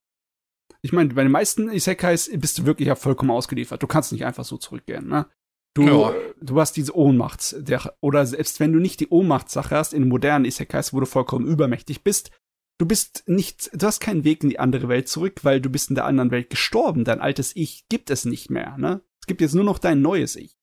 [0.82, 3.82] ich meine, bei den meisten Isekais bist du wirklich ja vollkommen ausgeliefert.
[3.82, 5.26] Du kannst nicht einfach so zurückgehen, ne?
[5.74, 6.14] Du, Ja.
[6.40, 10.44] du hast diese Ohnmacht, der, oder selbst wenn du nicht die Ohnmachtssache hast in modernen
[10.44, 12.30] Isekais, wo du vollkommen übermächtig bist,
[12.78, 15.88] du bist nicht, du hast keinen Weg in die andere Welt zurück, weil du bist
[15.88, 17.04] in der anderen Welt gestorben.
[17.04, 19.02] Dein altes Ich gibt es nicht mehr, ne?
[19.20, 20.56] Es gibt jetzt nur noch dein neues Ich.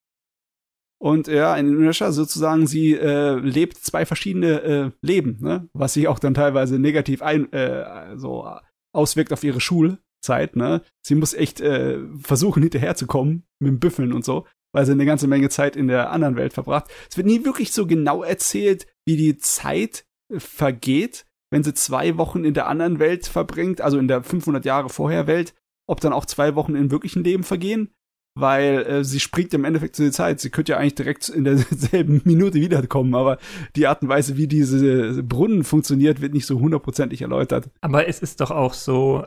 [1.01, 5.69] Und ja, in Inuyasha sozusagen, sie äh, lebt zwei verschiedene äh, Leben, ne?
[5.73, 8.45] Was sich auch dann teilweise negativ ein, äh, so
[8.93, 10.81] auswirkt auf ihre Schulzeit, ne?
[11.01, 15.27] Sie muss echt äh, versuchen, hinterherzukommen mit dem Büffeln und so, weil sie eine ganze
[15.27, 16.91] Menge Zeit in der anderen Welt verbracht.
[17.09, 22.17] Es wird nie wirklich so genau erzählt, wie die Zeit äh, vergeht, wenn sie zwei
[22.17, 25.55] Wochen in der anderen Welt verbringt, also in der 500 Jahre vorher Welt,
[25.88, 27.93] ob dann auch zwei Wochen im wirklichen Leben vergehen,
[28.40, 30.40] weil äh, sie springt im Endeffekt zu der Zeit.
[30.40, 33.38] Sie könnte ja eigentlich direkt in derselben Minute wiederkommen, aber
[33.76, 37.70] die Art und Weise, wie diese Brunnen funktioniert, wird nicht so hundertprozentig erläutert.
[37.82, 39.26] Aber es ist doch auch so,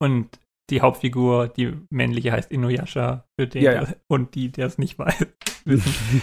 [0.00, 0.38] und
[0.70, 3.94] die Hauptfigur, die männliche heißt Inuyasha, für den Ja, ja.
[4.08, 5.26] und die, der es nicht weiß,
[5.64, 6.22] wissen.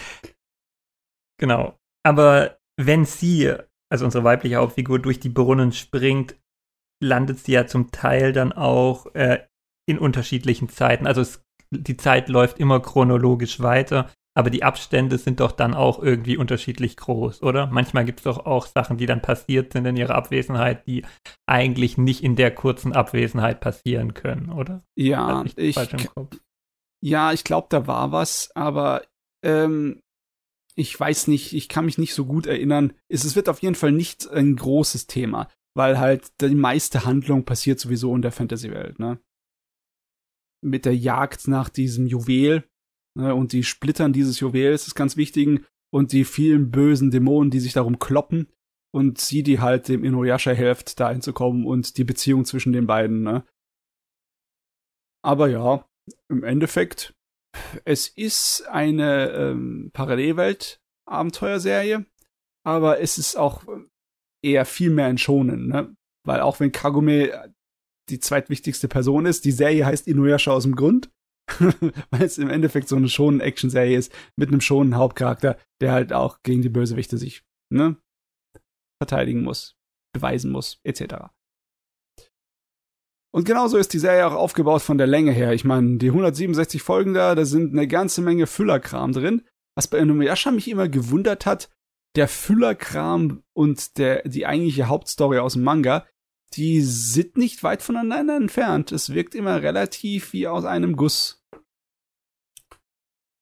[1.40, 1.78] genau.
[2.06, 3.54] Aber wenn sie,
[3.92, 6.36] also unsere weibliche Hauptfigur, durch die Brunnen springt,
[7.04, 9.46] landet sie ja zum Teil dann auch äh,
[9.88, 11.08] in unterschiedlichen Zeiten.
[11.08, 11.45] Also es,
[11.78, 16.98] die Zeit läuft immer chronologisch weiter, aber die Abstände sind doch dann auch irgendwie unterschiedlich
[16.98, 17.68] groß, oder?
[17.68, 21.06] Manchmal gibt es doch auch Sachen, die dann passiert sind in ihrer Abwesenheit, die
[21.46, 24.84] eigentlich nicht in der kurzen Abwesenheit passieren können, oder?
[24.96, 25.76] Ja, ich,
[26.14, 26.38] Kopf.
[27.02, 29.04] ja, ich glaube, da war was, aber
[29.42, 30.02] ähm,
[30.76, 32.92] ich weiß nicht, ich kann mich nicht so gut erinnern.
[33.08, 37.46] Es, es wird auf jeden Fall nicht ein großes Thema, weil halt die meiste Handlung
[37.46, 39.20] passiert sowieso in der Fantasy-Welt, ne?
[40.62, 42.64] Mit der Jagd nach diesem Juwel
[43.18, 45.64] ne, und die Splittern dieses Juwels ist ganz wichtig
[45.94, 48.48] und die vielen bösen Dämonen, die sich darum kloppen
[48.94, 53.22] und sie, die halt dem Inuyasha hilft, da hinzukommen und die Beziehung zwischen den beiden,
[53.24, 53.46] ne?
[55.24, 55.88] Aber ja,
[56.30, 57.16] im Endeffekt,
[57.84, 62.06] es ist eine ähm, Parallelwelt-Abenteuerserie,
[62.64, 63.64] aber es ist auch
[64.44, 65.96] eher viel mehr ein Schonen, ne?
[66.26, 67.55] Weil auch wenn Kagome
[68.10, 71.12] die zweitwichtigste Person ist, die Serie heißt Inuyasha aus dem Grund,
[72.10, 76.14] weil es im Endeffekt so eine schonen Action-Serie ist mit einem schonen Hauptcharakter, der halt
[76.14, 77.98] auch gegen die Bösewichte sich ne,
[79.02, 79.76] verteidigen muss,
[80.14, 81.30] beweisen muss, etc.
[83.36, 85.52] Und genauso ist die Serie auch aufgebaut von der Länge her.
[85.52, 89.44] Ich meine, die 167 Folgen da, da sind eine ganze Menge Füllerkram drin.
[89.76, 91.70] Was bei Inuyasha mich immer gewundert hat,
[92.16, 96.08] der Füllerkram und der, die eigentliche Hauptstory aus dem Manga,
[96.56, 98.92] die sind nicht weit voneinander entfernt.
[98.92, 101.44] Es wirkt immer relativ wie aus einem Guss.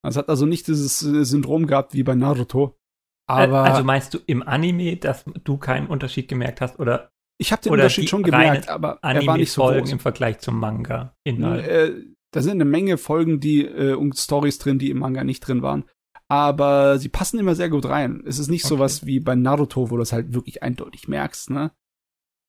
[0.05, 2.77] Es hat also nicht dieses äh, Syndrom gehabt wie bei Naruto.
[3.25, 7.09] Aber also meinst du im Anime, dass du keinen Unterschied gemerkt hast oder
[7.39, 9.91] ich habe den Unterschied schon gemerkt, aber er war nicht so Anime-Folgen groß.
[9.93, 11.67] im Vergleich zum Manga-Inhalt?
[11.67, 11.93] Äh,
[12.31, 15.61] da sind eine Menge Folgen, die äh, und Stories drin, die im Manga nicht drin
[15.61, 15.85] waren.
[16.27, 18.23] Aber sie passen immer sehr gut rein.
[18.25, 18.75] Es ist nicht Okay.
[18.75, 21.71] sowas wie bei Naruto, wo du das halt wirklich eindeutig merkst, ne?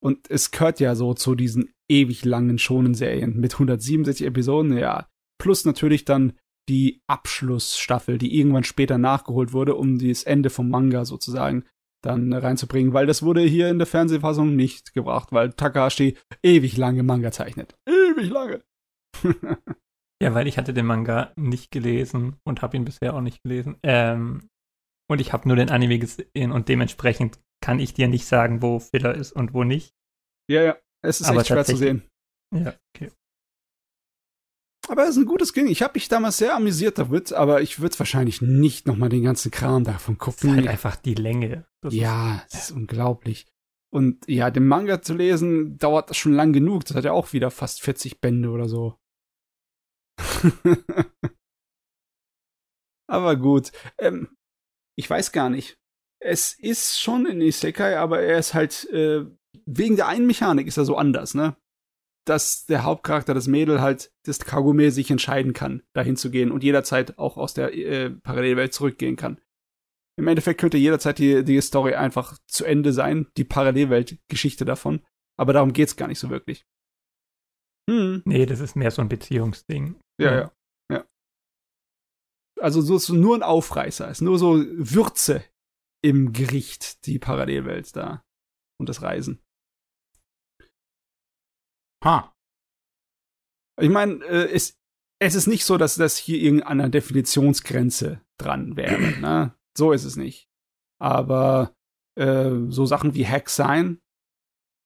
[0.05, 5.07] Und es gehört ja so zu diesen ewig langen schonen Serien mit 167 Episoden, ja.
[5.41, 6.33] Plus natürlich dann
[6.69, 11.65] die Abschlussstaffel, die irgendwann später nachgeholt wurde, um das Ende vom Manga sozusagen
[12.03, 17.01] dann reinzubringen, weil das wurde hier in der Fernsehfassung nicht gebracht, weil Takahashi ewig lange
[17.01, 17.75] Manga zeichnet.
[17.87, 18.63] Ewig lange.
[20.23, 23.75] Ja, weil ich hatte den Manga nicht gelesen und habe ihn bisher auch nicht gelesen.
[23.83, 24.47] Ähm,
[25.11, 28.79] und ich habe nur den Anime gesehen und dementsprechend kann ich dir nicht sagen, wo
[28.79, 29.94] Filler ist und wo nicht.
[30.49, 30.77] Ja, ja.
[31.01, 32.03] Es ist Aber echt schwer zu sehen.
[32.53, 33.11] Ja, okay.
[34.87, 35.67] Aber es ist ein gutes Ding.
[35.67, 39.23] Ich habe mich damals sehr amüsiert damit, aber ich würde wahrscheinlich nicht noch mal den
[39.23, 40.55] ganzen Kram davon Das ist gucken.
[40.55, 41.65] halt einfach die Länge.
[41.81, 43.47] Das ist- ja, es ist unglaublich.
[43.91, 46.85] Und ja, den Manga zu lesen dauert schon lang genug.
[46.85, 48.99] Das hat ja auch wieder fast 40 Bände oder so.
[53.07, 53.71] aber gut.
[53.97, 54.35] Ähm,
[54.97, 55.77] ich weiß gar nicht.
[56.21, 59.25] Es ist schon in Isekai, aber er ist halt äh,
[59.65, 61.55] wegen der einen Mechanik ist er so anders, ne?
[62.25, 66.63] Dass der Hauptcharakter, das Mädel halt, das Kagome sich entscheiden kann, dahin zu gehen und
[66.63, 69.39] jederzeit auch aus der äh, Parallelwelt zurückgehen kann.
[70.17, 75.05] Im Endeffekt könnte jederzeit die, die Story einfach zu Ende sein, die Parallelwelt-Geschichte davon.
[75.37, 76.65] Aber darum geht's gar nicht so wirklich.
[77.89, 78.23] Hm.
[78.25, 79.99] Nee, das ist mehr so ein Beziehungsding.
[80.19, 80.51] Ja, ja,
[80.91, 81.05] ja.
[82.59, 85.43] Also so ist nur ein Aufreißer, ist nur so Würze
[86.01, 88.23] im Gericht, die Parallelwelt da
[88.79, 89.41] und das Reisen.
[92.05, 92.33] Ha.
[93.81, 94.77] Ich meine, äh, es,
[95.19, 99.19] es ist nicht so, dass das hier irgendeiner Definitionsgrenze dran wäre.
[99.19, 99.55] ne?
[99.77, 100.47] So ist es nicht.
[101.01, 101.75] Aber
[102.17, 103.99] äh, so Sachen wie Hack sein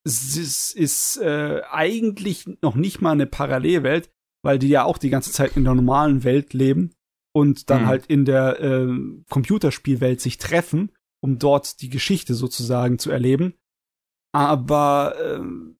[0.06, 4.12] es ist äh, eigentlich noch nicht mal eine Parallelwelt,
[4.44, 6.96] weil die ja auch die ganze Zeit in der normalen Welt leben
[7.36, 7.88] und dann mhm.
[7.88, 8.88] halt in der äh,
[9.30, 10.92] Computerspielwelt sich treffen,
[11.22, 13.54] um dort die Geschichte sozusagen zu erleben.
[14.34, 15.78] Aber ähm,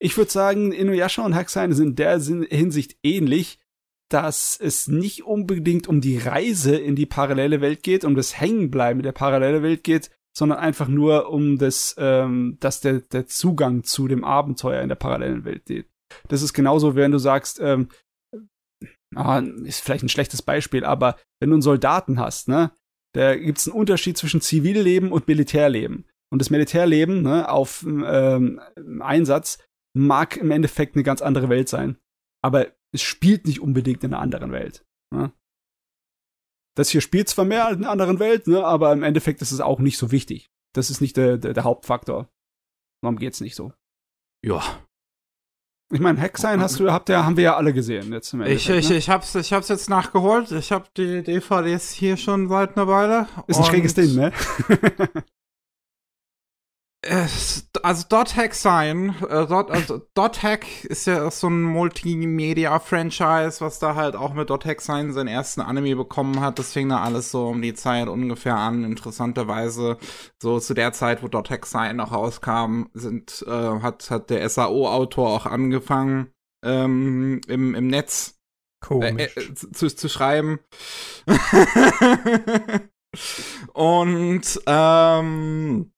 [0.00, 3.58] ich würde sagen, Inuyasha und Hakusai sind in der Hinsicht ähnlich,
[4.10, 9.02] dass es nicht unbedingt um die Reise in die parallele Welt geht, um das Hängenbleiben
[9.02, 14.08] der parallele Welt geht, sondern einfach nur um das, ähm, dass der, der Zugang zu
[14.08, 15.88] dem Abenteuer in der parallelen Welt geht.
[16.28, 17.88] Das ist genauso, wenn du sagst, ähm,
[19.14, 22.70] ah, ist vielleicht ein schlechtes Beispiel, aber wenn du einen Soldaten hast, ne,
[23.14, 26.06] da gibt es einen Unterschied zwischen Zivilleben und Militärleben.
[26.30, 28.60] Und das Militärleben ne, auf ähm,
[29.00, 29.58] Einsatz
[29.98, 31.98] mag im Endeffekt eine ganz andere Welt sein.
[32.42, 34.86] Aber es spielt nicht unbedingt in einer anderen Welt.
[35.12, 35.32] Ne?
[36.76, 39.60] Das hier spielt zwar mehr in einer anderen Welt, ne, aber im Endeffekt ist es
[39.60, 40.48] auch nicht so wichtig.
[40.74, 42.28] Das ist nicht der, der, der Hauptfaktor.
[43.02, 43.72] Warum geht's nicht so?
[44.44, 44.62] Ja.
[45.92, 48.68] Ich meine, Hacksein hast du, habt ja, haben wir ja alle gesehen jetzt im Ich,
[48.68, 48.96] ich, ne?
[48.96, 50.52] ich, hab's, ich hab's jetzt nachgeholt.
[50.52, 53.26] Ich hab die DVDs hier schon seit einer Weile.
[53.46, 54.32] Ist ein schräges Ding, ne?
[57.82, 60.02] also Dot Hack sein, äh, Dot, also
[60.42, 65.28] Hack ist ja so ein Multimedia-Franchise, was da halt auch mit Dot Hack sein seinen
[65.28, 66.58] ersten Anime bekommen hat.
[66.58, 68.84] Das fing da alles so um die Zeit ungefähr an.
[68.84, 69.98] Interessanterweise,
[70.42, 75.28] so zu der Zeit, wo Hack sein noch rauskam, sind, äh, hat, hat der SAO-Autor
[75.28, 76.32] auch angefangen,
[76.64, 78.38] ähm, im, im Netz
[78.90, 80.60] äh, äh, zu, zu schreiben.
[83.72, 85.92] Und ähm,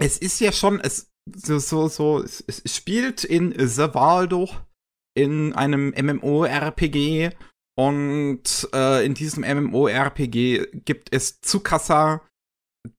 [0.00, 4.48] es ist ja schon, es so, so, so, es, es spielt in Zavaldo
[5.14, 7.30] in einem MMORPG
[7.78, 12.22] und äh, in diesem MMORPG gibt es Tsukasa,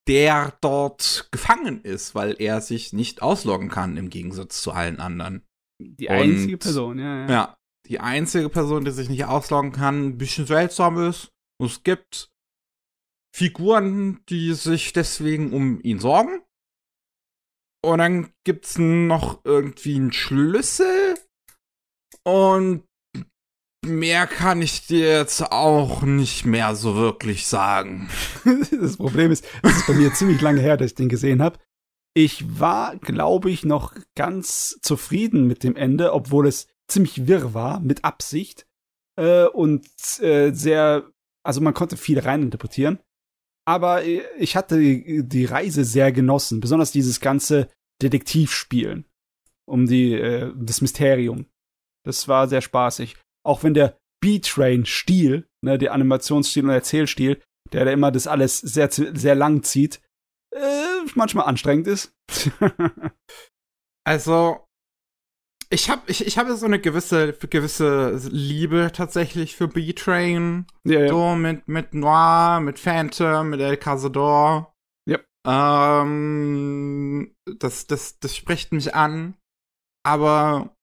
[0.07, 5.43] der dort gefangen ist, weil er sich nicht ausloggen kann im Gegensatz zu allen anderen.
[5.81, 7.29] Die einzige und, Person, ja, ja.
[7.29, 7.57] Ja,
[7.87, 11.29] die einzige Person, die sich nicht ausloggen kann, ein bisschen seltsam ist.
[11.59, 12.29] Und es gibt
[13.35, 16.41] Figuren, die sich deswegen um ihn sorgen.
[17.83, 21.15] Und dann gibt's noch irgendwie einen Schlüssel.
[22.23, 22.83] Und
[23.83, 28.09] mehr kann ich dir jetzt auch nicht mehr so wirklich sagen.
[28.79, 31.57] das Problem ist, es ist bei mir ziemlich lange her, dass ich den gesehen habe.
[32.13, 37.79] Ich war, glaube ich, noch ganz zufrieden mit dem Ende, obwohl es ziemlich wirr war,
[37.79, 38.67] mit Absicht.
[39.17, 39.87] Äh, und
[40.19, 41.09] äh, sehr,
[41.43, 42.99] also man konnte viel reininterpretieren
[43.71, 47.69] aber ich hatte die Reise sehr genossen, besonders dieses ganze
[48.01, 49.05] Detektivspielen
[49.65, 51.45] um die äh, das Mysterium.
[52.05, 53.15] Das war sehr spaßig.
[53.45, 57.41] Auch wenn der B-Train-Stil, ne, der Animationsstil und Erzählstil,
[57.71, 60.01] der da immer das alles sehr sehr lang zieht,
[60.53, 62.11] äh, manchmal anstrengend ist.
[64.03, 64.67] also
[65.71, 70.67] ich habe ich, ich habe so eine gewisse gewisse Liebe tatsächlich für B-Train.
[70.83, 71.07] Ja, ja.
[71.07, 74.73] So mit mit Noir, mit Phantom, mit El Cazador.
[75.07, 75.19] Ja.
[75.47, 79.35] Ähm, das das das spricht mich an.
[80.03, 80.75] Aber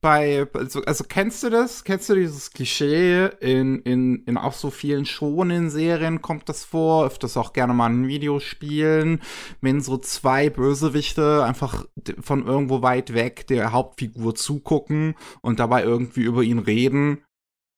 [0.00, 1.82] bei, also, also kennst du das?
[1.82, 3.26] Kennst du dieses Klischee?
[3.40, 8.06] In, in, in auch so vielen Shonen-Serien kommt das vor, öfters auch gerne mal in
[8.06, 9.20] Videospielen,
[9.60, 11.86] wenn so zwei Bösewichte einfach
[12.20, 17.24] von irgendwo weit weg der Hauptfigur zugucken und dabei irgendwie über ihn reden.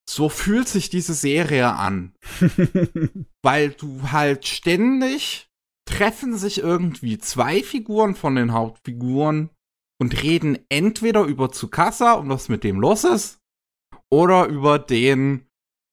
[0.09, 2.15] So fühlt sich diese Serie an.
[3.43, 5.51] Weil du halt ständig
[5.87, 9.51] treffen sich irgendwie zwei Figuren von den Hauptfiguren
[10.01, 13.39] und reden entweder über Tsukasa und was mit dem los ist,
[14.11, 15.47] oder über den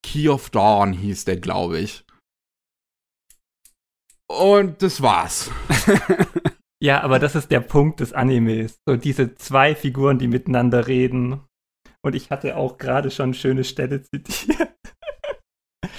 [0.03, 2.05] Key of Dawn hieß der, glaube ich.
[4.29, 5.51] Und das war's.
[6.81, 8.79] ja, aber das ist der Punkt des Animes.
[8.88, 11.41] So diese zwei Figuren, die miteinander reden.
[12.01, 14.75] Und ich hatte auch gerade schon schöne Stelle zitiert.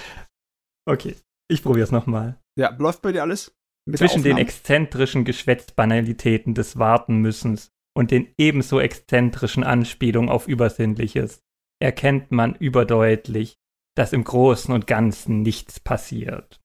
[0.89, 1.17] okay,
[1.51, 2.41] ich probier's nochmal.
[2.59, 3.55] Ja, läuft bei dir alles?
[3.95, 11.43] Zwischen den exzentrischen Geschwätzbanalitäten des Wartenmüssens und den ebenso exzentrischen Anspielungen auf Übersinnliches
[11.83, 13.57] erkennt man überdeutlich,
[13.97, 16.61] dass im Großen und Ganzen nichts passiert.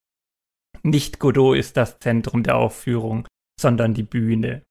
[0.83, 3.27] Nicht Godot ist das Zentrum der Aufführung,
[3.59, 4.61] sondern die Bühne.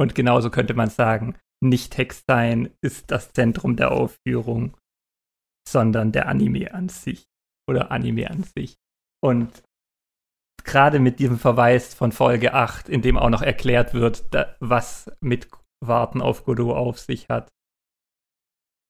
[0.00, 4.76] Und genauso könnte man sagen, nicht Hexstein ist das Zentrum der Aufführung,
[5.68, 7.22] sondern der Anime an sich.
[7.68, 8.74] Oder Anime an sich.
[9.22, 9.62] Und
[10.64, 14.24] gerade mit diesem Verweis von Folge 8, in dem auch noch erklärt wird,
[14.58, 15.48] was mit
[15.84, 17.50] Warten auf Godot auf sich hat,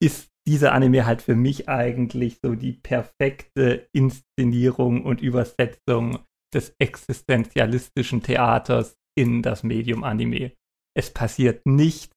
[0.03, 8.23] ist dieser Anime halt für mich eigentlich so die perfekte Inszenierung und Übersetzung des existenzialistischen
[8.23, 10.53] Theaters in das Medium Anime.
[10.97, 12.15] Es passiert nichts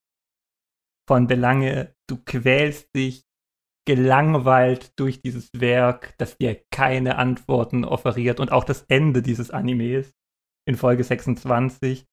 [1.08, 3.24] von Belange, du quälst dich
[3.86, 10.14] gelangweilt durch dieses Werk, das dir keine Antworten offeriert und auch das Ende dieses Animes
[10.66, 12.06] in Folge 26,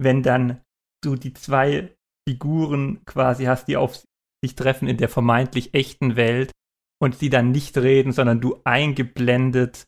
[0.00, 0.62] wenn dann
[1.02, 1.94] du die zwei
[2.28, 4.02] Figuren quasi hast, die auf
[4.42, 6.52] sich treffen in der vermeintlich echten Welt
[7.00, 9.86] und sie dann nicht reden, sondern du eingeblendet,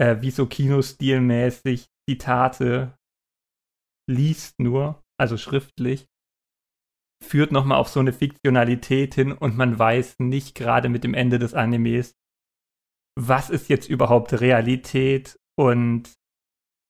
[0.00, 2.96] äh, wie so Kinostilmäßig Zitate
[4.08, 6.06] liest nur, also schriftlich,
[7.22, 11.38] führt nochmal auf so eine Fiktionalität hin und man weiß nicht gerade mit dem Ende
[11.38, 12.14] des Animes,
[13.18, 16.12] was ist jetzt überhaupt Realität und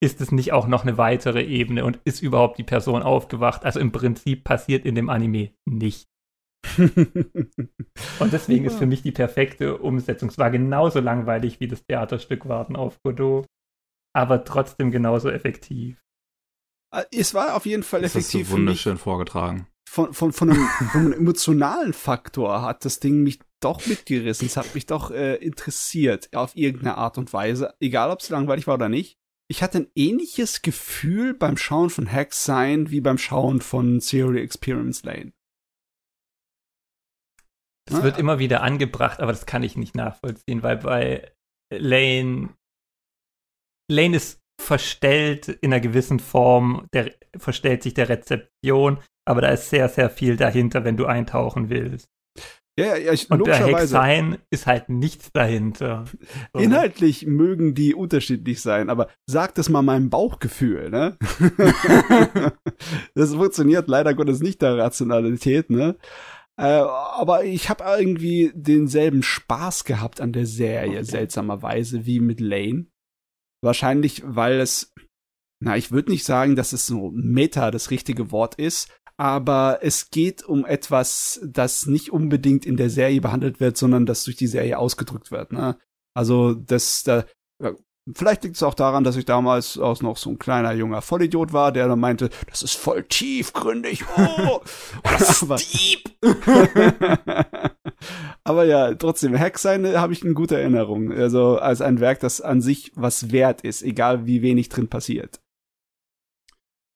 [0.03, 3.65] ist es nicht auch noch eine weitere Ebene und ist überhaupt die Person aufgewacht?
[3.65, 6.07] Also im Prinzip passiert in dem Anime nichts.
[6.79, 10.29] und deswegen ist für mich die perfekte Umsetzung.
[10.29, 13.47] Es war genauso langweilig wie das Theaterstück Warten auf Godot,
[14.15, 16.03] aber trotzdem genauso effektiv.
[16.95, 18.43] Äh, es war auf jeden Fall das effektiv.
[18.43, 19.67] Hast du wunderschön vorgetragen.
[19.89, 24.47] Von, von, von, einem, von einem emotionalen Faktor hat das Ding mich doch mitgerissen.
[24.47, 28.67] Es hat mich doch äh, interessiert auf irgendeine Art und Weise, egal ob es langweilig
[28.67, 29.20] war oder nicht.
[29.51, 34.41] Ich hatte ein ähnliches Gefühl beim Schauen von Hack Sign wie beim Schauen von Theory
[34.43, 35.33] Experience Lane.
[37.89, 38.03] Das ah.
[38.05, 41.33] wird immer wieder angebracht, aber das kann ich nicht nachvollziehen, weil bei
[41.73, 42.55] Lane
[43.91, 49.69] Lane ist verstellt in einer gewissen Form, der verstellt sich der Rezeption, aber da ist
[49.69, 52.07] sehr, sehr viel dahinter, wenn du eintauchen willst.
[52.81, 56.05] Ja, ja, ich, Und bei Hexein ist halt nichts dahinter.
[56.53, 56.61] So.
[56.61, 61.17] Inhaltlich mögen die unterschiedlich sein, aber sag das mal meinem Bauchgefühl, ne?
[63.15, 65.97] das funktioniert leider Gottes nicht der Rationalität, ne?
[66.61, 71.05] Äh, aber ich habe irgendwie denselben Spaß gehabt an der Serie, okay.
[71.05, 72.87] seltsamerweise, wie mit Lane.
[73.63, 74.93] Wahrscheinlich, weil es,
[75.63, 78.91] na, ich würde nicht sagen, dass es so Meta das richtige Wort ist,
[79.21, 84.25] aber es geht um etwas, das nicht unbedingt in der Serie behandelt wird, sondern das
[84.25, 85.53] durch die Serie ausgedrückt wird.
[85.53, 85.77] Ne?
[86.17, 87.27] Also das, da,
[88.11, 91.53] vielleicht liegt es auch daran, dass ich damals auch noch so ein kleiner junger Vollidiot
[91.53, 94.07] war, der dann meinte, das ist voll tiefgründig.
[94.17, 94.63] Oh,
[95.03, 96.11] das ist deep.
[98.45, 101.13] aber ja, trotzdem, Hack sein habe ich eine gute Erinnerung.
[101.13, 105.43] Also als ein Werk, das an sich was wert ist, egal wie wenig drin passiert.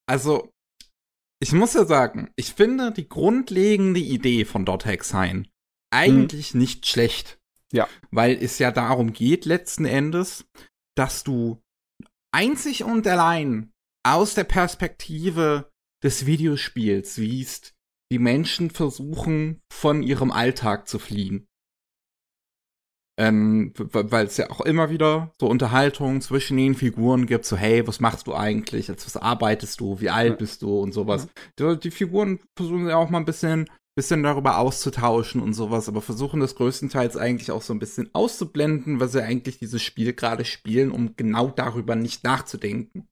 [0.07, 0.49] Also
[1.41, 5.45] ich muss ja sagen, ich finde die grundlegende Idee von Dot Hexine
[5.91, 6.59] eigentlich hm.
[6.59, 7.39] nicht schlecht.
[7.71, 7.87] Ja.
[8.11, 10.45] Weil es ja darum geht, letzten Endes,
[10.95, 11.61] dass du
[12.31, 13.71] einzig und allein
[14.05, 15.71] aus der Perspektive
[16.03, 17.73] des Videospiels siehst,
[18.11, 21.47] wie Menschen versuchen, von ihrem Alltag zu fliehen.
[23.17, 27.87] Ähm, weil es ja auch immer wieder so Unterhaltungen zwischen den Figuren gibt, so hey,
[27.87, 30.79] was machst du eigentlich, als was arbeitest du, wie alt bist du?
[30.79, 31.27] Und sowas.
[31.57, 36.01] Die, die Figuren versuchen ja auch mal ein bisschen, bisschen darüber auszutauschen und sowas, aber
[36.01, 40.43] versuchen das größtenteils eigentlich auch so ein bisschen auszublenden, was sie eigentlich dieses Spiel gerade
[40.43, 43.07] spielen, um genau darüber nicht nachzudenken.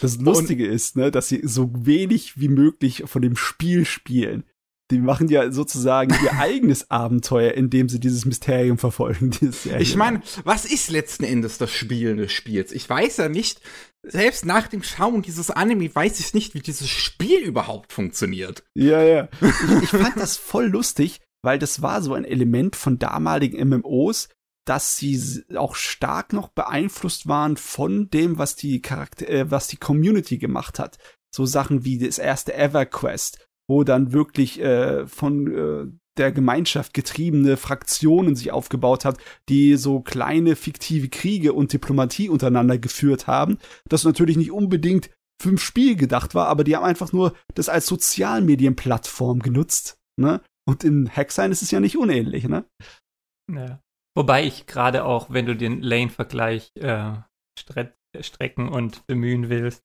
[0.00, 4.44] Das Lustige und, ist, ne, dass sie so wenig wie möglich von dem Spiel spielen
[4.90, 9.30] die machen ja sozusagen ihr eigenes Abenteuer, indem sie dieses Mysterium verfolgen.
[9.78, 12.72] ich meine, was ist letzten Endes das Spiel des Spiels?
[12.72, 13.60] Ich weiß ja nicht,
[14.02, 18.64] selbst nach dem Schauen dieses Anime weiß ich nicht, wie dieses Spiel überhaupt funktioniert.
[18.74, 19.28] Ja, ja.
[19.40, 24.28] ich, ich fand das voll lustig, weil das war so ein Element von damaligen MMOs,
[24.66, 29.76] dass sie auch stark noch beeinflusst waren von dem, was die Charakter, äh, was die
[29.76, 30.98] Community gemacht hat.
[31.34, 35.86] So Sachen wie das erste EverQuest wo dann wirklich äh, von äh,
[36.16, 39.18] der Gemeinschaft getriebene Fraktionen sich aufgebaut hat,
[39.48, 43.58] die so kleine fiktive Kriege und Diplomatie untereinander geführt haben.
[43.88, 45.10] Das natürlich nicht unbedingt
[45.42, 49.98] fünf Spiel gedacht war, aber die haben einfach nur das als Sozialmedienplattform genutzt.
[50.16, 50.40] Ne?
[50.68, 52.64] Und in Hacksign ist es ja nicht unähnlich, ne?
[53.52, 53.80] Ja.
[54.16, 57.14] Wobei ich gerade auch, wenn du den Lane-Vergleich äh,
[58.20, 59.82] strecken und bemühen willst,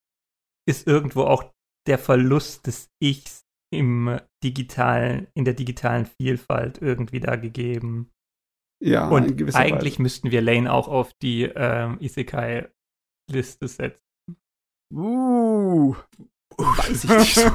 [0.68, 1.52] ist irgendwo auch
[1.88, 8.10] der Verlust des Ichs im digitalen, in der digitalen Vielfalt irgendwie da gegeben.
[8.82, 10.02] Ja, und eigentlich Weise.
[10.02, 14.00] müssten wir Lane auch auf die ähm, Isekai-Liste setzen.
[14.92, 15.94] Uh,
[16.56, 17.34] weiß ich nicht.
[17.34, 17.50] So.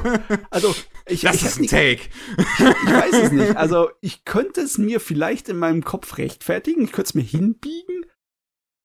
[0.51, 0.75] Also,
[1.07, 2.09] ich, das ich ist ein Take.
[2.37, 3.57] Ich, ich weiß es nicht.
[3.57, 8.05] Also, ich könnte es mir vielleicht in meinem Kopf rechtfertigen, ich könnte es mir hinbiegen,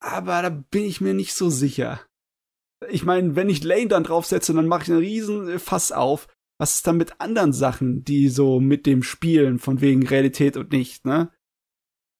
[0.02, 2.00] aber da bin ich mir nicht so sicher.
[2.88, 6.26] Ich meine, wenn ich Lane dann draufsetze, dann mache ich einen riesen Fass auf
[6.60, 10.72] was ist dann mit anderen Sachen, die so mit dem Spielen von wegen Realität und
[10.72, 11.32] nicht, ne?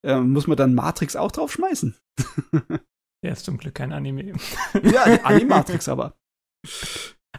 [0.03, 1.95] Ähm, muss man dann Matrix auch draufschmeißen?
[3.23, 4.33] Der ist zum Glück kein Anime.
[4.81, 6.17] ja, Animatrix aber.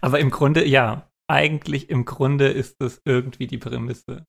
[0.00, 4.24] Aber im Grunde, ja, eigentlich im Grunde ist es irgendwie die Prämisse.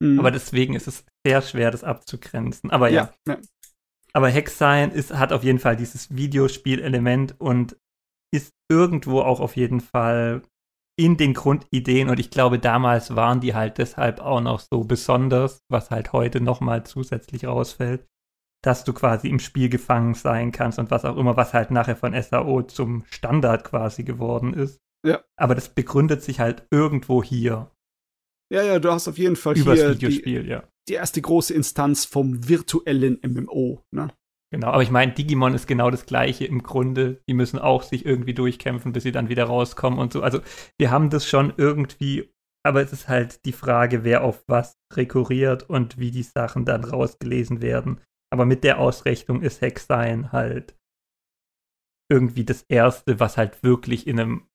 [0.00, 0.20] Mhm.
[0.20, 2.70] Aber deswegen ist es sehr schwer, das abzugrenzen.
[2.70, 3.12] Aber ja.
[3.26, 3.38] ja.
[4.12, 7.76] Aber Hexine ist, hat auf jeden Fall dieses Videospielelement und
[8.32, 10.42] ist irgendwo auch auf jeden Fall
[10.96, 15.62] in den Grundideen und ich glaube, damals waren die halt deshalb auch noch so besonders,
[15.70, 18.06] was halt heute nochmal zusätzlich rausfällt,
[18.62, 21.96] dass du quasi im Spiel gefangen sein kannst und was auch immer, was halt nachher
[21.96, 24.80] von SAO zum Standard quasi geworden ist.
[25.04, 25.24] Ja.
[25.36, 27.70] Aber das begründet sich halt irgendwo hier.
[28.52, 30.68] Ja, ja, du hast auf jeden Fall Übers hier Videospiel, die, ja.
[30.88, 33.82] die erste große Instanz vom virtuellen MMO.
[33.90, 34.12] Ne?
[34.52, 37.22] Genau, aber ich meine, Digimon ist genau das gleiche im Grunde.
[37.26, 40.22] Die müssen auch sich irgendwie durchkämpfen, bis sie dann wieder rauskommen und so.
[40.22, 40.42] Also
[40.78, 42.30] wir haben das schon irgendwie,
[42.62, 46.84] aber es ist halt die Frage, wer auf was rekurriert und wie die Sachen dann
[46.84, 48.02] rausgelesen werden.
[48.30, 50.76] Aber mit der Ausrichtung ist Hexine halt
[52.10, 54.46] irgendwie das Erste, was halt wirklich in einem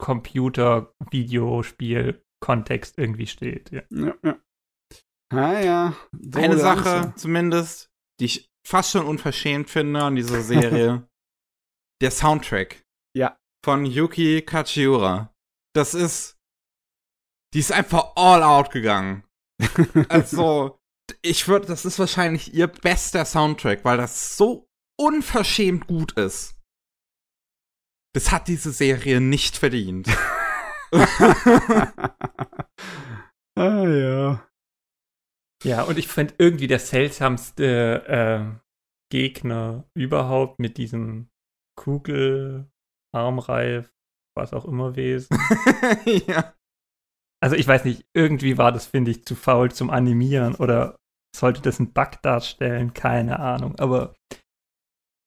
[0.00, 3.70] Computer-Videospiel-Kontext irgendwie steht.
[3.72, 3.82] Ja.
[3.90, 4.38] Ja, ja.
[5.30, 5.94] Ah ja.
[6.18, 6.56] So Eine.
[6.56, 7.90] Sache zumindest,
[8.20, 11.08] die ich fast schon unverschämt finde an dieser Serie.
[12.02, 12.84] der Soundtrack.
[13.16, 13.38] Ja.
[13.64, 15.34] Von Yuki Kachiura.
[15.74, 16.36] Das ist.
[17.54, 19.24] Die ist einfach all out gegangen.
[20.08, 20.78] Also,
[21.22, 26.54] ich würde, das ist wahrscheinlich ihr bester Soundtrack, weil das so unverschämt gut ist.
[28.14, 30.08] Das hat diese Serie nicht verdient.
[33.56, 34.47] ah ja.
[35.64, 38.58] Ja, und ich finde irgendwie der seltsamste äh,
[39.10, 41.30] Gegner überhaupt mit diesem
[41.76, 42.70] Kugel,
[43.14, 43.92] Armreif,
[44.36, 45.36] was auch immer Wesen.
[46.26, 46.54] ja.
[47.40, 50.96] Also ich weiß nicht, irgendwie war das, finde ich, zu faul zum Animieren oder
[51.34, 52.94] sollte das ein Bug darstellen?
[52.94, 54.14] Keine Ahnung, aber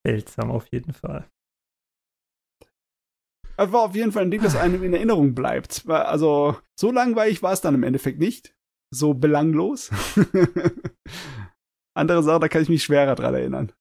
[0.05, 1.29] seltsam auf jeden Fall.
[3.57, 5.87] Es war auf jeden Fall ein Ding, das einem in Erinnerung bleibt.
[5.87, 8.55] Also, so langweilig war es dann im Endeffekt nicht.
[8.93, 9.89] So belanglos.
[11.93, 13.73] Andere Sachen, da kann ich mich schwerer dran erinnern.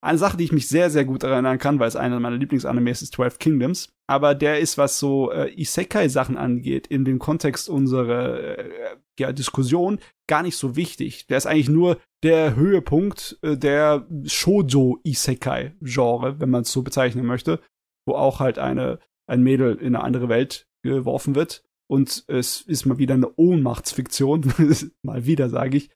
[0.00, 3.02] Eine Sache, die ich mich sehr, sehr gut erinnern kann, weil es einer meiner Lieblingsanimes
[3.02, 3.92] ist, 12 Kingdoms.
[4.06, 9.98] Aber der ist, was so äh, Isekai-Sachen angeht, in dem Kontext unserer äh, ja, Diskussion,
[10.28, 11.26] gar nicht so wichtig.
[11.26, 17.60] Der ist eigentlich nur der Höhepunkt äh, der Shoujo-Isekai-Genre, wenn man es so bezeichnen möchte,
[18.06, 21.64] wo auch halt eine, ein Mädel in eine andere Welt geworfen wird.
[21.90, 24.52] Und es ist mal wieder eine Ohnmachtsfiktion.
[25.02, 25.90] mal wieder, sage ich.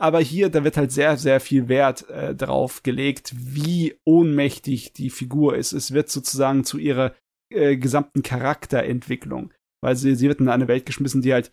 [0.00, 5.10] Aber hier, da wird halt sehr, sehr viel Wert äh, drauf gelegt, wie ohnmächtig die
[5.10, 5.72] Figur ist.
[5.72, 7.14] Es wird sozusagen zu ihrer
[7.50, 9.52] äh, gesamten Charakterentwicklung.
[9.82, 11.52] Weil sie, sie wird in eine Welt geschmissen, die halt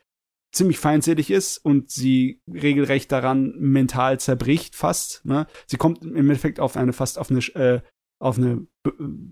[0.52, 5.24] ziemlich feindselig ist und sie regelrecht daran mental zerbricht fast.
[5.26, 5.48] Ne?
[5.68, 7.82] Sie kommt im Endeffekt auf eine fast auf eine äh,
[8.20, 8.66] auf eine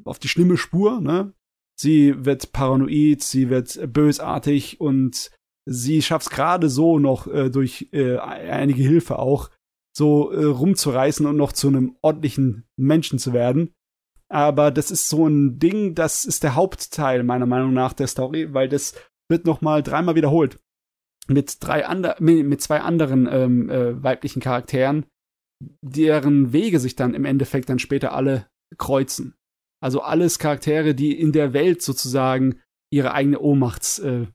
[0.03, 0.99] auf die schlimme Spur.
[0.99, 1.33] Ne?
[1.79, 5.31] Sie wird paranoid, sie wird bösartig und
[5.65, 9.49] sie schafft es gerade so noch äh, durch äh, einige Hilfe auch
[9.95, 13.73] so äh, rumzureißen und noch zu einem ordentlichen Menschen zu werden.
[14.29, 18.53] Aber das ist so ein Ding, das ist der Hauptteil meiner Meinung nach der Story,
[18.53, 18.95] weil das
[19.29, 20.59] wird noch mal dreimal wiederholt
[21.27, 25.05] mit drei ander mit zwei anderen ähm, äh, weiblichen Charakteren,
[25.81, 28.47] deren Wege sich dann im Endeffekt dann später alle
[28.77, 29.35] kreuzen.
[29.83, 34.27] Also alles Charaktere, die in der Welt sozusagen ihre eigene Ohnmachts äh,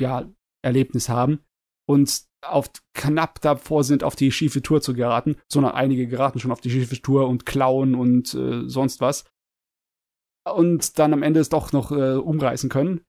[0.00, 0.28] ja,
[0.64, 1.38] Erlebnis haben
[1.88, 6.50] und auf knapp davor sind, auf die schiefe Tour zu geraten, sondern einige geraten schon
[6.50, 9.24] auf die schiefe Tour und klauen und äh, sonst was.
[10.48, 13.02] Und dann am Ende es doch noch äh, umreißen können.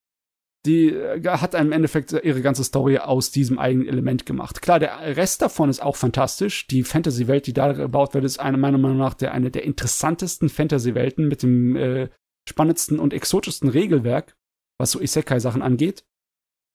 [0.66, 4.62] Die äh, hat im Endeffekt ihre ganze Story aus diesem eigenen Element gemacht.
[4.62, 6.68] Klar, der Rest davon ist auch fantastisch.
[6.68, 10.50] Die Fantasy-Welt, die da gebaut wird, ist eine, meiner Meinung nach der, eine der interessantesten
[10.50, 12.10] Fantasy-Welten mit dem äh,
[12.48, 14.36] spannendsten und exotischsten Regelwerk,
[14.78, 16.04] was so Isekai-Sachen angeht.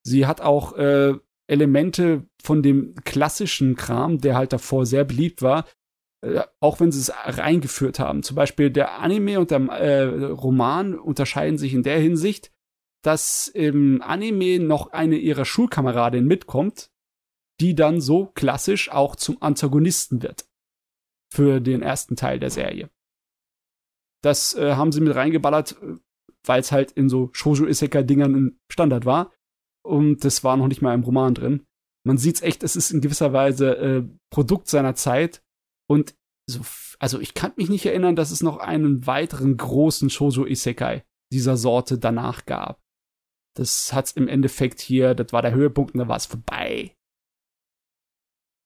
[0.03, 1.15] Sie hat auch äh,
[1.49, 5.65] Elemente von dem klassischen Kram, der halt davor sehr beliebt war,
[6.23, 8.23] äh, auch wenn sie es reingeführt haben.
[8.23, 12.51] Zum Beispiel der Anime und der äh, Roman unterscheiden sich in der Hinsicht,
[13.07, 16.91] dass im Anime noch eine ihrer Schulkameradin mitkommt,
[17.61, 20.49] die dann so klassisch auch zum Antagonisten wird.
[21.33, 22.91] Für den ersten Teil der Serie.
[24.25, 25.77] Das äh, haben sie mit reingeballert,
[26.45, 29.33] weil es halt in so Shoujo-Isekai-Dingern ein Standard war
[29.85, 31.65] und das war noch nicht mal im Roman drin.
[32.05, 35.45] Man sieht's echt, es ist in gewisser Weise äh, Produkt seiner Zeit
[35.89, 36.17] und
[36.49, 36.61] so,
[36.99, 41.57] also ich kann mich nicht erinnern, dass es noch einen weiteren großen Shoujo Isekai dieser
[41.57, 42.83] Sorte danach gab.
[43.57, 46.95] Das hat's im Endeffekt hier, das war der Höhepunkt und da war es vorbei.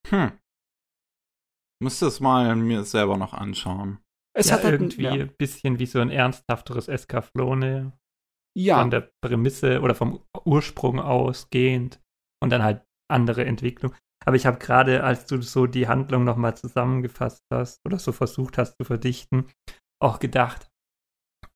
[0.08, 0.32] Hm.
[1.82, 4.00] Müsste es mal mir selber noch anschauen.
[4.36, 5.12] Es ja, hat halt irgendwie ja.
[5.12, 7.96] ein bisschen wie so ein ernsthafteres Escaflone.
[8.56, 8.80] Ja.
[8.80, 12.00] Von der Prämisse oder vom Ursprung ausgehend
[12.42, 13.94] und dann halt andere Entwicklung.
[14.26, 18.58] Aber ich habe gerade, als du so die Handlung nochmal zusammengefasst hast oder so versucht
[18.58, 19.48] hast zu verdichten,
[20.02, 20.68] auch gedacht,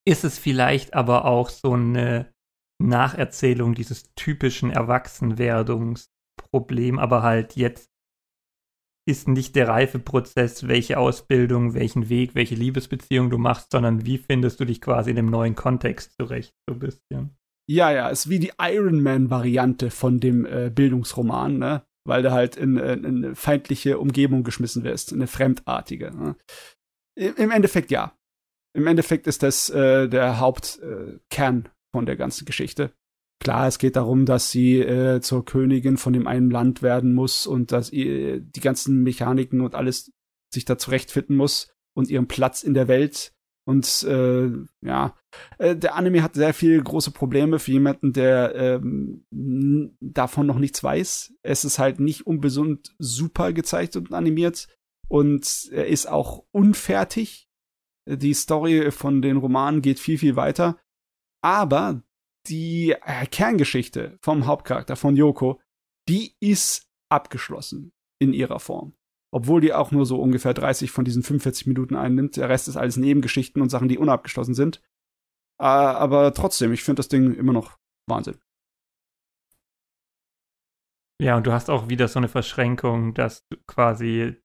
[0.07, 2.33] ist es vielleicht aber auch so eine
[2.79, 7.89] Nacherzählung dieses typischen Erwachsenwerdungsproblem, aber halt jetzt
[9.07, 14.59] ist nicht der Reifeprozess, welche Ausbildung, welchen Weg, welche Liebesbeziehung du machst, sondern wie findest
[14.59, 17.37] du dich quasi in dem neuen Kontext zurecht, so ein bisschen.
[17.67, 21.83] Ja, ja, ist wie die Iron Man-Variante von dem äh, Bildungsroman, ne?
[22.07, 26.15] Weil du halt in, in, in, eine feindliche Umgebung geschmissen wirst, eine fremdartige.
[26.15, 26.35] Ne?
[27.15, 28.15] Im Endeffekt ja.
[28.75, 32.91] Im Endeffekt ist das äh, der Hauptkern äh, von der ganzen Geschichte.
[33.39, 37.47] Klar, es geht darum, dass sie äh, zur Königin von dem einen Land werden muss
[37.47, 40.11] und dass ihr die ganzen Mechaniken und alles
[40.53, 43.31] sich da zurechtfinden muss und ihren Platz in der Welt.
[43.65, 44.49] Und äh,
[44.81, 45.15] ja,
[45.57, 49.25] äh, der Anime hat sehr viele große Probleme für jemanden, der ähm,
[50.01, 51.33] davon noch nichts weiß.
[51.43, 54.67] Es ist halt nicht unbesund super gezeigt und animiert
[55.07, 57.47] und er ist auch unfertig.
[58.05, 60.77] Die Story von den Romanen geht viel, viel weiter.
[61.45, 62.01] Aber
[62.47, 65.61] die äh, Kerngeschichte vom Hauptcharakter, von Yoko,
[66.09, 68.95] die ist abgeschlossen in ihrer Form.
[69.31, 72.35] Obwohl die auch nur so ungefähr 30 von diesen 45 Minuten einnimmt.
[72.37, 74.81] Der Rest ist alles Nebengeschichten und Sachen, die unabgeschlossen sind.
[75.59, 77.77] Äh, aber trotzdem, ich finde das Ding immer noch
[78.07, 78.39] Wahnsinn.
[81.21, 84.35] Ja, und du hast auch wieder so eine Verschränkung, dass quasi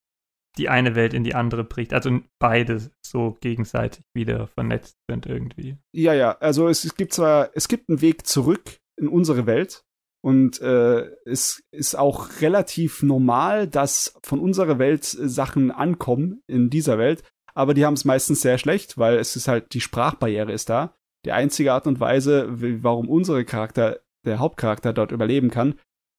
[0.59, 1.93] die eine Welt in die andere bricht.
[1.93, 5.77] Also beide so gegenseitig wieder vernetzt sind irgendwie.
[5.93, 6.37] Ja, ja.
[6.39, 9.85] Also es, es gibt zwar, es gibt einen Weg zurück in unsere Welt.
[10.23, 16.99] Und äh, es ist auch relativ normal, dass von unserer Welt Sachen ankommen in dieser
[16.99, 17.23] Welt,
[17.55, 20.95] aber die haben es meistens sehr schlecht, weil es ist halt die Sprachbarriere ist da.
[21.25, 22.49] Die einzige Art und Weise,
[22.83, 25.75] warum unsere Charakter, der Hauptcharakter dort überleben kann,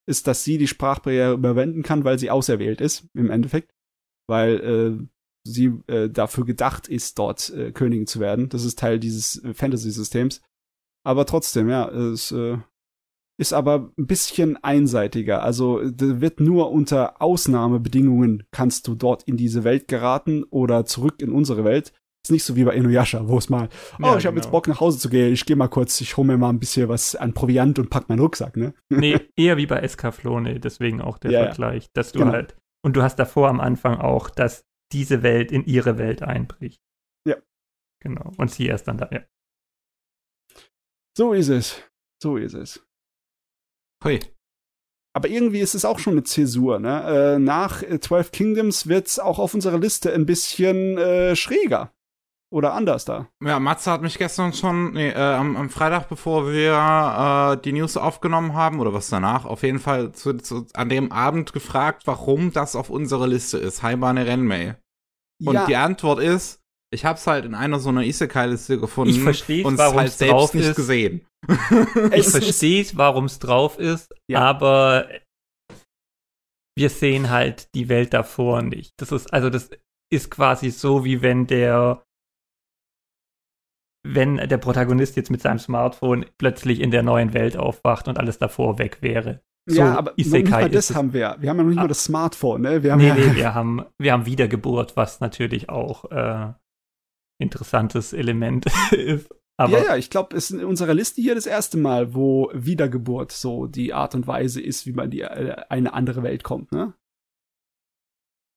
[0.07, 3.71] ist, dass sie die Sprachbarriere überwinden kann, weil sie auserwählt ist, im Endeffekt
[4.31, 5.07] weil äh,
[5.43, 8.47] sie äh, dafür gedacht ist, dort äh, Königin zu werden.
[8.47, 10.41] Das ist Teil dieses äh, Fantasy-Systems.
[11.03, 12.57] Aber trotzdem, ja, es äh,
[13.37, 15.43] ist aber ein bisschen einseitiger.
[15.43, 21.31] Also wird nur unter Ausnahmebedingungen kannst du dort in diese Welt geraten oder zurück in
[21.31, 21.91] unsere Welt.
[22.23, 23.67] Ist nicht so wie bei Inuyasha, wo es mal,
[23.99, 24.35] oh, ja, ich habe genau.
[24.35, 26.59] jetzt Bock nach Hause zu gehen, ich gehe mal kurz, ich hole mir mal ein
[26.59, 28.75] bisschen was an Proviant und pack meinen Rucksack, ne?
[28.89, 32.33] Nee, eher wie bei Escaflone, deswegen auch der ja, Vergleich, dass du genau.
[32.33, 36.81] halt und du hast davor am Anfang auch, dass diese Welt in ihre Welt einbricht.
[37.25, 37.37] Ja.
[38.01, 38.31] Genau.
[38.37, 39.23] Und sie erst dann da, ja.
[41.17, 41.81] So ist es.
[42.21, 42.85] So ist es.
[44.03, 44.19] Hui.
[45.13, 47.35] Aber irgendwie ist es auch schon eine Zäsur, ne?
[47.35, 51.93] Äh, nach Twelve Kingdoms wird es auch auf unserer Liste ein bisschen äh, schräger
[52.51, 53.27] oder anders da.
[53.43, 57.71] Ja, Matze hat mich gestern schon, nee, äh, am, am, Freitag, bevor wir äh, die
[57.71, 62.03] News aufgenommen haben, oder was danach, auf jeden Fall zu, zu, an dem Abend gefragt,
[62.05, 64.75] warum das auf unserer Liste ist, Haibane Renmei.
[65.43, 65.65] Und ja.
[65.65, 66.59] die Antwort ist,
[66.93, 70.53] ich hab's halt in einer so einer Isekai-Liste gefunden ich verstehe, und es halt selbst
[70.53, 70.75] nicht ist.
[70.75, 71.25] gesehen.
[72.13, 74.41] ich verstehe, warum es drauf ist, ja.
[74.41, 75.07] aber
[76.77, 78.91] wir sehen halt die Welt davor nicht.
[78.97, 79.69] Das ist, also das
[80.11, 82.03] ist quasi so, wie wenn der
[84.03, 88.39] wenn der Protagonist jetzt mit seinem Smartphone plötzlich in der neuen Welt aufwacht und alles
[88.39, 89.41] davor weg wäre.
[89.67, 91.37] So, ja, aber Isekai nicht mal das haben wir.
[91.39, 91.83] Wir haben ja noch nicht ah.
[91.83, 92.83] mal das Smartphone, ne?
[92.83, 96.53] Wir haben nee, ja nee, wir haben, wir haben Wiedergeburt, was natürlich auch äh,
[97.39, 99.29] interessantes Element ist.
[99.57, 102.49] Aber ja, ja, ich glaube, es ist in unserer Liste hier das erste Mal, wo
[102.53, 106.71] Wiedergeburt so die Art und Weise ist, wie man die äh, eine andere Welt kommt,
[106.71, 106.93] ne?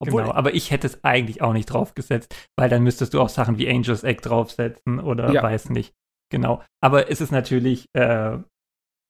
[0.08, 3.28] Obwohl, genau, aber ich hätte es eigentlich auch nicht draufgesetzt, weil dann müsstest du auch
[3.28, 5.42] Sachen wie Angels Egg draufsetzen oder ja.
[5.42, 5.94] weiß nicht.
[6.30, 6.62] Genau.
[6.82, 8.38] Aber es ist natürlich äh,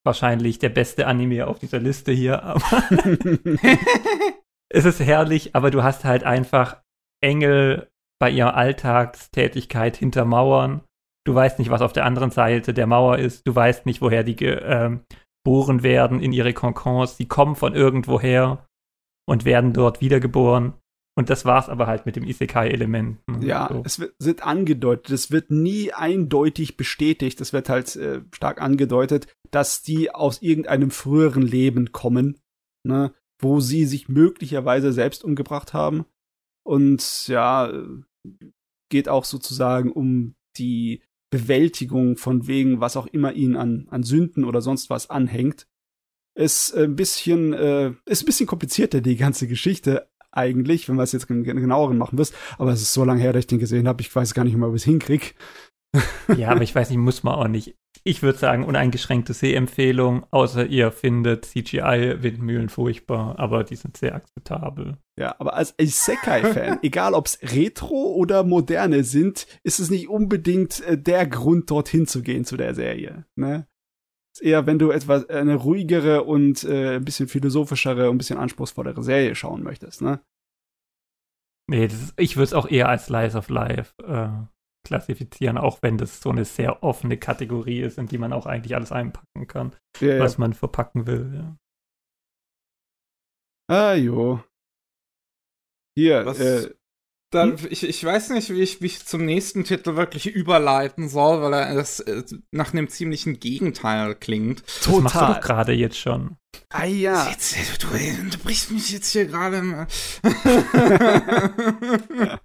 [0.05, 2.57] wahrscheinlich der beste Anime auf dieser Liste hier.
[4.69, 6.83] es ist herrlich, aber du hast halt einfach
[7.23, 7.89] Engel
[8.21, 10.83] bei ihrer Alltagstätigkeit hinter Mauern.
[11.27, 13.47] Du weißt nicht, was auf der anderen Seite der Mauer ist.
[13.47, 14.99] Du weißt nicht, woher die geboren
[15.47, 17.17] ähm, werden in ihre Konkons.
[17.17, 18.67] Die kommen von irgendwoher
[19.27, 20.75] und werden dort wiedergeboren.
[21.17, 23.19] Und das war's aber halt mit dem Isekai-Element.
[23.41, 23.83] Ja, so.
[23.85, 29.29] es wird, wird, angedeutet, es wird nie eindeutig bestätigt, es wird halt äh, stark angedeutet,
[29.53, 32.41] dass die aus irgendeinem früheren Leben kommen,
[32.85, 36.05] ne, wo sie sich möglicherweise selbst umgebracht haben.
[36.67, 37.73] Und ja,
[38.91, 44.45] geht auch sozusagen um die Bewältigung von wegen, was auch immer ihnen an, an Sünden
[44.45, 45.69] oder sonst was anhängt.
[46.37, 51.13] Ist ein bisschen, äh, ist ein bisschen komplizierter, die ganze Geschichte, eigentlich, wenn man es
[51.13, 52.35] jetzt genaueren machen wirst.
[52.59, 54.57] Aber es ist so lange her, dass ich den gesehen habe, ich weiß gar nicht
[54.57, 55.27] mehr, ob ich es hinkriege.
[56.37, 57.77] ja, aber ich weiß nicht, muss man auch nicht.
[58.03, 64.99] ich würde sagen, uneingeschränkte Sehempfehlung, außer ihr findet CGI-Windmühlen furchtbar, aber die sind sehr akzeptabel.
[65.19, 70.81] Ja, aber als Isekai-Fan, egal ob es Retro oder Moderne sind, ist es nicht unbedingt
[70.83, 73.25] äh, der Grund, dorthin zu gehen zu der Serie.
[73.37, 73.67] Ne?
[74.35, 78.39] Ist eher, wenn du etwas eine ruhigere und äh, ein bisschen philosophischere und ein bisschen
[78.39, 80.21] anspruchsvollere Serie schauen möchtest, ne?
[81.71, 84.29] Nee, ist, ich würde es auch eher als Slice of Life äh,
[84.87, 88.75] klassifizieren, auch wenn das so eine sehr offene Kategorie ist, in die man auch eigentlich
[88.75, 90.41] alles einpacken kann, ja, was ja.
[90.41, 91.33] man verpacken will.
[91.35, 91.57] Ja.
[93.71, 94.43] Ah, jo.
[95.97, 96.75] Hier, was, äh,
[97.35, 97.69] dann, hm?
[97.71, 101.53] ich, ich weiß nicht, wie ich, wie ich zum nächsten Titel wirklich überleiten soll, weil
[101.53, 104.65] er das äh, nach einem ziemlichen Gegenteil klingt.
[104.83, 104.95] Total.
[104.95, 106.37] Das machst du doch gerade jetzt schon.
[106.71, 107.29] Ah ja.
[107.29, 109.87] Jetzt, du, du brichst mich jetzt hier gerade.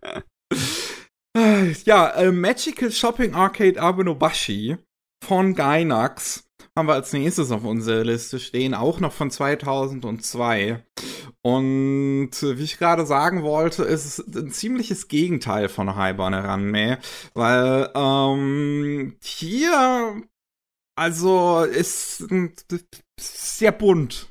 [1.85, 4.77] ja, äh, Magical Shopping Arcade Abenobashi
[5.23, 6.45] von Gainax
[6.75, 10.83] haben wir als nächstes auf unserer Liste stehen, auch noch von 2002.
[11.41, 16.99] Und wie ich gerade sagen wollte, ist es ein ziemliches Gegenteil von Haibane Ranme,
[17.33, 20.21] weil ähm, hier
[20.99, 22.25] also ist
[23.17, 24.27] sehr bunt.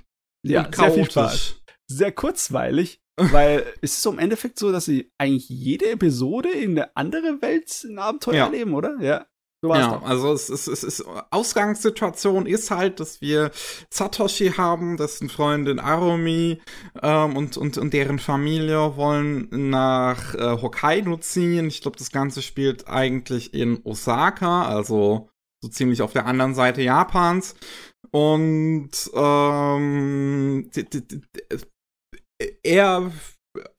[0.46, 1.62] Ja, sehr viel Spaß.
[1.90, 6.72] Sehr kurzweilig, weil es ist so im Endeffekt so, dass sie eigentlich jede Episode in
[6.72, 8.44] eine andere Welt ein Abenteuer ja.
[8.44, 8.98] erleben, oder?
[9.00, 9.26] Ja.
[9.60, 13.50] So ja, also es ist, es ist, Ausgangssituation ist halt, dass wir
[13.90, 16.60] Satoshi haben, dessen Freundin Arumi
[17.02, 21.66] ähm, und, und, und deren Familie wollen nach äh, Hokkaido ziehen.
[21.66, 25.28] Ich glaube, das Ganze spielt eigentlich in Osaka, also
[25.60, 27.56] so ziemlich auf der anderen Seite Japans.
[28.12, 30.70] Und ähm,
[32.62, 33.10] er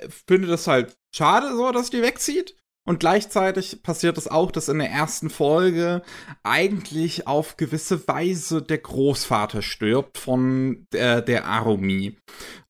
[0.10, 2.58] findet es halt schade so, dass die wegzieht.
[2.90, 6.02] Und gleichzeitig passiert es auch, dass in der ersten Folge
[6.42, 12.18] eigentlich auf gewisse Weise der Großvater stirbt von der, der Arumi.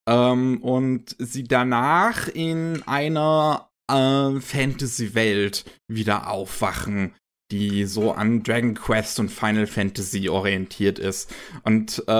[0.10, 7.16] Ähm, und sie danach in einer äh, Fantasy-Welt wieder aufwachen,
[7.50, 11.34] die so an Dragon Quest und Final Fantasy orientiert ist.
[11.64, 12.12] Und äh,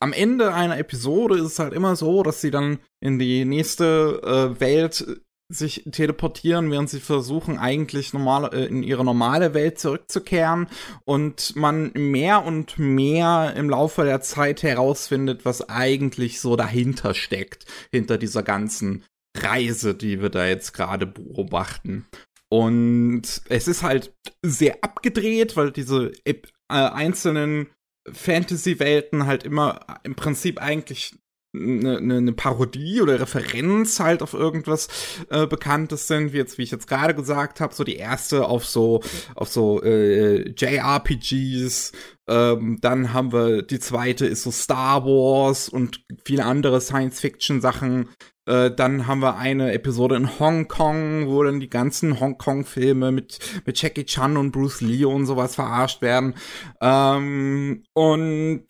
[0.00, 4.20] am Ende einer Episode ist es halt immer so, dass sie dann in die nächste
[4.56, 5.22] äh, Welt
[5.52, 10.66] sich teleportieren, während sie versuchen, eigentlich normal, äh, in ihre normale Welt zurückzukehren
[11.04, 17.66] und man mehr und mehr im Laufe der Zeit herausfindet, was eigentlich so dahinter steckt,
[17.90, 19.04] hinter dieser ganzen
[19.36, 22.06] Reise, die wir da jetzt gerade beobachten.
[22.48, 24.14] Und es ist halt
[24.44, 26.34] sehr abgedreht, weil diese äh,
[26.68, 27.68] einzelnen
[28.10, 31.14] Fantasy-Welten halt immer im Prinzip eigentlich
[31.54, 34.88] eine, eine ne Parodie oder Referenz halt auf irgendwas
[35.30, 38.64] äh, Bekanntes sind, wie jetzt, wie ich jetzt gerade gesagt habe, so die erste auf
[38.64, 39.00] so
[39.34, 41.92] auf so äh, JRPGs,
[42.28, 48.08] ähm, dann haben wir die zweite ist so Star Wars und viele andere Science-Fiction-Sachen.
[48.46, 53.80] Äh, dann haben wir eine Episode in Hongkong, wo dann die ganzen Hongkong-Filme mit, mit
[53.80, 56.34] Jackie Chan und Bruce Lee und sowas verarscht werden.
[56.80, 58.66] Ähm, und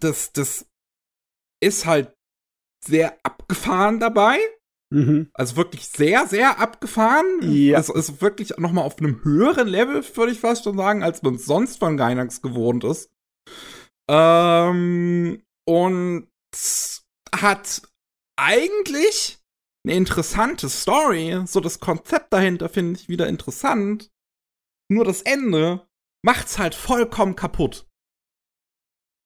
[0.00, 0.66] das, das
[1.60, 2.14] ist halt
[2.84, 4.38] sehr abgefahren dabei.
[4.90, 5.30] Mhm.
[5.34, 7.40] Also wirklich sehr, sehr abgefahren.
[7.42, 7.78] Ja.
[7.78, 11.22] Also ist wirklich noch mal auf einem höheren Level, würde ich fast schon sagen, als
[11.22, 13.10] man sonst von Gainax gewohnt ist.
[14.08, 16.28] Ähm, und
[17.34, 17.82] hat
[18.36, 19.38] eigentlich
[19.84, 21.42] eine interessante Story.
[21.46, 24.10] So das Konzept dahinter finde ich wieder interessant.
[24.88, 25.86] Nur das Ende
[26.22, 27.86] macht's halt vollkommen kaputt.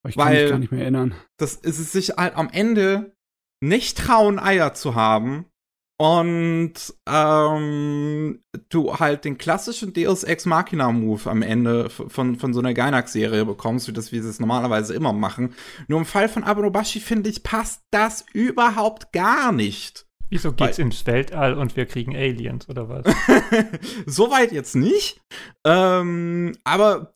[0.08, 1.14] Ich kann Weil mich gar nicht mehr erinnern.
[1.38, 3.12] Das ist es sich halt am Ende
[3.60, 5.46] nicht trauen, Eier zu haben.
[6.00, 6.74] Und
[7.10, 12.72] ähm, du halt den klassischen Deus Ex Machina Move am Ende von, von so einer
[12.72, 15.54] Gainax-Serie bekommst, wie das wir es normalerweise immer machen.
[15.88, 20.06] Nur im Fall von Abonobashi, finde ich, passt das überhaupt gar nicht.
[20.30, 23.04] Wieso geht's Weil, ins Weltall und wir kriegen Aliens oder was?
[24.06, 25.20] Soweit jetzt nicht.
[25.64, 27.12] Ähm, aber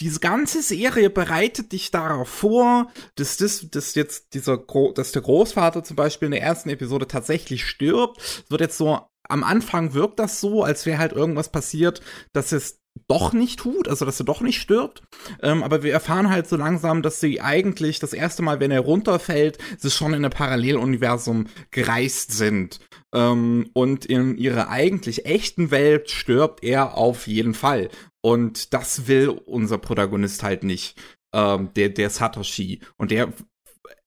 [0.00, 5.22] diese ganze Serie bereitet dich darauf vor, dass das, dass jetzt dieser, Gro dass der
[5.22, 8.44] Großvater zum Beispiel in der ersten Episode tatsächlich stirbt.
[8.48, 12.02] Wird jetzt so, am Anfang wirkt das so, als wäre halt irgendwas passiert,
[12.32, 15.02] dass es doch nicht tut, also dass er doch nicht stirbt.
[15.42, 18.80] Ähm, aber wir erfahren halt so langsam, dass sie eigentlich das erste Mal, wenn er
[18.80, 22.80] runterfällt, sie schon in einem Paralleluniversum gereist sind.
[23.14, 27.90] Ähm, und in ihrer eigentlich echten Welt stirbt er auf jeden Fall.
[28.26, 31.00] Und das will unser Protagonist halt nicht,
[31.32, 32.80] ähm, der, der Satoshi.
[32.96, 33.32] Und der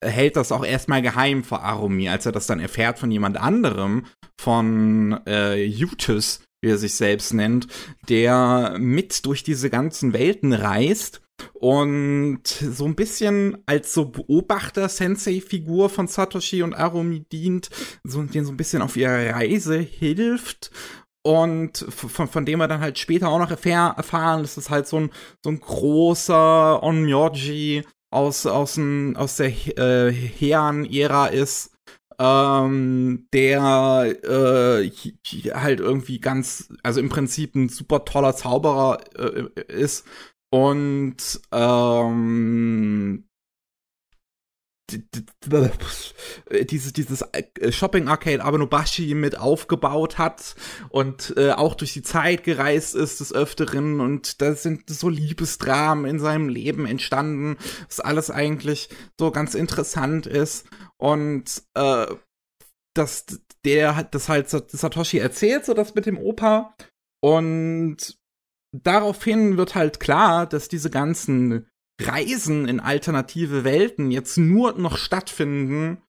[0.02, 4.08] hält das auch erstmal geheim vor Arumi, als er das dann erfährt von jemand anderem,
[4.38, 7.68] von äh, Yutis, wie er sich selbst nennt,
[8.10, 11.22] der mit durch diese ganzen Welten reist
[11.54, 17.70] und so ein bisschen als so Beobachter-Sensei-Figur von Satoshi und Arumi dient,
[18.04, 20.72] so, den so ein bisschen auf ihrer Reise hilft
[21.30, 24.88] und von, von dem wir dann halt später auch noch erfahr erfahren, dass es halt
[24.88, 25.12] so ein,
[25.44, 31.70] so ein großer Onmyoji aus, aus, ein, aus der äh, Heian-Ära ist,
[32.18, 34.90] ähm, der äh,
[35.54, 40.08] halt irgendwie ganz, also im Prinzip ein super toller Zauberer äh, ist.
[40.50, 43.29] Und ähm,
[46.64, 50.56] dieses, dieses äh, Shopping Arcade Abenobashi mit aufgebaut hat
[50.90, 56.06] und äh, auch durch die Zeit gereist ist des Öfteren und da sind so Liebesdramen
[56.06, 57.58] in seinem Leben entstanden,
[57.88, 58.90] was alles eigentlich
[59.20, 60.68] so ganz interessant ist
[60.98, 62.08] und äh,
[62.96, 63.26] dass
[63.66, 66.76] der hat das halt Satoshi erzählt, so das mit dem Opa
[67.22, 68.18] und
[68.72, 71.68] daraufhin wird halt klar, dass diese ganzen
[72.00, 76.02] Reisen in alternative Welten jetzt nur noch stattfinden,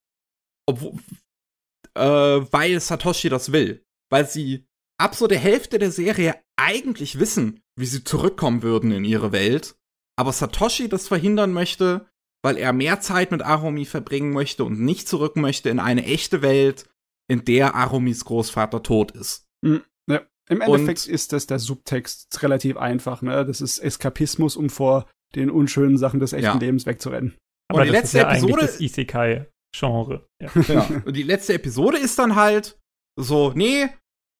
[0.65, 0.93] obwohl,
[1.95, 3.85] äh, weil Satoshi das will.
[4.09, 4.65] Weil sie
[4.97, 9.75] ab so der Hälfte der Serie eigentlich wissen, wie sie zurückkommen würden in ihre Welt,
[10.15, 12.07] aber Satoshi das verhindern möchte,
[12.43, 16.41] weil er mehr Zeit mit Arumi verbringen möchte und nicht zurück möchte in eine echte
[16.41, 16.89] Welt,
[17.27, 19.47] in der Arumis Großvater tot ist.
[19.61, 19.83] Mhm.
[20.07, 20.21] Ja.
[20.49, 23.45] Im Endeffekt und, ist das der Subtext relativ einfach, ne?
[23.45, 26.57] Das ist Eskapismus, um vor den unschönen Sachen des echten ja.
[26.57, 27.35] Lebens wegzurennen.
[27.69, 30.25] Aber und die letzte ja Episode das Isekai-Genre.
[30.41, 30.49] Ja.
[30.67, 30.87] ja.
[31.05, 32.77] Und die letzte Episode ist dann halt
[33.17, 33.87] so, nee,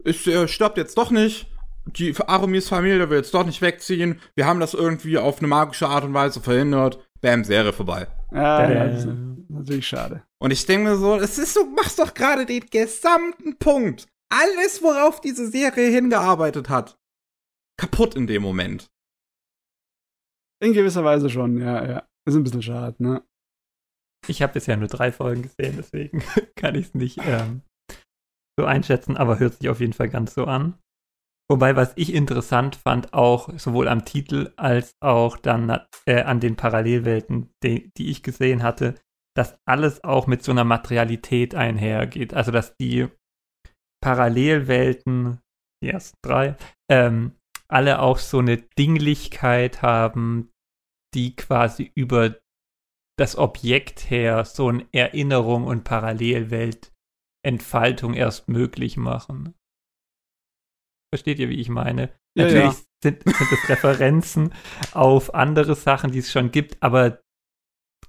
[0.04, 1.48] ist, er stirbt jetzt doch nicht.
[1.86, 4.20] Die Arumis Familie will jetzt doch nicht wegziehen.
[4.36, 7.00] Wir haben das irgendwie auf eine magische Art und Weise verhindert.
[7.22, 8.08] Bam, Serie vorbei.
[8.32, 9.10] Ja, ja das ist
[9.50, 10.24] natürlich schade.
[10.40, 14.08] Und ich denke mir so, es ist, du machst doch gerade den gesamten Punkt.
[14.30, 16.98] Alles, worauf diese Serie hingearbeitet hat,
[17.78, 18.91] kaputt in dem Moment.
[20.62, 22.08] In gewisser Weise schon, ja, ja.
[22.28, 23.24] Ist ein bisschen schade, ne?
[24.28, 26.24] Ich habe bisher nur drei Folgen gesehen, deswegen
[26.56, 27.64] kann ich es nicht ähm,
[28.60, 30.78] so einschätzen, aber hört sich auf jeden Fall ganz so an.
[31.50, 36.56] Wobei, was ich interessant fand, auch sowohl am Titel als auch dann äh, an den
[36.56, 38.96] Parallelwelten, die, die ich gesehen hatte,
[39.36, 42.34] dass alles auch mit so einer Materialität einhergeht.
[42.34, 43.08] Also, dass die
[44.02, 45.40] Parallelwelten,
[45.84, 46.56] die ersten drei,
[46.90, 47.34] ähm,
[47.72, 50.52] alle auch so eine Dinglichkeit haben,
[51.14, 52.40] die quasi über
[53.18, 59.54] das Objekt her so eine Erinnerung und Parallelwelt-Entfaltung erst möglich machen.
[61.14, 62.14] Versteht ihr, wie ich meine?
[62.36, 62.76] Ja, Natürlich ja.
[63.04, 64.54] Sind, sind das Referenzen
[64.94, 67.22] auf andere Sachen, die es schon gibt, aber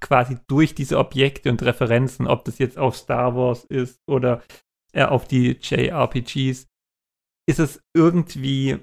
[0.00, 4.42] quasi durch diese Objekte und Referenzen, ob das jetzt auf Star Wars ist oder
[4.92, 6.66] äh, auf die JRPGs,
[7.48, 8.78] ist es irgendwie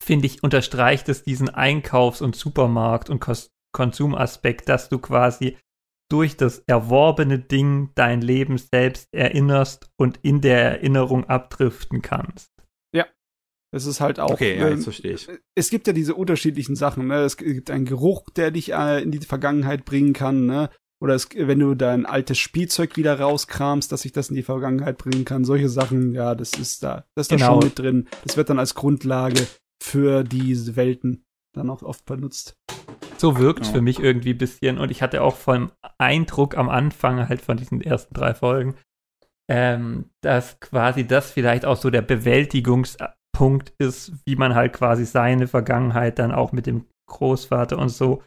[0.00, 5.56] finde ich, unterstreicht es diesen Einkaufs- und Supermarkt- und Kos Konsumaspekt, dass du quasi
[6.10, 12.50] durch das erworbene Ding dein Leben selbst erinnerst und in der Erinnerung abdriften kannst.
[12.92, 13.06] Ja,
[13.70, 14.32] es ist halt auch.
[14.32, 15.28] Okay, ja, jetzt verstehe ich.
[15.54, 17.06] Es gibt ja diese unterschiedlichen Sachen.
[17.06, 17.20] Ne?
[17.22, 20.46] Es gibt einen Geruch, der dich äh, in die Vergangenheit bringen kann.
[20.46, 20.68] Ne?
[21.00, 24.98] Oder es, wenn du dein altes Spielzeug wieder rauskramst, dass sich das in die Vergangenheit
[24.98, 25.44] bringen kann.
[25.44, 27.06] Solche Sachen, ja, das ist da.
[27.14, 27.46] Das ist genau.
[27.46, 28.08] da schon mit drin.
[28.24, 29.46] Das wird dann als Grundlage
[29.82, 31.24] für diese Welten
[31.54, 32.56] dann auch oft benutzt.
[33.18, 33.72] So wirkt ja.
[33.72, 37.56] für mich irgendwie ein bisschen und ich hatte auch vom Eindruck am Anfang halt von
[37.56, 38.76] diesen ersten drei Folgen,
[39.50, 45.48] ähm, dass quasi das vielleicht auch so der Bewältigungspunkt ist, wie man halt quasi seine
[45.48, 48.22] Vergangenheit dann auch mit dem Großvater und so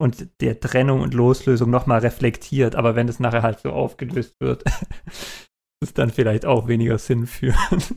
[0.00, 2.76] und der Trennung und Loslösung nochmal reflektiert.
[2.76, 4.64] Aber wenn es nachher halt so aufgelöst wird,
[5.82, 7.94] ist dann vielleicht auch weniger sinnführend.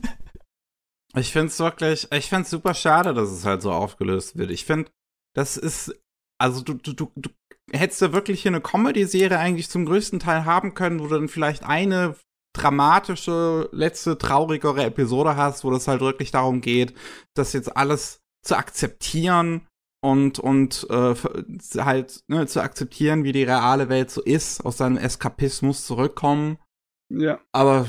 [1.16, 4.50] Ich finde es wirklich, ich finde es super schade, dass es halt so aufgelöst wird.
[4.50, 4.90] Ich finde,
[5.34, 5.94] das ist,
[6.38, 7.30] also du, du, du, du
[7.70, 11.28] hättest ja wirklich hier eine Comedy-Serie eigentlich zum größten Teil haben können, wo du dann
[11.28, 12.16] vielleicht eine
[12.54, 16.94] dramatische, letzte, traurigere Episode hast, wo das halt wirklich darum geht,
[17.34, 19.66] das jetzt alles zu akzeptieren
[20.02, 21.14] und, und äh,
[21.78, 26.58] halt ne, zu akzeptieren, wie die reale Welt so ist, aus seinem Eskapismus zurückkommen.
[27.12, 27.40] Ja.
[27.52, 27.86] Aber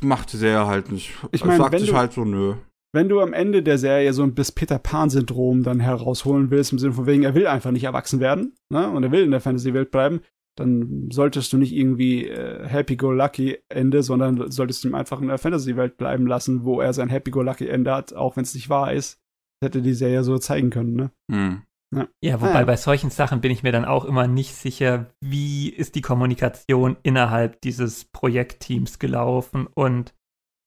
[0.00, 1.12] machte der halt nicht.
[1.32, 2.54] Ich meine, sagt sich halt so, nö.
[2.92, 6.78] Wenn du am Ende der Serie so ein bis Peter Pan-Syndrom dann herausholen willst, im
[6.78, 9.40] Sinne von wegen, er will einfach nicht erwachsen werden, ne, und er will in der
[9.40, 10.20] Fantasy-Welt bleiben,
[10.56, 15.96] dann solltest du nicht irgendwie äh, Happy-Go-Lucky-Ende, sondern solltest du ihm einfach in der Fantasy-Welt
[15.96, 19.20] bleiben lassen, wo er sein Happy-Go-Lucky-Ende hat, auch wenn es nicht wahr ist.
[19.60, 21.10] Das hätte die Serie so zeigen können, ne?
[21.30, 21.62] Hm.
[21.92, 22.08] Ja.
[22.22, 22.64] ja, wobei ah, ja.
[22.66, 26.96] bei solchen Sachen bin ich mir dann auch immer nicht sicher, wie ist die Kommunikation
[27.02, 30.14] innerhalb dieses Projektteams gelaufen und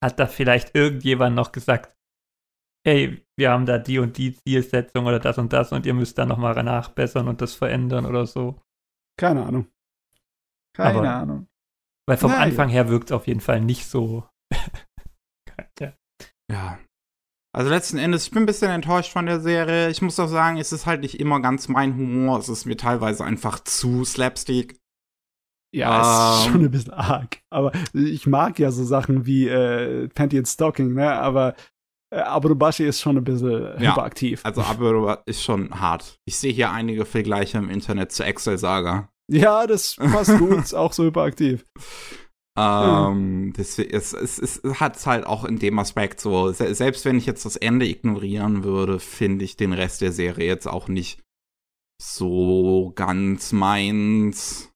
[0.02, 1.96] hat da vielleicht irgendjemand noch gesagt,
[2.86, 6.18] ey, wir haben da die und die Zielsetzung oder das und das und ihr müsst
[6.18, 8.60] da nochmal nachbessern und das verändern oder so.
[9.18, 9.68] Keine Ahnung.
[10.76, 11.48] Keine Aber- Ahnung.
[12.06, 12.38] Weil vom ja.
[12.40, 14.28] Anfang her wirkt es auf jeden Fall nicht so.
[15.80, 15.94] ja.
[16.50, 16.78] Ja.
[17.54, 19.88] Also letzten Endes, ich bin ein bisschen enttäuscht von der Serie.
[19.88, 22.38] Ich muss auch sagen, es ist halt nicht immer ganz mein Humor.
[22.38, 24.76] Es ist mir teilweise einfach zu slapstick.
[25.72, 26.52] Ja, es ist Ähm.
[26.52, 27.38] schon ein bisschen arg.
[27.50, 31.12] Aber ich mag ja so Sachen wie äh, Panty and Stocking, ne?
[31.12, 31.54] Aber
[32.12, 33.92] äh, Aburubashi ist schon ein bisschen Ja.
[33.92, 34.40] hyperaktiv.
[34.44, 36.18] Also, aber ist schon hart.
[36.24, 39.08] Ich sehe hier einige Vergleiche im Internet zur Excel-Saga.
[39.30, 41.64] Ja, das passt gut, ist auch so hyperaktiv.
[42.56, 47.18] Ähm, das, es, es, es hat halt auch in dem Aspekt so, se selbst wenn
[47.18, 51.20] ich jetzt das Ende ignorieren würde, finde ich den Rest der Serie jetzt auch nicht
[52.00, 54.72] so ganz meins.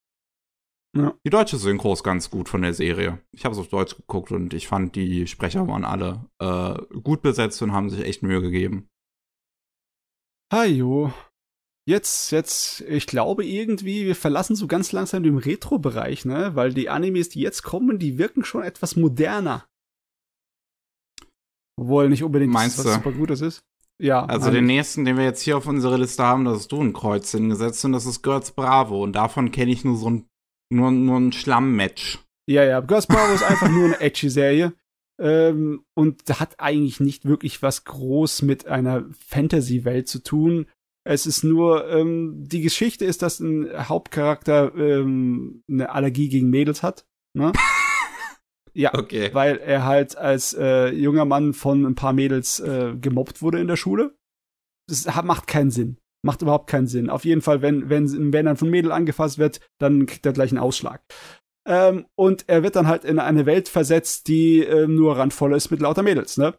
[0.97, 1.15] Ja.
[1.25, 3.23] Die deutsche Synchro ist ganz gut von der Serie.
[3.31, 7.23] Ich habe es auf Deutsch geguckt und ich fand, die Sprecher waren alle äh, gut
[7.23, 8.89] besetzt und haben sich echt Mühe gegeben.
[10.53, 11.13] Hajo.
[11.89, 16.55] Jetzt, jetzt, ich glaube irgendwie, wir verlassen so ganz langsam den Retro-Bereich, ne?
[16.55, 19.67] Weil die Animes, die jetzt kommen, die wirken schon etwas moderner.
[21.81, 22.93] Obwohl nicht unbedingt Meinst was du?
[22.93, 23.63] super Gutes ist.
[23.99, 24.27] Ja.
[24.27, 26.93] Also den nächsten, den wir jetzt hier auf unsere Liste haben, da hast du ein
[26.93, 30.27] Kreuz hingesetzt und das ist Girls Bravo und davon kenne ich nur so ein
[30.71, 32.23] nur, nur ein Schlamm-Match.
[32.47, 32.81] Ja, ja.
[32.81, 34.75] Girls Bravo ist einfach nur eine edgy Serie.
[35.19, 40.67] Ähm, und hat eigentlich nicht wirklich was groß mit einer Fantasy-Welt zu tun.
[41.09, 46.83] Es ist nur, ähm, die Geschichte ist, dass ein Hauptcharakter ähm, eine Allergie gegen Mädels
[46.83, 47.07] hat.
[47.33, 47.53] Ne?
[48.75, 49.31] ja, Okay.
[49.33, 53.69] weil er halt als äh, junger Mann von ein paar Mädels äh, gemobbt wurde in
[53.69, 54.19] der Schule.
[54.87, 55.97] Das macht keinen Sinn.
[56.23, 57.09] Macht überhaupt keinen Sinn.
[57.09, 60.51] Auf jeden Fall, wenn, wenn, wenn er von Mädel angefasst wird, dann kriegt er gleich
[60.51, 61.03] einen Ausschlag.
[61.67, 65.71] Ähm, und er wird dann halt in eine Welt versetzt, die ähm, nur randvoll ist
[65.71, 66.55] mit lauter Mädels, ne?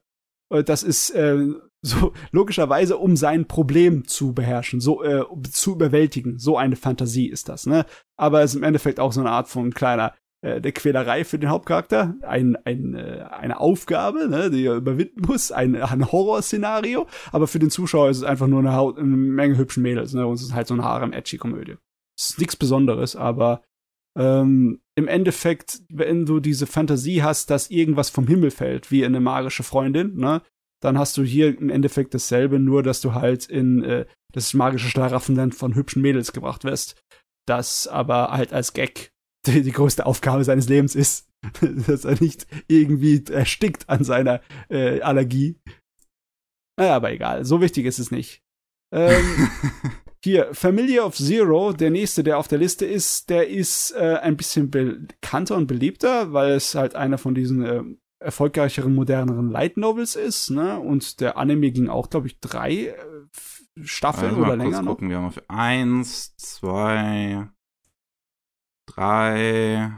[0.65, 6.37] Das ist äh, so logischerweise, um sein Problem zu beherrschen, so äh, zu überwältigen.
[6.37, 7.85] So eine Fantasie ist das, ne?
[8.17, 11.37] Aber es ist im Endeffekt auch so eine Art von kleiner äh, der Quälerei für
[11.37, 17.07] den Hauptcharakter, ein, ein, äh, eine Aufgabe, ne, die er überwinden muss, ein, ein Horrorszenario,
[17.31, 20.25] aber für den Zuschauer ist es einfach nur eine, Haut, eine Menge hübschen Mädels, ne,
[20.25, 21.75] und es ist halt so eine Harem-Edgy-Komödie.
[22.17, 23.63] Es ist nichts Besonderes, aber
[24.17, 29.19] ähm, im Endeffekt, wenn du diese Fantasie hast, dass irgendwas vom Himmel fällt, wie eine
[29.19, 30.41] magische Freundin, ne,
[30.81, 34.89] dann hast du hier im Endeffekt dasselbe, nur dass du halt in äh, das magische
[34.89, 37.01] Schlaraffenland von hübschen Mädels gebracht wirst,
[37.47, 39.11] das aber halt als Gag
[39.45, 41.27] die, die größte Aufgabe seines Lebens ist,
[41.87, 45.59] dass er nicht irgendwie erstickt an seiner äh, Allergie.
[46.77, 48.41] Naja, aber egal, so wichtig ist es nicht.
[48.93, 49.49] Ähm,
[50.23, 54.37] hier, Familia of Zero, der nächste, der auf der Liste ist, der ist äh, ein
[54.37, 57.83] bisschen bekannter und beliebter, weil es halt einer von diesen äh,
[58.19, 60.79] erfolgreicheren, moderneren Light Novels ist, ne?
[60.79, 62.95] Und der Anime ging auch, glaube ich, drei äh,
[63.83, 64.91] Staffeln Also oder mal kurz länger noch.
[64.91, 65.09] gucken.
[65.09, 67.47] Wir haben auf eins, zwei,
[68.87, 69.91] drei,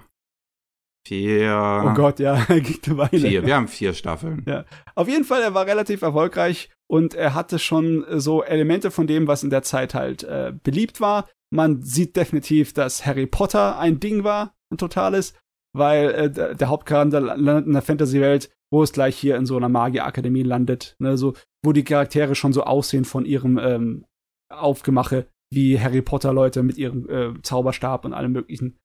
[1.07, 3.09] vier, Oh Gott, ja, ging eine Weile.
[3.27, 3.45] vier.
[3.45, 4.43] Wir haben vier Staffeln.
[4.47, 4.65] Ja.
[4.95, 9.27] Auf jeden Fall, er war relativ erfolgreich und er hatte schon so Elemente von dem,
[9.27, 11.27] was in der Zeit halt äh, beliebt war.
[11.53, 15.33] Man sieht definitiv, dass Harry Potter ein Ding war, ein totales,
[15.73, 19.69] weil äh, der, Hauptcharakter landet in der Fantasy-Welt, wo es gleich hier in so einer
[19.69, 21.33] Magierakademie landet, ne, so,
[21.63, 24.05] wo die Charaktere schon so aussehen von ihrem ähm,
[24.49, 28.77] Aufgemache, wie Harry Potter-Leute mit ihrem äh, Zauberstab und allem möglichen.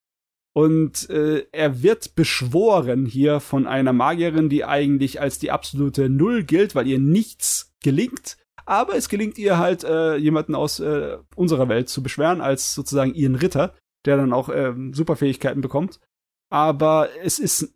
[0.57, 6.45] Und äh, er wird beschworen hier von einer Magierin, die eigentlich als die absolute Null
[6.45, 8.39] gilt, weil ihr nichts gelingt.
[8.65, 13.15] Aber es gelingt ihr halt, äh, jemanden aus äh, unserer Welt zu beschweren, als sozusagen
[13.15, 13.75] ihren Ritter,
[14.07, 16.01] der dann auch ähm, Superfähigkeiten bekommt.
[16.51, 17.73] Aber es ist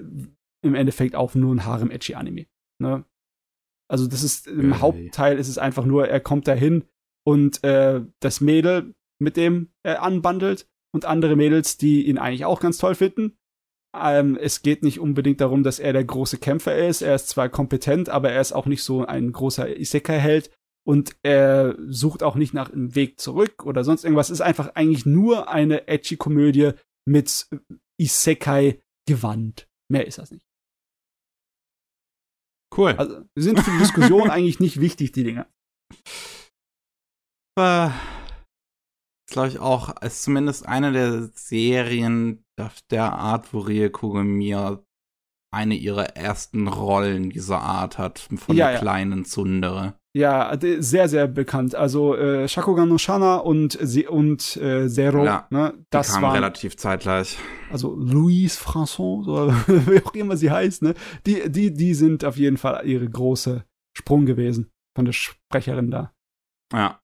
[0.62, 2.46] im Endeffekt auch nur ein Harem-Edgy-Anime.
[2.80, 3.04] Ne?
[3.88, 4.80] Also das ist im Okay.
[4.80, 6.84] Hauptteil ist es einfach nur, er kommt dahin
[7.26, 12.60] und äh, das Mädel, mit dem er anbandelt, und andere Mädels, die ihn eigentlich auch
[12.60, 13.38] ganz toll finden.
[13.96, 17.02] Ähm, es geht nicht unbedingt darum, dass er der große Kämpfer ist.
[17.02, 20.50] Er ist zwar kompetent, aber er ist auch nicht so ein großer Isekai-Held.
[20.86, 24.30] Und er sucht auch nicht nach einem Weg zurück oder sonst irgendwas.
[24.30, 26.72] Es ist einfach eigentlich nur eine edgy Komödie
[27.04, 27.48] mit
[28.00, 29.68] Isekai-Gewand.
[29.90, 30.46] Mehr ist das nicht.
[32.76, 32.92] Cool.
[32.92, 35.46] Also sind für die Diskussion eigentlich nicht wichtig, die Dinge.
[37.58, 43.90] Äh, ist, glaube ich, auch, ist zumindest eine der Serien auf der Art, wo Rie
[43.90, 44.84] Kugemiya
[45.52, 48.80] eine ihrer ersten Rollen dieser Art hat, von Ja, der ja.
[48.80, 49.99] kleinen Zundere.
[50.12, 51.76] Ja, sehr, sehr bekannt.
[51.76, 53.76] Also äh, Shakugan no Shana und,
[54.08, 55.72] und äh, Zero, Ja, ne?
[55.76, 57.38] Die Das kamen war relativ zeitgleich.
[57.70, 59.52] also Louise François oder
[59.86, 60.94] wie auch immer sie heißt, ne?
[61.26, 63.64] Die, die, die sind auf jeden Fall ihre große
[63.96, 64.70] Sprung gewesen.
[64.96, 66.12] von der Sprecherin da.
[66.72, 67.00] Ja.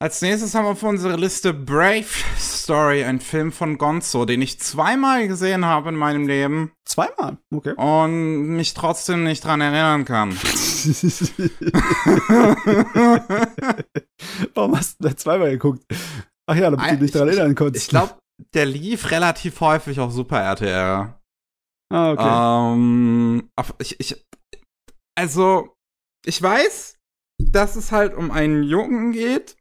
[0.00, 2.04] Als nächstes haben wir auf unserer Liste Brave
[2.68, 6.72] Story, ein Film von Gonzo, den ich zweimal gesehen habe in meinem Leben.
[6.84, 7.38] Zweimal?
[7.50, 7.72] Okay.
[7.72, 10.32] Und mich trotzdem nicht dran erinnern kann.
[14.52, 15.82] Warum hast du da zweimal geguckt?
[16.46, 17.86] Ach ja, damit du dich daran erinnern konntest.
[17.86, 18.18] Ich glaube,
[18.52, 21.14] der lief relativ häufig auf Super RTL.
[21.90, 22.74] Ah, okay.
[22.74, 24.26] Ähm, ich, ich,
[25.16, 25.74] also,
[26.26, 26.98] ich weiß,
[27.40, 29.56] dass es halt um einen Jungen geht,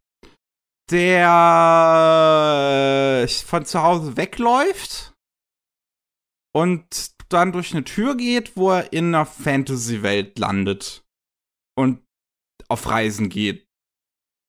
[0.90, 1.28] der
[3.24, 5.14] äh, von zu Hause wegläuft
[6.56, 11.06] und dann durch eine Tür geht, wo er in einer Fantasy-Welt landet
[11.78, 12.06] und
[12.70, 13.68] auf Reisen geht.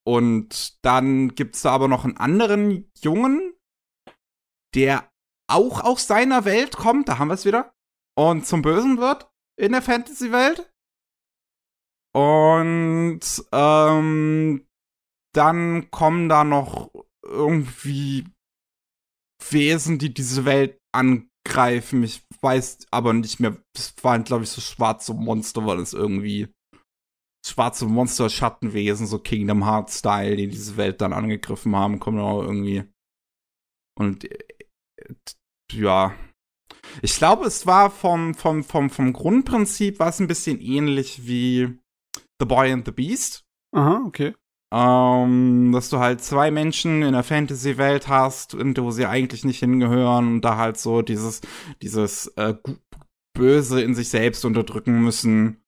[0.07, 3.53] Und dann gibt's da aber noch einen anderen Jungen,
[4.75, 5.13] der
[5.51, 7.75] auch aus seiner Welt kommt, da haben wir es wieder,
[8.17, 10.73] und zum Bösen wird in der Fantasy-Welt.
[12.15, 13.21] Und
[13.53, 14.68] ähm,
[15.35, 16.91] dann kommen da noch
[17.23, 18.25] irgendwie
[19.51, 22.03] Wesen, die diese Welt angreifen.
[22.03, 23.57] Ich weiß aber nicht mehr.
[23.75, 26.49] Das waren, glaube ich, so schwarze Monster, weil es irgendwie
[27.47, 32.43] schwarze Monster, Schattenwesen, so Kingdom Hearts Style, die diese Welt dann angegriffen haben, kommen auch
[32.43, 32.85] irgendwie.
[33.99, 34.39] Und äh,
[35.73, 36.15] ja.
[37.03, 41.79] Ich glaube, es war vom, vom, vom, vom Grundprinzip war es ein bisschen ähnlich wie
[42.41, 43.45] The Boy and the Beast.
[43.75, 44.35] Aha, okay.
[44.73, 50.35] Ähm, dass du halt zwei Menschen in der Fantasy-Welt hast, wo sie eigentlich nicht hingehören
[50.35, 51.41] und da halt so dieses,
[51.81, 52.55] dieses äh,
[53.35, 55.63] Böse in sich selbst unterdrücken müssen.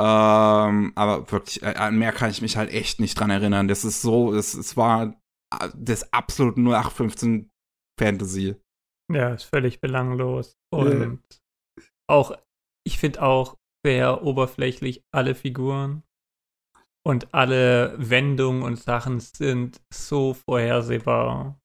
[0.00, 3.68] Ähm, aber wirklich, äh, an mehr kann ich mich halt echt nicht dran erinnern.
[3.68, 5.14] Das ist so, es, es war
[5.52, 7.50] äh, das absolut 0815
[8.00, 8.56] Fantasy.
[9.12, 10.56] Ja, ist völlig belanglos.
[10.72, 11.20] Und
[11.78, 11.84] ja.
[12.08, 12.36] auch,
[12.86, 16.02] ich finde auch sehr oberflächlich alle Figuren.
[17.04, 21.58] Und alle Wendungen und Sachen sind so vorhersehbar,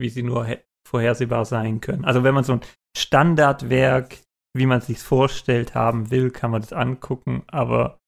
[0.00, 2.04] wie sie nur vorhersehbar sein können.
[2.04, 2.60] Also wenn man so ein
[2.96, 4.18] Standardwerk,
[4.56, 7.98] wie man es sich vorstellt haben will, kann man das angucken, aber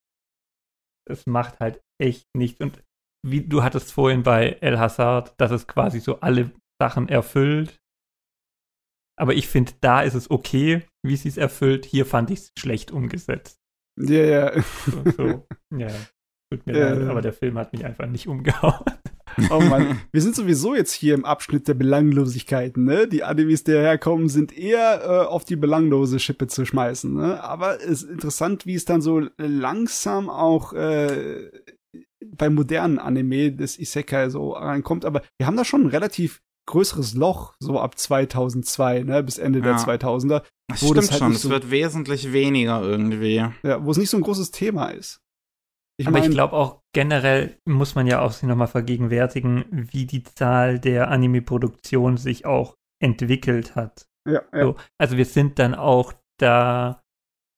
[1.09, 2.61] es macht halt echt nichts.
[2.61, 2.83] Und
[3.27, 7.79] wie du hattest vorhin bei El Hazard, dass es quasi so alle Sachen erfüllt.
[9.19, 11.87] Aber ich finde, da ist es okay, wie sie es erfüllt.
[11.87, 13.59] Hier fand ich es schlecht umgesetzt.
[13.99, 14.63] Ja, ja.
[14.63, 15.47] So, so.
[15.77, 15.89] ja.
[16.51, 18.85] Tut mir äh, leid, aber der Film hat mich einfach nicht umgehauen.
[19.51, 23.07] Oh Mann, wir sind sowieso jetzt hier im Abschnitt der Belanglosigkeiten, ne?
[23.07, 27.45] Die Animes, die herkommen, sind eher äh, auf die belanglose Schippe zu schmeißen, ne?
[27.45, 31.51] Aber es ist interessant, wie es dann so langsam auch äh,
[32.25, 35.05] bei modernen Anime des Isekai so reinkommt.
[35.05, 39.23] Aber wir haben da schon ein relativ größeres Loch, so ab 2002, ne?
[39.23, 39.65] Bis Ende ja.
[39.67, 40.45] der 2000er.
[40.69, 43.35] Das stimmt das halt schon, es so, wird wesentlich weniger irgendwie.
[43.35, 45.21] Ja, wo es nicht so ein großes Thema ist.
[45.99, 50.07] Ich Aber mein, ich glaube auch generell muss man ja auch sich nochmal vergegenwärtigen, wie
[50.07, 54.07] die Zahl der Anime-Produktion sich auch entwickelt hat.
[54.29, 54.63] Ja, ja.
[54.63, 57.03] So, also wir sind dann auch da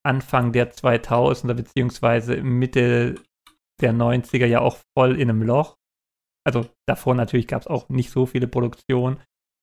[0.06, 3.16] Anfang der 2000er beziehungsweise Mitte
[3.81, 5.77] der 90er ja auch voll in einem Loch.
[6.47, 9.20] Also davor natürlich gab es auch nicht so viele Produktionen,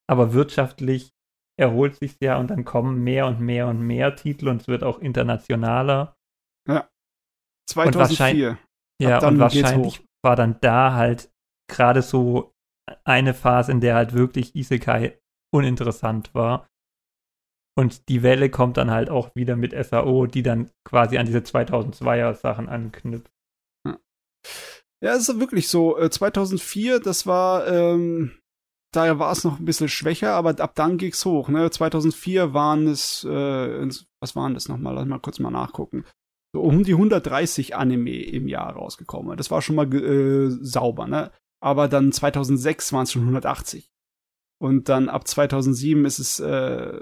[0.07, 1.11] aber wirtschaftlich
[1.57, 4.83] erholt sich ja und dann kommen mehr und mehr und mehr Titel und es wird
[4.83, 6.15] auch internationaler.
[6.67, 6.89] Ja.
[7.69, 8.57] 2004.
[9.01, 11.29] Ja, und wahrscheinlich war dann da halt
[11.69, 12.53] gerade so
[13.03, 15.19] eine Phase, in der halt wirklich Isekai
[15.53, 16.67] uninteressant war.
[17.77, 21.39] Und die Welle kommt dann halt auch wieder mit SAO, die dann quasi an diese
[21.39, 23.29] 2002er Sachen anknüpft.
[25.03, 25.97] Ja, es ist wirklich so.
[26.07, 28.39] 2004, äh, das war, ähm,
[28.93, 31.49] da war es noch ein bisschen schwächer, aber ab dann ging es hoch.
[31.49, 31.69] Ne?
[31.69, 33.89] 2004 waren es, äh,
[34.21, 34.95] was waren das nochmal?
[34.95, 36.05] Lass mal kurz mal nachgucken
[36.55, 39.35] so um die 130 Anime im Jahr rausgekommen.
[39.35, 41.31] Das war schon mal äh, sauber, ne?
[41.61, 43.91] Aber dann 2006 waren es schon 180.
[44.61, 46.99] Und dann ab 2007 ist es, äh,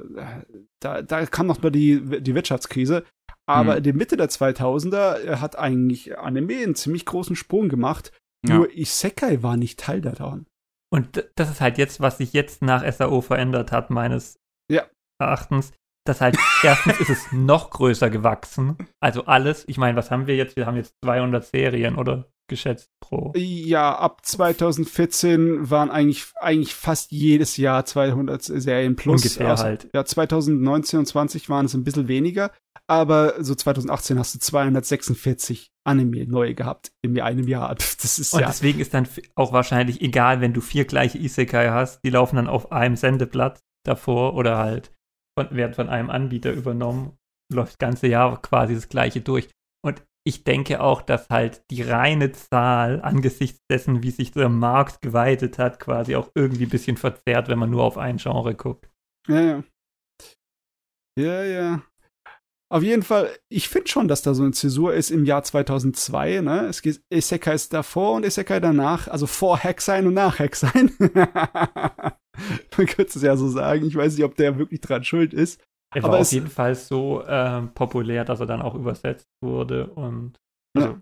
[0.80, 3.04] da, da kam noch mal die, die Wirtschaftskrise.
[3.46, 3.78] Aber mhm.
[3.78, 8.12] in der Mitte der 2000er äh, hat eigentlich Anime einen ziemlich großen Sprung gemacht.
[8.48, 8.56] Ja.
[8.56, 10.48] Nur Isekai war nicht Teil davon.
[10.92, 14.88] Und das ist halt jetzt, was sich jetzt nach SAO verändert hat, meines ja.
[15.20, 15.74] Erachtens
[16.06, 18.78] dass halt erstens ist es noch größer gewachsen.
[19.00, 19.64] Also alles.
[19.68, 20.56] Ich meine, was haben wir jetzt?
[20.56, 23.32] Wir haben jetzt 200 Serien oder geschätzt pro.
[23.36, 29.24] Ja, ab 2014 waren eigentlich, eigentlich fast jedes Jahr 200 Serien plus.
[29.24, 29.90] Ungefähr also, halt.
[29.94, 32.52] Ja, 2019 und 20 waren es ein bisschen weniger.
[32.86, 37.76] Aber so 2018 hast du 246 Anime neue gehabt in einem Jahr.
[38.04, 38.48] Das ist und ja.
[38.48, 42.48] deswegen ist dann auch wahrscheinlich egal, wenn du vier gleiche Isekai hast, die laufen dann
[42.48, 44.92] auf einem Sendeplatz davor oder halt
[45.38, 47.18] von, werden von einem Anbieter übernommen,
[47.52, 49.50] läuft das ganze Jahr quasi das gleiche durch.
[49.86, 55.02] Und ich denke auch, dass halt die reine Zahl angesichts dessen, wie sich der Markt
[55.02, 58.90] geweitet hat, quasi auch irgendwie ein bisschen verzerrt, wenn man nur auf ein Genre guckt.
[59.28, 59.64] Ja, ja.
[61.20, 61.84] Ja, ja.
[62.72, 66.42] Auf jeden Fall, ich finde schon, dass da so eine Zäsur ist im Jahr 2002.
[66.42, 66.66] Ne?
[66.66, 70.56] Es geht Isekai ist davor und Isekai danach, also vor Hack sein und nach Hack
[70.56, 70.92] sein.
[72.78, 73.86] Man könnte es ja so sagen.
[73.86, 75.62] Ich weiß nicht, ob der wirklich dran schuld ist.
[75.96, 80.40] Er war auf jeden Fall so äh, populär, dass er dann auch übersetzt wurde und
[80.76, 81.02] also, ja.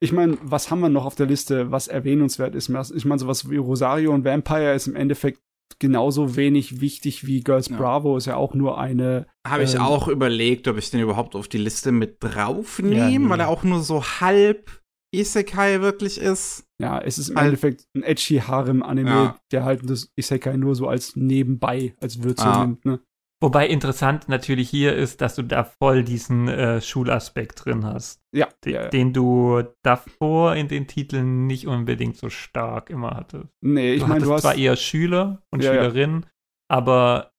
[0.00, 2.68] Ich meine, was haben wir noch auf der Liste, was erwähnenswert ist?
[2.68, 5.40] Ich meine, sowas wie Rosario und Vampire ist im Endeffekt
[5.78, 7.78] genauso wenig wichtig wie Girls ja.
[7.78, 9.26] Bravo, ist ja auch nur eine.
[9.46, 13.18] Habe ich ähm, auch überlegt, ob ich den überhaupt auf die Liste mit draufnehme, ja,
[13.18, 13.28] nee.
[13.30, 14.82] weil er auch nur so halb
[15.14, 16.64] Isekai wirklich ist.
[16.82, 19.36] Ja, es ist im halt, Endeffekt ein edgy Harem-Anime, ja.
[19.50, 22.64] der halt das Isekai nur so als nebenbei, als Würze ah.
[22.64, 23.00] nimmt, ne?
[23.40, 28.22] Wobei interessant natürlich hier ist, dass du da voll diesen äh, Schulaspekt drin hast.
[28.32, 28.88] Ja, den, ja, ja.
[28.88, 33.48] Den du davor in den Titeln nicht unbedingt so stark immer hattest.
[33.60, 36.26] Nee, ich meine, du hast zwar eher Schüler und ja, Schülerinnen,
[36.70, 37.32] aber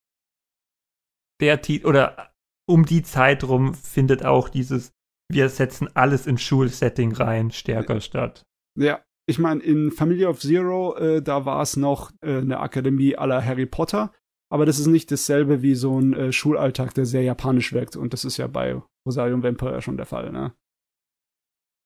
[1.39, 2.33] der Titel oder
[2.69, 4.91] um die Zeit rum findet auch dieses
[5.33, 8.45] wir setzen alles in Schulsetting rein stärker statt.
[8.77, 13.15] Ja, ich meine, in Family of Zero, äh, da war es noch äh, eine Akademie
[13.15, 14.11] aller Harry Potter
[14.53, 17.95] aber das ist nicht dasselbe wie so ein äh, Schulalltag, der sehr japanisch wirkt.
[17.95, 20.53] Und das ist ja bei Rosario Vampire schon der Fall, ne?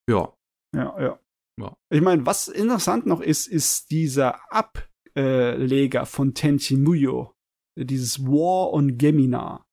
[0.09, 0.33] Ja.
[0.75, 1.19] Ja, ja.
[1.61, 1.77] ja.
[1.89, 7.33] Ich meine, was interessant noch ist, ist dieser Ableger von Tenchi Muyo.
[7.79, 9.65] Dieses War on Gemina.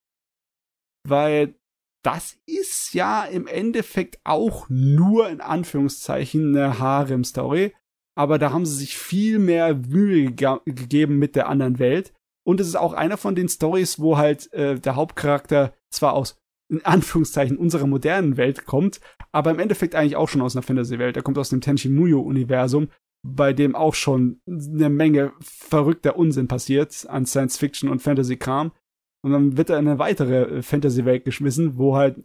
[1.04, 1.58] Weil
[2.04, 7.74] das ist ja im Endeffekt auch nur in Anführungszeichen eine Harem-Story.
[8.16, 12.12] Aber da haben sie sich viel mehr Mühe ge gegeben mit der anderen Welt.
[12.46, 16.36] Und es ist auch einer von den Stories, wo halt äh, der Hauptcharakter zwar aus
[16.70, 19.00] in Anführungszeichen unserer modernen Welt kommt,
[19.32, 21.16] aber im Endeffekt eigentlich auch schon aus einer Fantasy-Welt.
[21.16, 22.88] Er kommt aus dem Tenchi Muyo-Universum,
[23.26, 28.72] bei dem auch schon eine Menge verrückter Unsinn passiert an Science-Fiction und Fantasy-Kram.
[29.24, 32.22] Und dann wird er in eine weitere äh, Fantasy-Welt geschmissen, wo halt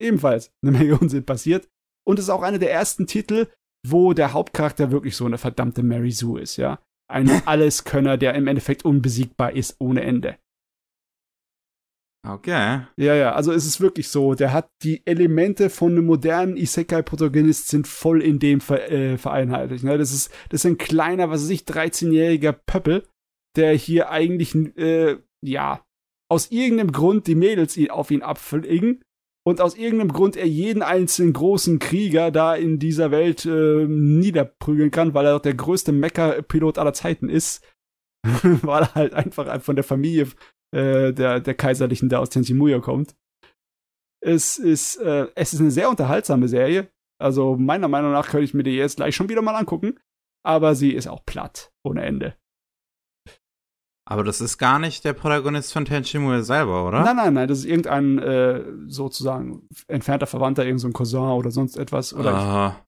[0.00, 1.68] ebenfalls eine Menge Unsinn passiert.
[2.06, 3.46] Und es ist auch einer der ersten Titel,
[3.86, 6.78] wo der Hauptcharakter wirklich so eine verdammte Mary Sue ist, ja
[7.12, 10.38] ein Alleskönner, der im Endeffekt unbesiegbar ist ohne Ende.
[12.24, 12.86] Okay.
[12.96, 17.68] Ja, ja, also es ist wirklich so, der hat die Elemente von einem modernen Isekai-Protagonist
[17.68, 19.82] sind voll in dem ver äh, vereinheitlicht.
[19.82, 19.98] Ne?
[19.98, 23.08] Das, ist, das ist ein kleiner, was weiß ich, 13-jähriger Pöppel,
[23.56, 25.84] der hier eigentlich, äh, ja,
[26.32, 29.04] aus irgendeinem Grund die Mädels auf ihn abfliegen
[29.46, 34.90] und aus irgendeinem Grund er jeden einzelnen großen Krieger da in dieser Welt äh, niederprügeln
[34.90, 37.62] kann, weil er der größte Mecha-Pilot aller Zeiten ist,
[38.62, 40.28] weil er halt einfach von der Familie
[40.74, 43.14] äh, der, der Kaiserlichen da aus Tenchimuya kommt.
[44.24, 46.90] Es ist, äh, es ist eine sehr unterhaltsame Serie.
[47.20, 49.98] Also meiner Meinung nach könnte ich mir die jetzt gleich schon wieder mal angucken.
[50.46, 52.38] Aber sie ist auch platt, ohne Ende.
[54.04, 57.02] Aber das ist gar nicht der Protagonist von Tenchimuyo selber, oder?
[57.04, 61.76] Nein, nein, nein, das ist irgendein äh, sozusagen entfernter Verwandter, irgendein so Cousin oder sonst
[61.76, 62.12] etwas.
[62.12, 62.86] Oder Aha.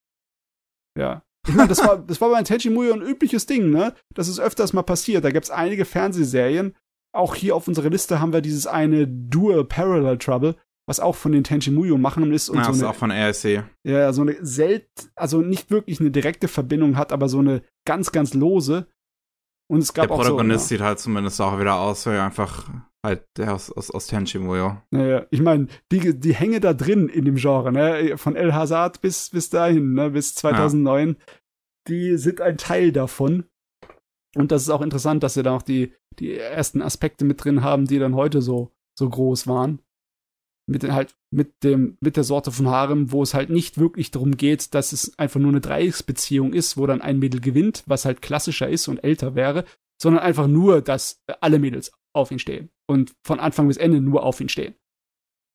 [0.97, 1.23] Ich, ja.
[1.47, 3.95] Ich meine, das war, das war bei Tenchimuyo ein übliches Ding, ne?
[4.15, 5.25] Das ist öfters mal passiert.
[5.25, 6.75] Da gibt's einige Fernsehserien.
[7.15, 10.57] Auch hier auf unserer Liste haben wir dieses eine Dual Parallel Trouble,
[10.89, 12.49] was auch von den Tenchimuyo machen ist.
[12.49, 13.63] Und ja, so ist eine, auch von RSC.
[13.85, 18.11] Ja, so eine selten, also nicht wirklich eine direkte Verbindung hat, aber so eine ganz,
[18.11, 18.89] ganz lose.
[19.75, 20.79] Und es gab der Protagonist so, ja.
[20.79, 22.69] sieht halt zumindest auch wieder aus, wie einfach
[23.05, 24.79] halt der aus, aus, aus Tenchimuyo.
[24.91, 28.17] Naja, ich meine, die, die hänge da drin in dem Genre, ne?
[28.17, 30.11] Von El Hazard bis, bis dahin, ne?
[30.11, 31.09] Bis 2009.
[31.09, 31.15] Ja.
[31.89, 33.47] Die sind ein Teil davon.
[34.37, 37.63] Und das ist auch interessant, dass sie da auch die, die ersten Aspekte mit drin
[37.63, 39.81] haben, die dann heute so, so groß waren
[40.67, 44.11] mit den halt mit dem mit der Sorte von Harem, wo es halt nicht wirklich
[44.11, 48.05] darum geht, dass es einfach nur eine Dreiecksbeziehung ist, wo dann ein Mädel gewinnt, was
[48.05, 49.65] halt klassischer ist und älter wäre,
[50.01, 54.23] sondern einfach nur, dass alle Mädels auf ihn stehen und von Anfang bis Ende nur
[54.23, 54.75] auf ihn stehen.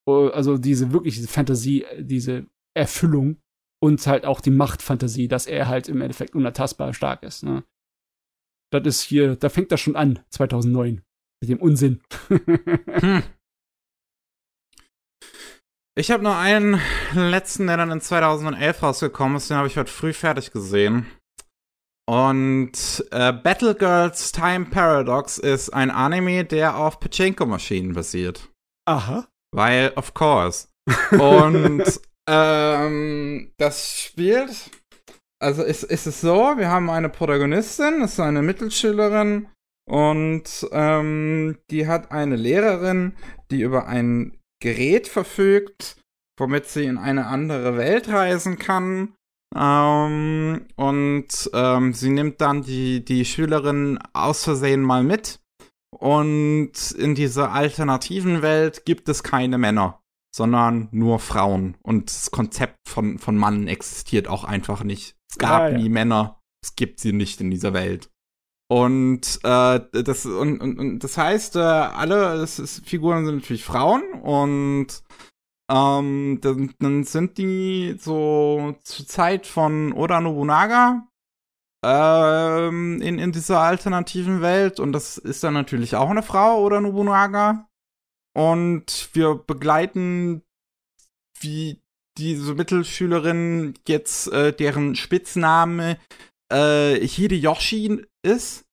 [0.06, 3.38] Oh, also diese wirkliche Fantasie, diese Erfüllung
[3.82, 7.44] und halt auch die Machtfantasie, dass er halt im Endeffekt unertastbar stark ist.
[7.44, 7.64] Ne?
[8.72, 11.02] Das ist hier, da fängt das schon an, 2009,
[11.42, 12.02] mit dem Unsinn.
[12.28, 13.24] hm.
[16.00, 16.80] Ich habe nur einen
[17.14, 21.08] letzten, der dann in 2011 rausgekommen ist, den habe ich heute früh fertig gesehen.
[22.08, 28.48] Und äh, Girls Time Paradox ist ein Anime, der auf Pachinko-Maschinen basiert.
[28.88, 29.28] Aha.
[29.52, 30.70] Weil, of course.
[31.12, 31.84] Und
[32.30, 34.72] ähm, das spielt.
[35.42, 39.50] Also ist, ist es so, wir haben eine Protagonistin, das ist eine Mittelschülerin
[39.90, 43.18] und ähm, die hat eine Lehrerin,
[43.50, 45.98] die über einen Gerät verfügt,
[46.40, 49.14] womit sie in eine andere Welt reisen kann.
[49.56, 55.40] Ähm, und ähm, sie nimmt dann die, die Schülerin aus Versehen mal mit.
[55.98, 60.02] Und in dieser alternativen Welt gibt es keine Männer,
[60.36, 61.76] sondern nur Frauen.
[61.82, 65.16] Und das Konzept von, von Mann existiert auch einfach nicht.
[65.32, 65.78] Es gab Ah, ja.
[65.78, 68.10] nie Männer, es gibt sie nicht in dieser Welt.
[68.72, 73.66] Und äh, das und, und, und das heißt, äh, alle es ist, Figuren sind natürlich
[73.66, 74.88] Frauen und
[75.72, 81.08] ähm, dann, dann sind die so zur Zeit von Oda Nobunaga
[81.84, 86.82] ähm, in, in dieser alternativen Welt und das ist dann natürlich auch eine Frau, Oda
[86.82, 87.68] Nobunaga.
[88.36, 90.44] Und wir begleiten,
[91.40, 91.82] wie
[92.18, 95.98] diese Mittelschülerin jetzt, äh, deren Spitzname
[96.52, 98.66] äh, Hideyoshi ist,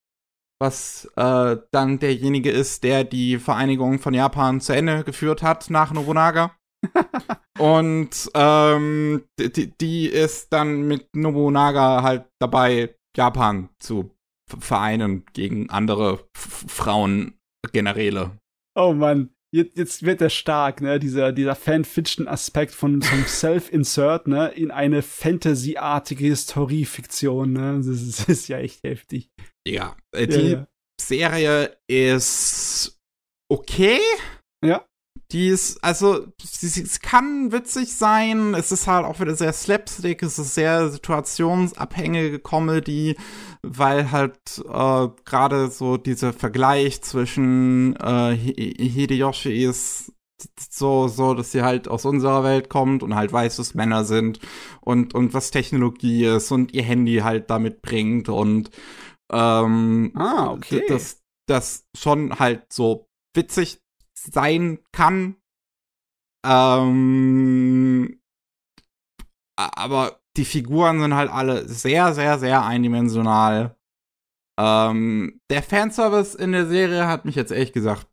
[0.60, 5.92] was äh, dann derjenige ist, der die Vereinigung von Japan zu Ende geführt hat nach
[5.92, 6.56] Nobunaga.
[7.58, 14.10] Und ähm, die, die ist dann mit Nobunaga halt dabei, Japan zu
[14.46, 18.38] vereinen gegen andere Frauengeneräle.
[18.74, 20.98] Oh Mann, jetzt, jetzt wird er stark, ne?
[20.98, 24.48] Dieser, dieser Fan-Fiction-Aspekt von zum Self-Insert, ne?
[24.54, 27.76] In eine Fantasy-artige Historiefiktion, ne?
[27.78, 29.30] Das ist, das ist ja echt heftig.
[29.66, 30.66] Ja, äh, die Ja, ja.
[31.00, 33.00] Serie ist
[33.50, 33.98] okay.
[34.64, 34.86] Ja.
[35.32, 38.54] Die ist, also, es kann witzig sein.
[38.54, 40.22] Es ist halt auch wieder sehr slapstick.
[40.22, 43.16] Es ist sehr situationsabhängige Comedy,
[43.62, 50.12] weil halt äh, gerade so dieser Vergleich zwischen äh, Hi- Hideyoshi ist
[50.70, 54.38] so, so, dass sie halt aus unserer Welt kommt und halt weiß, was Männer sind
[54.80, 58.70] und, und was Technologie ist und ihr Handy halt damit bringt und
[59.32, 60.84] ähm, Ah, okay.
[60.88, 63.80] dass das schon halt so witzig
[64.32, 65.36] sein kann.
[66.44, 68.20] Ähm,
[69.56, 73.76] aber die Figuren sind halt alle sehr, sehr, sehr eindimensional.
[74.58, 78.06] Ähm, der Fanservice in der Serie hat mich jetzt ehrlich gesagt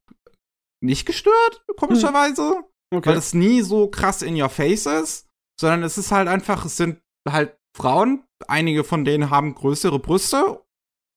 [0.81, 2.63] nicht gestört, komischerweise
[2.93, 3.17] weil okay.
[3.17, 5.27] es nie so krass in your face ist,
[5.59, 10.63] sondern es ist halt einfach, es sind halt Frauen, einige von denen haben größere Brüste,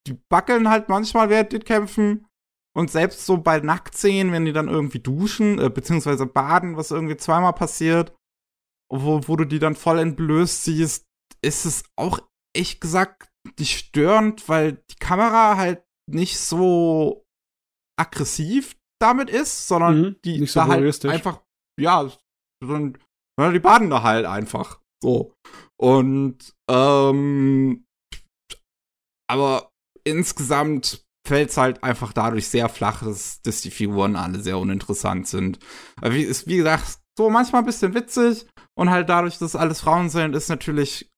[0.06, 2.26] die wackeln halt manchmal während den Kämpfen
[2.76, 7.16] und selbst so bei Nacktszenen, wenn die dann irgendwie duschen, äh, beziehungsweise baden, was irgendwie
[7.16, 8.14] zweimal passiert,
[8.92, 11.06] wo, wo du die dann voll entblößt siehst,
[11.42, 12.20] ist es auch
[12.54, 17.24] echt gesagt nicht störend, weil die Kamera halt nicht so
[17.98, 21.42] aggressiv damit ist, sondern Mhm, die nicht so da halt einfach,
[21.80, 22.10] ja,
[22.62, 22.98] so ein,
[23.40, 24.82] ja, die baden da halt einfach.
[25.02, 25.34] So.
[25.80, 27.86] Und, ähm,
[29.30, 29.70] aber
[30.04, 35.58] insgesamt fällt's halt einfach dadurch sehr flach, dass, dass die Figuren alle sehr uninteressant sind.
[36.00, 39.80] Aber wie, ist, wie gesagt, so manchmal ein bisschen witzig und halt dadurch, dass alles
[39.80, 41.10] Frauen sind, ist natürlich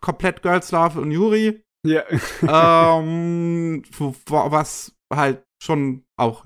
[0.00, 2.02] komplett Girls Love und Yuri ja.
[2.42, 3.82] ähm,
[4.26, 6.44] was halt schon auch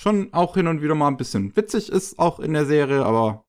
[0.00, 3.44] schon auch hin und wieder mal ein bisschen witzig ist, auch in der Serie, aber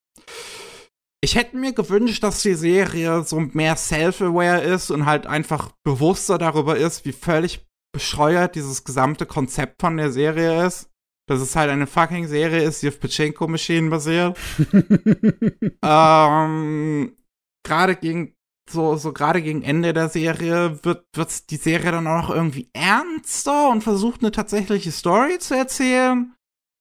[1.22, 6.38] ich hätte mir gewünscht, dass die Serie so mehr self-aware ist und halt einfach bewusster
[6.38, 7.67] darüber ist, wie völlig
[7.98, 10.92] bescheuert dieses gesamte Konzept von der Serie ist.
[11.28, 14.38] Dass es halt eine fucking Serie ist, die auf Pachinko-Maschinen basiert
[15.84, 17.18] ähm,
[17.66, 18.34] gerade gegen
[18.70, 22.70] so so gerade gegen Ende der Serie wird wird die Serie dann auch noch irgendwie
[22.74, 26.34] ernster und versucht eine tatsächliche Story zu erzählen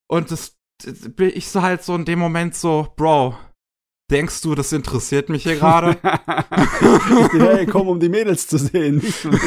[0.09, 3.37] und das das bin ich so halt so in dem Moment so Bro
[4.11, 8.97] denkst du das interessiert mich hier gerade ich bin hergekommen, um die Mädels zu sehen,
[8.97, 9.37] nicht um die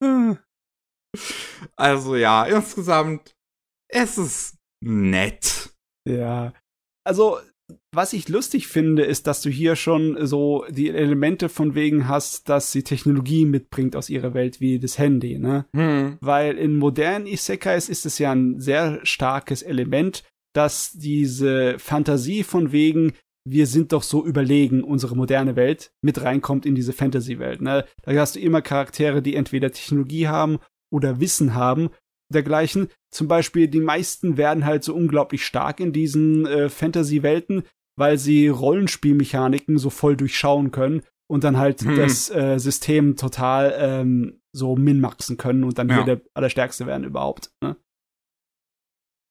[0.00, 0.38] Story.
[1.76, 3.34] also ja insgesamt
[3.92, 5.70] es ist nett
[6.06, 6.52] Ja.
[7.04, 7.38] Also,
[7.94, 12.48] was ich lustig finde, ist, dass du hier schon so die Elemente von wegen hast,
[12.48, 15.66] dass sie Technologie mitbringt aus ihrer Welt, wie das Handy, ne?
[15.74, 16.18] hm.
[16.20, 22.72] Weil in modernen Isekais ist es ja ein sehr starkes Element, dass diese Fantasie von
[22.72, 23.12] wegen,
[23.46, 27.62] wir sind doch so überlegen, unsere moderne Welt, mit reinkommt in diese Fantasy-Welt.
[27.62, 27.84] Ne?
[28.02, 30.58] Da hast du immer Charaktere, die entweder Technologie haben
[30.92, 31.90] oder Wissen haben,
[32.32, 32.88] dergleichen.
[33.10, 37.62] Zum Beispiel, die meisten werden halt so unglaublich stark in diesen äh, Fantasy-Welten,
[37.96, 41.96] weil sie Rollenspielmechaniken so voll durchschauen können und dann halt Hm.
[41.96, 45.96] das äh, System total ähm, so minmaxen können und dann Ja.
[45.96, 47.50] hier der Allerstärkste werden überhaupt.
[47.62, 47.76] Ne?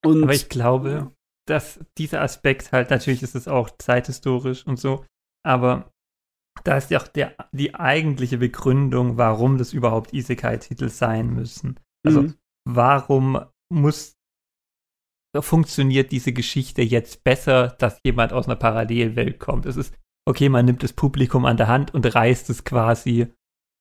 [0.06, 1.14] Und Aber ich glaube,
[1.48, 5.06] dass dieser Aspekt halt, natürlich ist es auch zeithistorisch und so,
[5.46, 5.92] aber
[6.64, 11.80] da ist ja auch der, die eigentliche Begründung, warum das überhaupt Isekai-Titel sein müssen.
[12.06, 12.36] Also, Mhm.
[12.66, 13.40] warum
[13.72, 14.16] muss
[15.40, 19.68] funktioniert diese Geschichte jetzt besser, dass jemand aus einer Parallelwelt kommt.
[19.68, 19.94] Es ist,
[20.28, 23.28] okay, man nimmt das Publikum an der Hand und reißt es quasi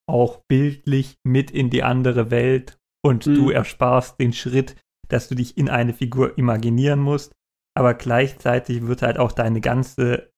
[0.06, 3.34] auch bildlich mit in die andere Welt und mhm.
[3.34, 4.76] du ersparst den Schritt,
[5.08, 7.32] dass du dich in eine Figur imaginieren musst,
[7.76, 10.30] aber gleichzeitig wird halt auch deine ganze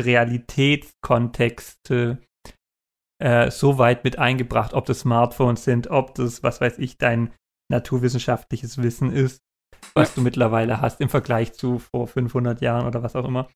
[0.00, 2.18] Realitätskontexte
[3.22, 7.32] äh, so weit mit eingebracht, ob das Smartphones sind, ob das, was weiß ich, dein
[7.70, 9.42] naturwissenschaftliches Wissen ist,
[9.94, 13.48] was du mittlerweile hast im Vergleich zu vor 500 Jahren oder was auch immer,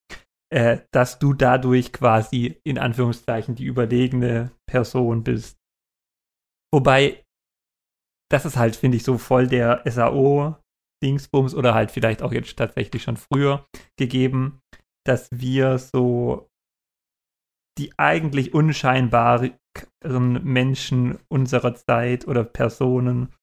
[0.52, 5.58] äh, dass du dadurch quasi in Anführungszeichen die überlegene Person bist.
[6.74, 7.21] Wobei,
[8.32, 13.02] das ist halt, finde ich, so voll der SAO-Dingsbums oder halt vielleicht auch jetzt tatsächlich
[13.02, 13.66] schon früher
[13.98, 14.60] gegeben,
[15.04, 16.48] dass wir so
[17.78, 19.52] die eigentlich unscheinbaren
[20.42, 23.34] Menschen unserer Zeit oder Personen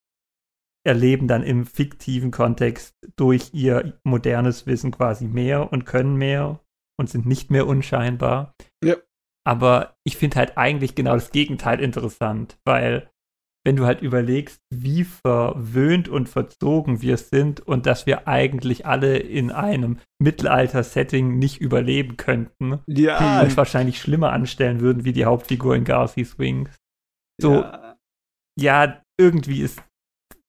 [0.86, 6.60] erleben dann im fiktiven Kontext durch ihr modernes Wissen quasi mehr und können mehr
[6.98, 8.54] und sind nicht mehr unscheinbar.
[8.82, 8.96] Ja.
[9.46, 13.10] Aber ich finde halt eigentlich genau das Gegenteil interessant, weil
[13.64, 19.18] wenn du halt überlegst, wie verwöhnt und verzogen wir sind und dass wir eigentlich alle
[19.18, 23.42] in einem Mittelalter-Setting nicht überleben könnten ja.
[23.42, 26.74] und wahrscheinlich schlimmer anstellen würden wie die Hauptfigur in Garcy Swings.
[27.40, 27.96] So, ja,
[28.58, 29.82] ja irgendwie ist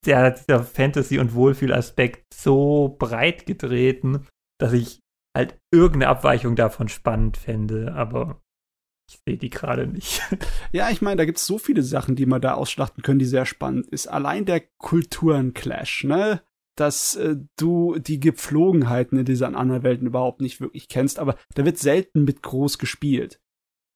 [0.05, 4.27] der, der Fantasy- und Wohlfühlaspekt so breit getreten,
[4.59, 5.01] dass ich
[5.35, 8.41] halt irgendeine Abweichung davon spannend fände, aber
[9.09, 10.21] ich sehe die gerade nicht.
[10.71, 13.25] Ja, ich meine, da gibt es so viele Sachen, die man da ausschlachten können, die
[13.25, 14.07] sehr spannend ist.
[14.07, 16.41] Allein der Kulturenclash, ne?
[16.77, 21.65] Dass äh, du die Gepflogenheiten in diesen anderen Welten überhaupt nicht wirklich kennst, aber da
[21.65, 23.41] wird selten mit groß gespielt.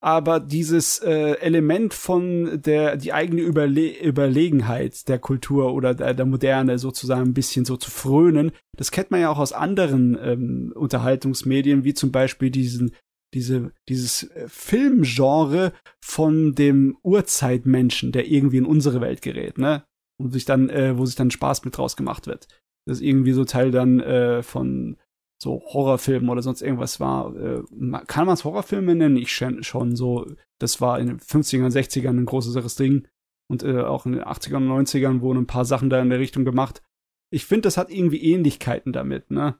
[0.06, 6.26] Aber dieses äh, Element von der die eigene Überle Überlegenheit der Kultur oder der, der
[6.28, 10.74] Moderne sozusagen ein bisschen so zu frönen, das kennt man ja auch aus anderen ähm,
[10.76, 12.92] Unterhaltungsmedien, wie zum Beispiel diesen
[13.36, 19.84] diese, dieses äh, Filmgenre von dem Urzeitmenschen, der irgendwie in unsere Welt gerät, ne?
[20.18, 22.48] Und sich dann, äh, wo sich dann Spaß mit draus gemacht wird.
[22.88, 24.98] Das ist irgendwie so Teil dann äh, von
[25.42, 27.36] so Horrorfilmen oder sonst irgendwas war.
[27.36, 27.64] Äh,
[28.08, 29.18] kann man es Horrorfilme nennen?
[29.18, 30.26] Ich schon so.
[30.60, 33.08] Das war in den 50ern, 60ern ein größeres Ding.
[33.52, 36.20] Und äh, auch in den 80ern und 90ern wurden ein paar Sachen da in der
[36.20, 36.82] Richtung gemacht.
[37.32, 39.60] Ich finde, das hat irgendwie Ähnlichkeiten damit, ne?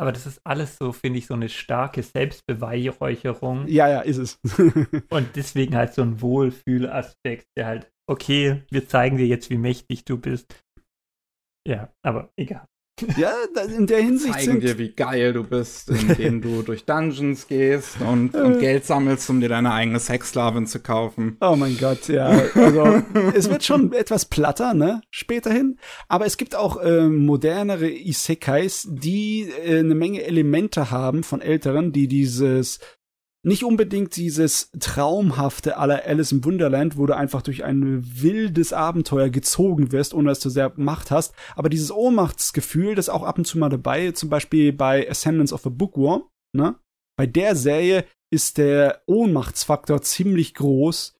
[0.00, 3.68] Aber das ist alles so, finde ich, so eine starke Selbstbeweihräucherung.
[3.68, 4.40] Ja, ja, ist es.
[5.10, 10.04] und deswegen halt so ein Wohlfühlaspekt, der halt, okay, wir zeigen dir jetzt, wie mächtig
[10.04, 10.54] du bist.
[11.66, 12.66] Ja, aber egal.
[13.16, 13.32] Ja,
[13.76, 18.34] in der Hinsicht zeigen dir, wie geil du bist, indem du durch Dungeons gehst und,
[18.34, 21.36] und, Geld sammelst, um dir deine eigene Sexsklavin zu kaufen.
[21.40, 22.26] Oh mein Gott, ja.
[22.54, 23.02] Also,
[23.34, 25.02] es wird schon etwas platter, ne?
[25.10, 25.78] Späterhin.
[26.08, 31.92] Aber es gibt auch äh, modernere Isekais, die äh, eine Menge Elemente haben von älteren,
[31.92, 32.78] die dieses
[33.44, 39.30] nicht unbedingt dieses traumhafte aller Alice im Wunderland, wo du einfach durch ein wildes Abenteuer
[39.30, 43.44] gezogen wirst, ohne dass du sehr Macht hast, aber dieses Ohnmachtsgefühl, das auch ab und
[43.44, 46.24] zu mal dabei, zum Beispiel bei Ascendance of a Bookworm,
[46.54, 46.76] ne?
[47.18, 51.14] Bei der Serie ist der Ohnmachtsfaktor ziemlich groß,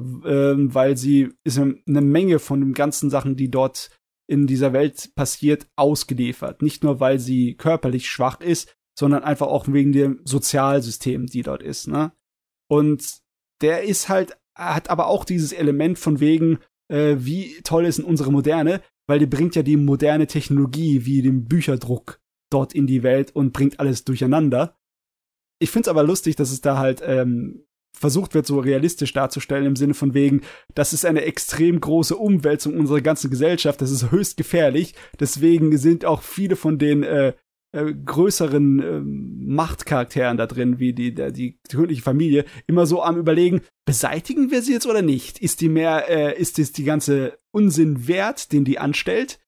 [0.00, 3.90] ähm, weil sie ist eine Menge von den ganzen Sachen, die dort
[4.30, 6.60] in dieser Welt passiert, ausgeliefert.
[6.60, 11.62] Nicht nur, weil sie körperlich schwach ist, sondern einfach auch wegen dem Sozialsystem, die dort
[11.62, 12.10] ist, ne?
[12.68, 13.20] Und
[13.62, 16.58] der ist halt, hat aber auch dieses Element von wegen,
[16.88, 21.22] äh, wie toll ist denn unsere Moderne, weil die bringt ja die moderne Technologie wie
[21.22, 22.20] den Bücherdruck
[22.50, 24.76] dort in die Welt und bringt alles durcheinander.
[25.60, 27.64] Ich find's aber lustig, dass es da halt ähm,
[27.96, 30.42] versucht wird, so realistisch darzustellen, im Sinne von wegen,
[30.74, 34.94] das ist eine extrem große Umwälzung unserer ganzen Gesellschaft, das ist höchst gefährlich.
[35.20, 37.34] Deswegen sind auch viele von den äh,
[37.72, 43.18] äh, größeren äh, Machtcharakteren da drin, wie die, der, die, königliche Familie, immer so am
[43.18, 45.38] überlegen, beseitigen wir sie jetzt oder nicht?
[45.38, 49.38] Ist die mehr, äh, ist es die ganze Unsinn wert, den die anstellt?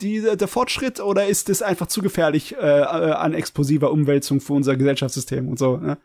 [0.00, 4.52] Die, der Fortschritt oder ist es einfach zu gefährlich äh, äh, an explosiver Umwälzung für
[4.52, 5.76] unser Gesellschaftssystem und so?
[5.76, 5.98] Ne?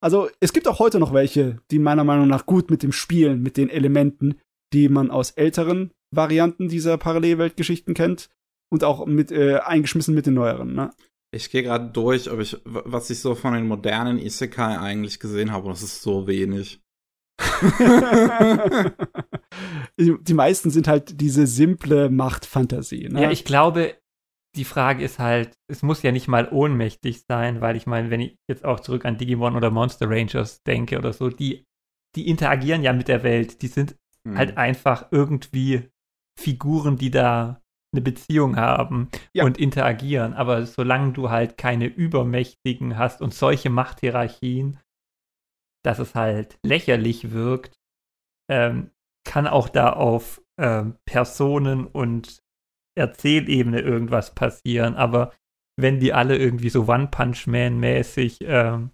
[0.00, 3.42] Also es gibt auch heute noch welche, die meiner Meinung nach gut mit dem Spielen,
[3.42, 4.40] mit den Elementen,
[4.72, 8.28] die man aus älteren Varianten dieser Parallelweltgeschichten kennt
[8.70, 10.74] und auch mit äh, eingeschmissen mit den neueren.
[10.74, 10.90] Ne?
[11.30, 15.52] Ich gehe gerade durch, ob ich, was ich so von den modernen Isekai eigentlich gesehen
[15.52, 16.80] habe, und das ist so wenig.
[19.98, 23.08] die meisten sind halt diese simple Machtfantasie.
[23.10, 23.22] Ne?
[23.22, 23.96] Ja, ich glaube,
[24.56, 28.20] die Frage ist halt, es muss ja nicht mal ohnmächtig sein, weil ich meine, wenn
[28.20, 31.66] ich jetzt auch zurück an Digimon oder Monster Rangers denke oder so, die,
[32.16, 33.62] die interagieren ja mit der Welt.
[33.62, 33.96] Die sind
[34.26, 34.36] hm.
[34.36, 35.90] halt einfach irgendwie
[36.38, 37.60] Figuren, die da
[37.92, 39.44] eine Beziehung haben Ja.
[39.44, 40.34] und interagieren.
[40.34, 44.78] Aber solange du halt keine Übermächtigen hast und solche Machthierarchien,
[45.84, 47.76] dass es halt lächerlich wirkt,
[48.50, 48.90] ähm,
[49.26, 52.40] kann auch da auf ähm, Personen und
[52.98, 54.96] Erzählebene irgendwas passieren.
[54.96, 55.32] Aber
[55.80, 58.90] wenn die alle irgendwie so One Punch Man mäßig ähm,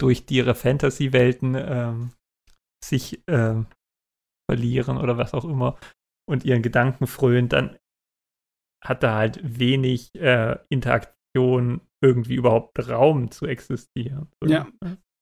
[0.00, 2.12] durch ihre Fantasy-Welten ähm,
[2.84, 3.66] sich ähm,
[4.48, 5.76] verlieren oder was auch immer
[6.28, 7.76] und ihren Gedanken frönen, dann
[8.88, 14.28] hat da halt wenig äh, Interaktion irgendwie überhaupt Raum zu existieren.
[14.44, 14.66] Ja.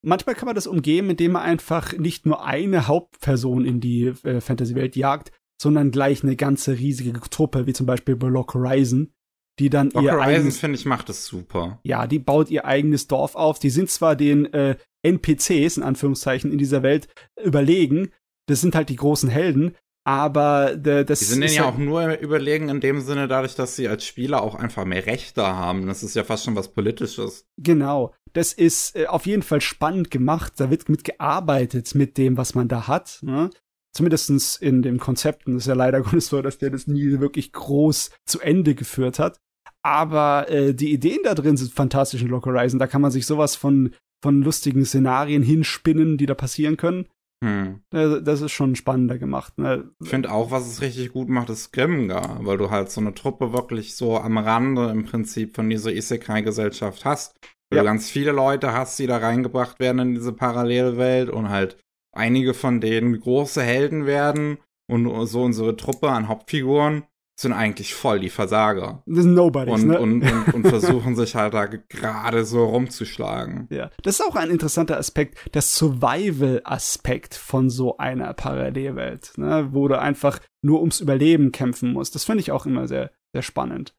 [0.02, 4.40] Manchmal kann man das umgehen, indem man einfach nicht nur eine Hauptperson in die äh,
[4.40, 9.14] Fantasy-Welt jagt, sondern gleich eine ganze riesige Truppe, wie zum Beispiel bei Lock Horizon,
[9.58, 11.80] die dann Doc ihr Horizon, eigenes, finde ich, macht es super.
[11.84, 13.58] ja, die baut ihr eigenes Dorf auf.
[13.58, 17.08] Die sind zwar den äh, NPCs, in Anführungszeichen, in dieser Welt
[17.42, 18.10] überlegen.
[18.46, 19.74] Das sind halt die großen Helden,
[20.05, 23.26] aber äh, das Die sind denen ist ja halt- auch nur überlegen in dem Sinne
[23.26, 25.86] dadurch, dass sie als Spieler auch einfach mehr Rechte haben.
[25.86, 27.47] Das ist ja fast schon was Politisches.
[27.56, 28.12] Genau.
[28.35, 30.55] Das ist äh, auf jeden Fall spannend gemacht.
[30.59, 33.18] Da wird mitgearbeitet mit dem, was man da hat.
[33.22, 33.48] Ne?
[33.93, 35.55] Zumindest in den Konzepten.
[35.55, 39.18] Das ist ja leider Gottes so, dass der das nie wirklich groß zu Ende geführt
[39.18, 39.39] hat.
[39.82, 42.78] Aber äh, die Ideen da drin sind fantastisch in Lock Horizon.
[42.78, 47.06] Da kann man sich sowas von, von lustigen Szenarien hinspinnen, die da passieren können.
[47.43, 47.82] Hm.
[47.90, 49.59] Das ist schon spannender gemacht.
[49.59, 49.90] Ne?
[50.02, 53.15] Ich finde auch, was es richtig gut macht, ist Grimgar, weil du halt so eine
[53.15, 57.36] Truppe wirklich so am Rande im Prinzip von dieser Isekai-Gesellschaft hast.
[57.70, 57.82] Weil Ja.
[57.82, 61.77] du ganz viele Leute hast, die da reingebracht werden in diese Parallelwelt und halt
[62.12, 64.59] einige von denen große Helden werden
[64.90, 67.05] und so unsere Truppe an Hauptfiguren
[67.36, 69.02] sind eigentlich voll die Versager.
[69.06, 69.98] Das sind Nobodies, Und, ne?
[70.01, 73.66] und, und, und versuchen sich halt da gerade so rumzuschlagen.
[73.70, 79.89] Ja, das ist auch ein interessanter Aspekt, der Survival-Aspekt von so einer Parallelwelt, ne, wo
[79.89, 82.15] du einfach nur ums Überleben kämpfen musst.
[82.15, 83.94] Das finde ich auch immer sehr, sehr spannend.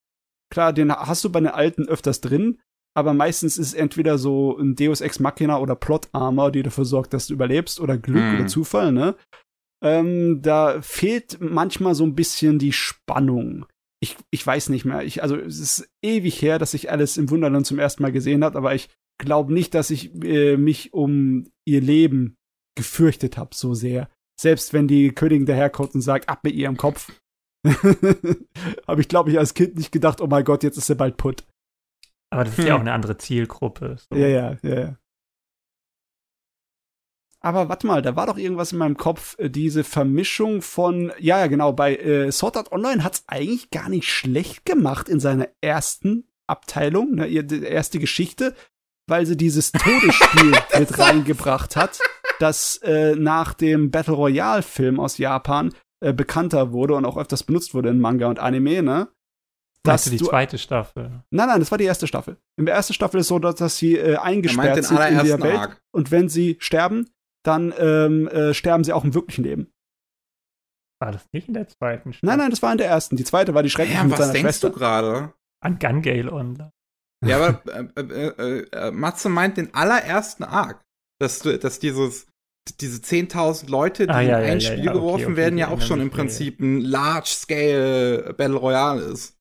[0.52, 2.60] Klar, den hast du bei den alten öfters drin,
[2.98, 6.86] aber meistens ist es entweder so ein Deus Ex Machina oder Plot Armor, die dafür
[6.86, 8.36] sorgt, dass du überlebst, oder Glück Mhm.
[8.36, 9.16] oder Zufall, ne?
[9.84, 13.66] Ähm, da fehlt manchmal so ein bisschen die Spannung.
[14.02, 15.04] Ich, ich weiß nicht mehr.
[15.04, 18.44] Ich, also es ist ewig her, dass ich alles im Wunderland zum ersten Mal gesehen
[18.44, 22.36] habe, aber ich glaube nicht, dass ich äh, mich um ihr Leben
[22.78, 24.10] gefürchtet habe so sehr.
[24.40, 27.12] Selbst wenn die Königin daherkommt und sagt, ab mit ihrem Kopf.
[28.88, 31.18] habe ich, glaube ich, als Kind nicht gedacht, oh mein Gott, jetzt ist er bald
[31.18, 31.46] putt.
[32.32, 32.76] Aber das ist ja Hm.
[32.76, 33.98] auch eine andere Zielgruppe.
[33.98, 34.16] So.
[34.16, 34.98] Ja, ja, ja, ja.
[37.46, 41.40] Aber warte mal, da war doch irgendwas in meinem Kopf, äh, diese Vermischung von, ja,
[41.40, 45.48] ja, genau, bei äh, Sword Art Online hat's eigentlich gar nicht schlecht gemacht in seiner
[45.62, 48.56] ersten Abteilung, ne, ihr- die erste Geschichte,
[49.08, 52.00] weil sie dieses Todesspiel mit reingebracht hat,
[52.40, 55.72] das äh, nach dem Battle Royale Film aus Japan
[56.04, 59.08] äh, bekannter wurde und auch öfters benutzt wurde in Manga und Anime, ne?
[59.86, 61.22] Meinst du die du- zweite Staffel?
[61.30, 62.38] Nein, nein, das war die erste Staffel.
[62.58, 65.42] In der ersten Staffel ist so, dass, dass sie äh, Er eingesperrt sind in der
[65.44, 65.80] Welt Arc.
[65.94, 67.08] und wenn sie sterben,
[67.48, 69.72] dann ähm, äh, sterben sie auch im wirklichen Leben.
[71.02, 72.26] War das nicht in der zweiten Staffel?
[72.28, 73.16] Nein, nein, das war in der ersten.
[73.16, 74.70] Die zweite war die Schreckliche Damn, mit was seiner denkst Schwester.
[74.70, 75.34] du gerade?
[75.62, 76.72] An Gun Gale Online.
[77.26, 77.62] Ja, aber
[77.96, 80.84] äh, äh, äh, äh, Matze meint den allerersten Arc,
[81.20, 82.28] dass du, dass dieses
[82.82, 85.36] diese 10.000 Leute, die Ah, ja, in ja, ein ja, Spiel ja, okay, geworfen okay,
[85.36, 86.18] werden, ich ja auch schon im ja, ja.
[86.18, 89.38] Prinzip ein Large-Scale Battle Royale ist.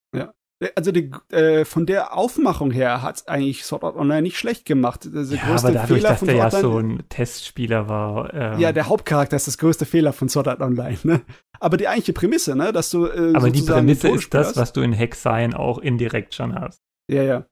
[0.76, 5.04] Also die, äh, von der Aufmachung her hat eigentlich Sword Art Online nicht schlecht gemacht.
[5.04, 8.32] Der Ja, größte aber dadurch, Fehler dass von der ja so ein Testspieler war.
[8.32, 10.96] Ähm, ja, der Hauptcharakter ist das größte Fehler von Sword Art Online.
[11.02, 11.20] Ne?
[11.60, 14.80] Aber die eigentliche Prämisse, ne, dass du äh, aber die Prämisse ist das, was du
[14.80, 16.80] in Hexein auch indirekt schon hast.
[17.10, 17.46] Ja, ja.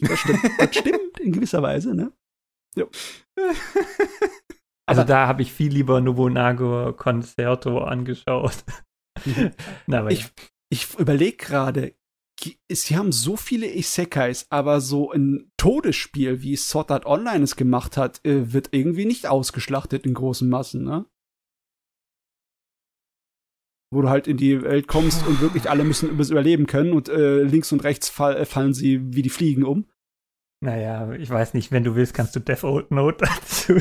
[0.00, 0.40] Das stimmt.
[0.58, 2.12] das stimmt in gewisser Weise, ne?
[4.86, 8.64] Also Aber- da habe ich viel lieber Nobunaga Concerto angeschaut.
[9.86, 10.30] Na, aber Ich,
[10.70, 11.94] ich überlege gerade,
[12.70, 17.96] sie haben so viele Isekais, aber so ein Todesspiel, wie Sword Art Online es gemacht
[17.96, 21.06] hat, äh, wird irgendwie nicht ausgeschlachtet in großen Massen, ne?
[23.92, 27.08] Wo du halt in die Welt kommst und wirklich alle müssen übers Überleben können und
[27.08, 29.88] äh, links und rechts fall, äh, fallen sie wie die Fliegen um.
[30.60, 33.78] Naja, ich weiß nicht, wenn du willst, kannst du Death Old Note dazu.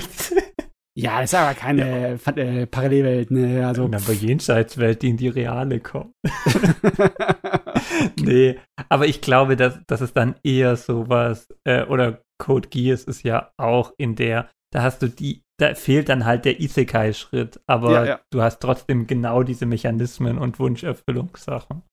[0.95, 3.65] Ja, das ist aber keine Fa- äh, Parallelwelt, ne?
[3.65, 3.85] Also.
[3.85, 6.13] Aber Jenseitswelt, die in die reale kommt.
[8.19, 13.23] nee, aber ich glaube, dass, dass es dann eher sowas, äh, oder Code Geass ist
[13.23, 17.91] ja auch in der, da hast du die, da fehlt dann halt der Isekai-Schritt, aber
[17.93, 18.19] Ja, ja.
[18.31, 21.83] du hast trotzdem genau diese Mechanismen und Wunscherfüllungssachen.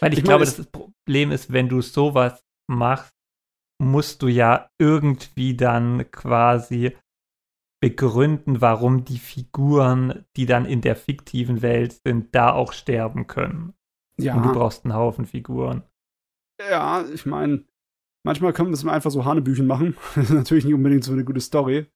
[0.00, 2.40] Weil ich, Ich glaube, es- das Problem ist, wenn du sowas
[2.70, 3.12] machst,
[3.82, 6.96] musst du ja irgendwie dann quasi
[7.82, 13.74] begründen, warum die Figuren, die dann in der fiktiven Welt sind, da auch sterben können.
[14.18, 14.36] Ja.
[14.36, 15.82] Und du brauchst einen Haufen Figuren.
[16.70, 17.64] Ja, ich meine,
[18.24, 19.96] manchmal kann man das einfach so Hanebüchen machen.
[20.14, 21.86] Das ist natürlich nicht unbedingt so eine gute Story.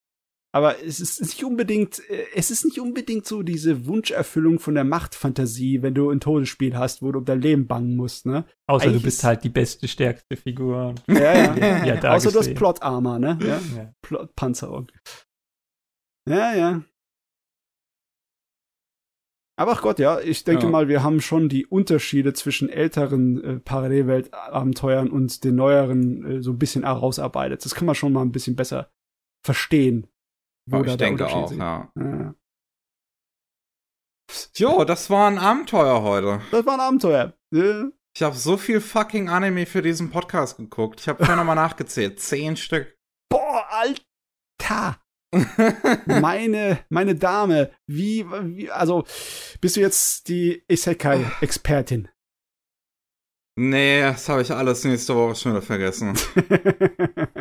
[0.52, 4.84] Aber es ist nicht unbedingt, äh, es ist nicht unbedingt so diese Wunscherfüllung von der
[4.84, 8.44] Machtfantasie, wenn du ein Todesspiel hast, wo du um dein Leben bangen musst, ne?
[8.66, 10.94] Außer Eigentlich du bist ist- halt die beste, stärkste Figur.
[11.06, 11.84] Ja, ja.
[11.86, 12.54] Ja, Außer du hast gesehen.
[12.56, 13.38] Plot-Armor, ne?
[13.42, 13.60] Ja.
[13.76, 13.92] Ja.
[14.02, 14.88] Plot-Panzerung.
[16.28, 16.82] Ja, ja.
[19.58, 20.70] Aber ach Gott, ja, ich denke Ja.
[20.70, 26.50] mal, wir haben schon die Unterschiede zwischen älteren äh, Parallelweltabenteuern und den neueren äh, so
[26.52, 27.64] ein bisschen herausarbeitet.
[27.64, 28.90] Das kann man schon mal ein bisschen besser
[29.44, 30.08] verstehen.
[30.68, 31.90] wo ich denke auch, ja.
[31.96, 32.34] Ja.
[34.56, 36.42] Jo, das war ein Abenteuer heute.
[36.50, 37.32] Das war ein Abenteuer.
[37.54, 37.88] Ja.
[38.14, 41.00] Ich habe so viel fucking Anime für diesen Podcast geguckt.
[41.00, 42.18] Ich habe vorhin nochmal nachgezählt.
[42.20, 42.94] Zehn Stück.
[43.30, 45.00] Boah, Alter!
[46.06, 49.04] meine, meine Dame, wie, wie, also,
[49.60, 52.08] bist du jetzt die Isekai-Expertin?
[53.58, 56.14] nee, das habe ich alles nächste Woche schon wieder vergessen.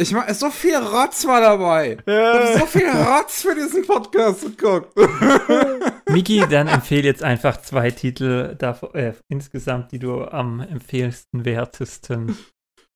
[0.00, 1.98] Ich mach, so viel Rotz war dabei.
[2.06, 4.96] Ich hab so viel Rotz für diesen Podcast geguckt.
[6.08, 12.38] Miki, dann empfehle jetzt einfach zwei Titel davon, äh, insgesamt, die du am empfehlsten wertesten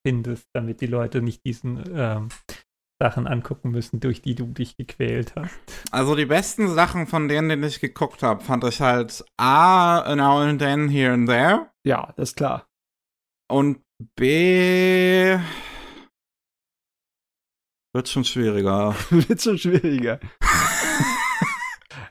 [0.07, 2.29] findest, damit die Leute nicht diesen ähm,
[3.03, 5.59] Sachen angucken müssen, durch die du dich gequält hast.
[5.91, 10.39] Also die besten Sachen von denen, die ich geguckt habe, fand ich halt A, Now
[10.39, 11.67] and Then, Here and There.
[11.85, 12.69] ja, das ist klar.
[13.51, 13.81] Und
[14.15, 15.37] B.
[17.93, 18.95] Wird schon schwieriger.
[19.11, 20.21] Wird schon schwieriger.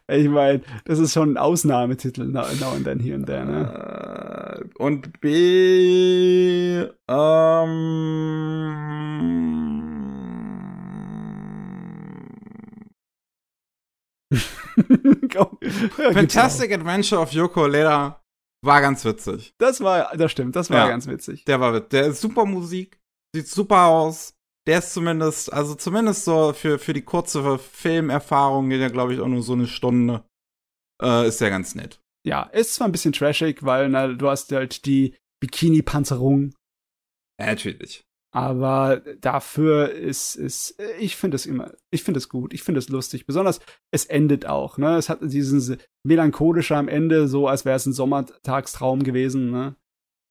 [0.09, 4.59] ich meine, das ist schon ein Ausnahmetitel, Now, now and then, here and there, ne?
[4.61, 6.85] Äh, Und B.
[7.07, 8.51] Ähm.
[16.13, 18.21] Fantastic Adventure of Yoko Leda
[18.63, 19.53] war ganz witzig.
[19.57, 20.87] Das war, das stimmt, das war Ja.
[20.89, 21.45] ganz witzig.
[21.45, 22.99] Der war wit- der ist super Musik,
[23.35, 24.33] sieht super aus.
[24.67, 29.19] Der ist zumindest, also zumindest so für, für die kurze Filmerfahrung geht der, glaube ich,
[29.19, 30.23] auch nur so eine Stunde.
[31.01, 31.99] Äh, ist der ganz nett.
[32.27, 36.53] Ja, ist zwar ein bisschen trashig, weil na, du hast halt die Bikini-Panzerung,
[37.39, 38.03] Ja, natürlich.
[38.33, 42.87] Aber dafür ist ist ich finde es immer, ich finde es gut, ich finde es
[42.89, 43.59] lustig, besonders
[43.91, 44.95] es endet auch, ne?
[44.95, 49.75] Es hat diesen melancholischer am Ende, so als wäre es ein Sommertagstraum gewesen, ne?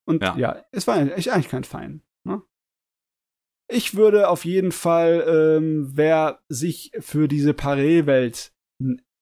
[0.06, 0.64] Und ja, Ja.
[0.72, 2.42] es war eigentlich eigentlich kein Fein, ne?
[3.70, 8.52] Ich würde auf jeden Fall, ähm, wer sich für diese Parallelwelt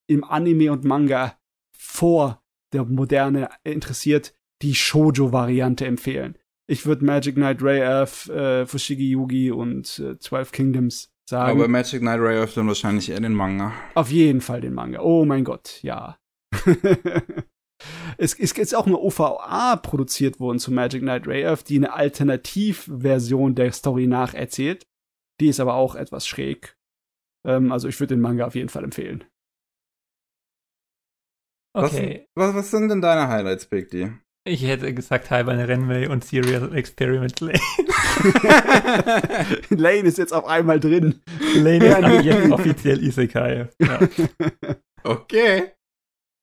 [0.07, 1.37] im Anime und Manga
[1.77, 2.41] vor
[2.73, 4.33] der Moderne interessiert,
[4.63, 6.37] die Shoujo-Variante empfehlen.
[6.69, 11.49] Ich würde Magic Knight Ray Earth, äh, Fushigi Yugi und äh, Twelve Kingdoms sagen.
[11.49, 13.73] Aber Magic Knight Ray öffnet wahrscheinlich eher den Manga.
[13.95, 14.99] Auf jeden Fall den Manga.
[14.99, 16.19] Oh mein Gott, ja.
[18.17, 21.91] es, es ist auch eine OVA produziert worden zu Magic Knight Ray Earth, die eine
[21.91, 24.85] Alternativversion der Story nacherzählt.
[25.41, 26.77] Die ist aber auch etwas schräg.
[27.47, 29.23] Ähm, also ich würde den Manga auf jeden Fall empfehlen.
[31.75, 34.11] Okay, Was, was, was sind denn deine Highlights, Big D?
[34.45, 37.59] Ich hätte gesagt Halberne Renway und Serial Experiment Lane.
[39.69, 41.21] Lane ist jetzt auf einmal drin.
[41.55, 43.69] Lane ist ab jetzt offiziell Isekai.
[43.79, 43.99] Ja.
[45.03, 45.71] okay.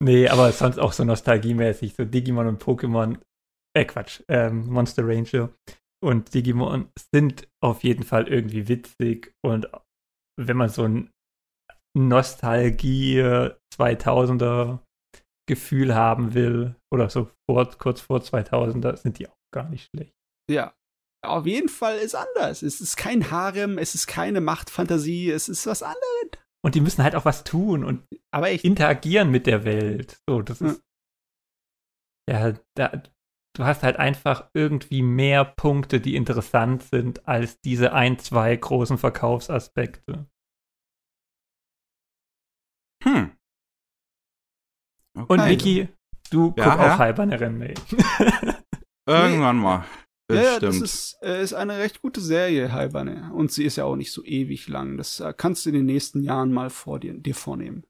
[0.03, 3.19] Nee, aber sonst auch so nostalgiemäßig, so Digimon und Pokémon,
[3.75, 5.51] äh Quatsch, ähm, Monster Ranger
[6.05, 9.69] und Digimon sind auf jeden Fall irgendwie witzig und
[10.39, 11.11] wenn man so ein
[11.97, 13.23] Nostalgie
[13.75, 14.81] 2000er
[15.49, 20.13] Gefühl haben will oder so vor, kurz vor 2000er, sind die auch gar nicht schlecht.
[20.51, 20.75] Ja.
[21.25, 22.63] Auf jeden Fall ist anders.
[22.63, 26.03] Es ist kein Harem, es ist keine Machtfantasie, es ist was anderes.
[26.65, 28.65] Und die müssen halt auch was tun und Aber echt.
[28.65, 30.21] interagieren mit der Welt.
[30.29, 30.69] So, das Ja.
[30.69, 30.83] ist.
[32.29, 33.03] Ja, da,
[33.57, 38.99] du hast halt einfach irgendwie mehr Punkte, die interessant sind, als diese ein, zwei großen
[38.99, 40.27] Verkaufsaspekte.
[43.05, 43.36] Hm.
[45.17, 45.49] Und Okay.
[45.51, 45.89] Niki,
[46.31, 46.95] du Ja, guck ja.
[46.95, 47.75] auch Halberne Renmei.
[49.09, 49.85] Irgendwann mal.
[50.31, 50.83] Ja, ja, das Bestimmt.
[50.85, 53.31] ist, äh, ist eine recht gute Serie, Halberne.
[53.33, 54.97] Und sie ist ja auch nicht so ewig lang.
[54.97, 57.85] Das äh, kannst du in den nächsten Jahren mal vor dir, dir vornehmen.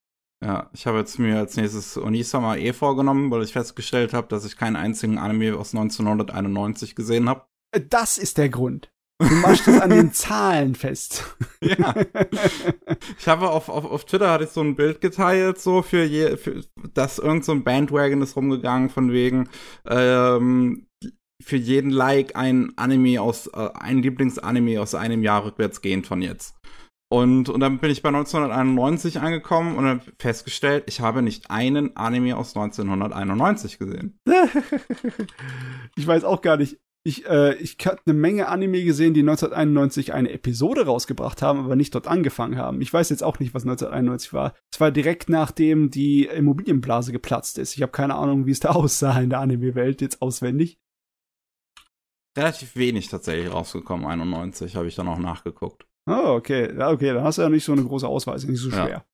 [0.44, 4.44] Ja, ich habe jetzt mir als nächstes Onisama eh vorgenommen, weil ich festgestellt habe, dass
[4.44, 7.46] ich keinen einzigen Anime aus 1991 gesehen habe.
[7.74, 8.90] Äh, Das ist der Grund.
[9.18, 11.24] Du machst es an den Zahlen fest.
[11.60, 11.94] Ja.
[13.18, 16.36] Ich habe auf, auf, auf Twitter hatte ich so ein Bild geteilt, so für je,
[16.36, 16.62] für,
[16.94, 19.48] dass irgend so ein Bandwagon ist rumgegangen, von wegen,
[19.88, 20.86] ähm,
[21.42, 26.22] für jeden Like ein Anime aus, äh, ein Lieblingsanime aus einem Jahr rückwärts gehend von
[26.22, 26.54] jetzt.
[27.08, 31.96] Und, und dann bin ich bei 1991 angekommen und habe festgestellt, ich habe nicht einen
[31.96, 34.18] Anime aus 1991 gesehen.
[35.96, 36.78] ich weiß auch gar nicht.
[37.06, 41.76] Ich, äh, ich habe eine Menge Anime gesehen, die 1991 eine Episode rausgebracht haben, aber
[41.76, 42.80] nicht dort angefangen haben.
[42.80, 44.54] Ich weiß jetzt auch nicht, was 1991 war.
[44.72, 47.76] Es war direkt nachdem die Immobilienblase geplatzt ist.
[47.76, 50.80] Ich habe keine Ahnung, wie es da aussah in der Anime-Welt jetzt auswendig.
[52.36, 55.86] Relativ wenig tatsächlich rausgekommen, 91 habe ich dann auch nachgeguckt.
[56.10, 56.76] Oh, okay.
[56.76, 58.88] Ja, okay, dann hast du ja nicht so eine große Auswahl, ist nicht so schwer.
[58.88, 59.04] Ja.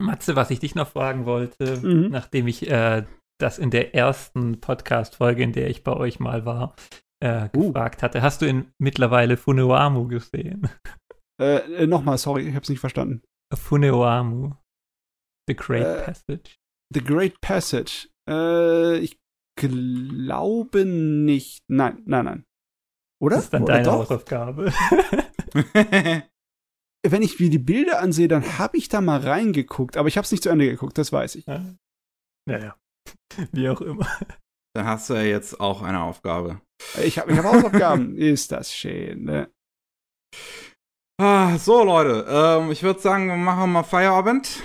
[0.00, 2.08] Matze, was ich dich noch fragen wollte, mhm.
[2.10, 3.04] nachdem ich äh,
[3.38, 6.74] das in der ersten Podcast-Folge, in der ich bei euch mal war,
[7.20, 7.68] äh, uh.
[7.68, 8.22] gefragt hatte.
[8.22, 10.68] Hast du in mittlerweile Funewamu gesehen?
[11.40, 13.22] Äh, äh, nochmal, sorry, ich hab's nicht verstanden.
[13.54, 14.54] Funewamu.
[15.48, 16.56] The Great äh, Passage.
[16.92, 18.08] The Great Passage.
[18.28, 19.18] Äh, ich
[19.56, 21.62] glaube nicht.
[21.68, 22.44] Nein, nein, nein.
[23.22, 23.36] Oder?
[23.36, 23.92] Das ist dann Oder deine doch?
[24.00, 24.72] Hausaufgabe.
[27.06, 30.24] Wenn ich mir die Bilder ansehe, dann habe ich da mal reingeguckt, aber ich habe
[30.24, 31.46] es nicht zu Ende geguckt, das weiß ich.
[31.46, 31.62] Ja,
[32.48, 32.76] ja.
[33.52, 34.06] Wie auch immer.
[34.74, 36.60] Dann hast du ja jetzt auch eine Aufgabe.
[37.02, 38.16] Ich habe ich hab Hausaufgaben.
[38.16, 39.50] Ist das schön, ne?
[41.20, 42.26] Ah, so, Leute.
[42.28, 44.62] Ähm, ich würde sagen, wir machen mal Feierabend.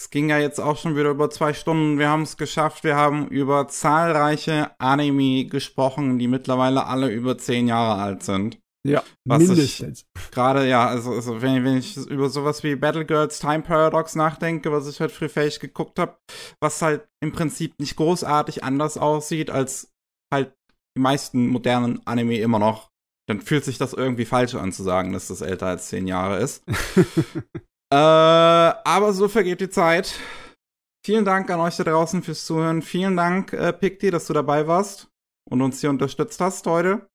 [0.00, 1.98] Es ging ja jetzt auch schon wieder über zwei Stunden.
[1.98, 2.82] Wir haben es geschafft.
[2.82, 8.58] Wir haben über zahlreiche Anime gesprochen, die mittlerweile alle über zehn Jahre alt sind.
[8.86, 10.06] Ja, Was mindestens.
[10.32, 14.88] Gerade, ja, also, also wenn, wenn, ich über sowas wie Battlegirls Time Paradox nachdenke, was
[14.88, 16.16] ich halt frühfähig geguckt habe,
[16.60, 19.92] was halt im Prinzip nicht großartig anders aussieht als
[20.34, 20.52] halt
[20.96, 22.90] die meisten modernen Anime immer noch,
[23.28, 26.38] dann fühlt sich das irgendwie falsch an zu sagen, dass das älter als zehn Jahre
[26.38, 26.64] ist.
[27.92, 30.18] äh, aber so vergeht die Zeit.
[31.04, 32.82] Vielen Dank an euch da draußen fürs Zuhören.
[32.82, 35.08] Vielen Dank, äh, Pikti, dass du dabei warst
[35.48, 37.06] und uns hier unterstützt hast heute.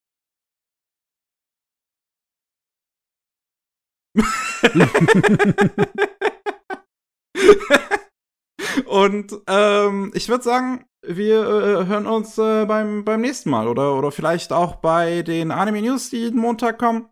[8.86, 13.96] Und ähm, ich würde sagen, wir äh, hören uns äh, beim, beim nächsten Mal oder,
[13.96, 17.08] oder vielleicht auch bei den Anime News, die jeden Montag kommen.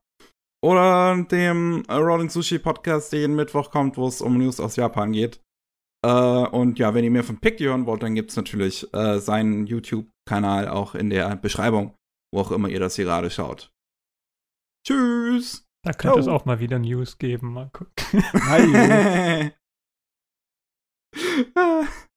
[0.64, 5.12] Oder dem Rolling Sushi Podcast, der jeden Mittwoch kommt, wo es um News aus Japan
[5.12, 5.40] geht.
[6.04, 9.18] Äh, und ja, wenn ihr mehr von Picky hören wollt, dann gibt es natürlich äh,
[9.18, 11.94] seinen YouTube-Kanal auch in der Beschreibung,
[12.32, 13.70] wo auch immer ihr das hier gerade schaut.
[14.86, 15.65] Tschüss!
[15.86, 16.20] Da könnte oh.
[16.20, 17.52] es auch mal wieder News geben.
[17.52, 17.92] Mal gucken.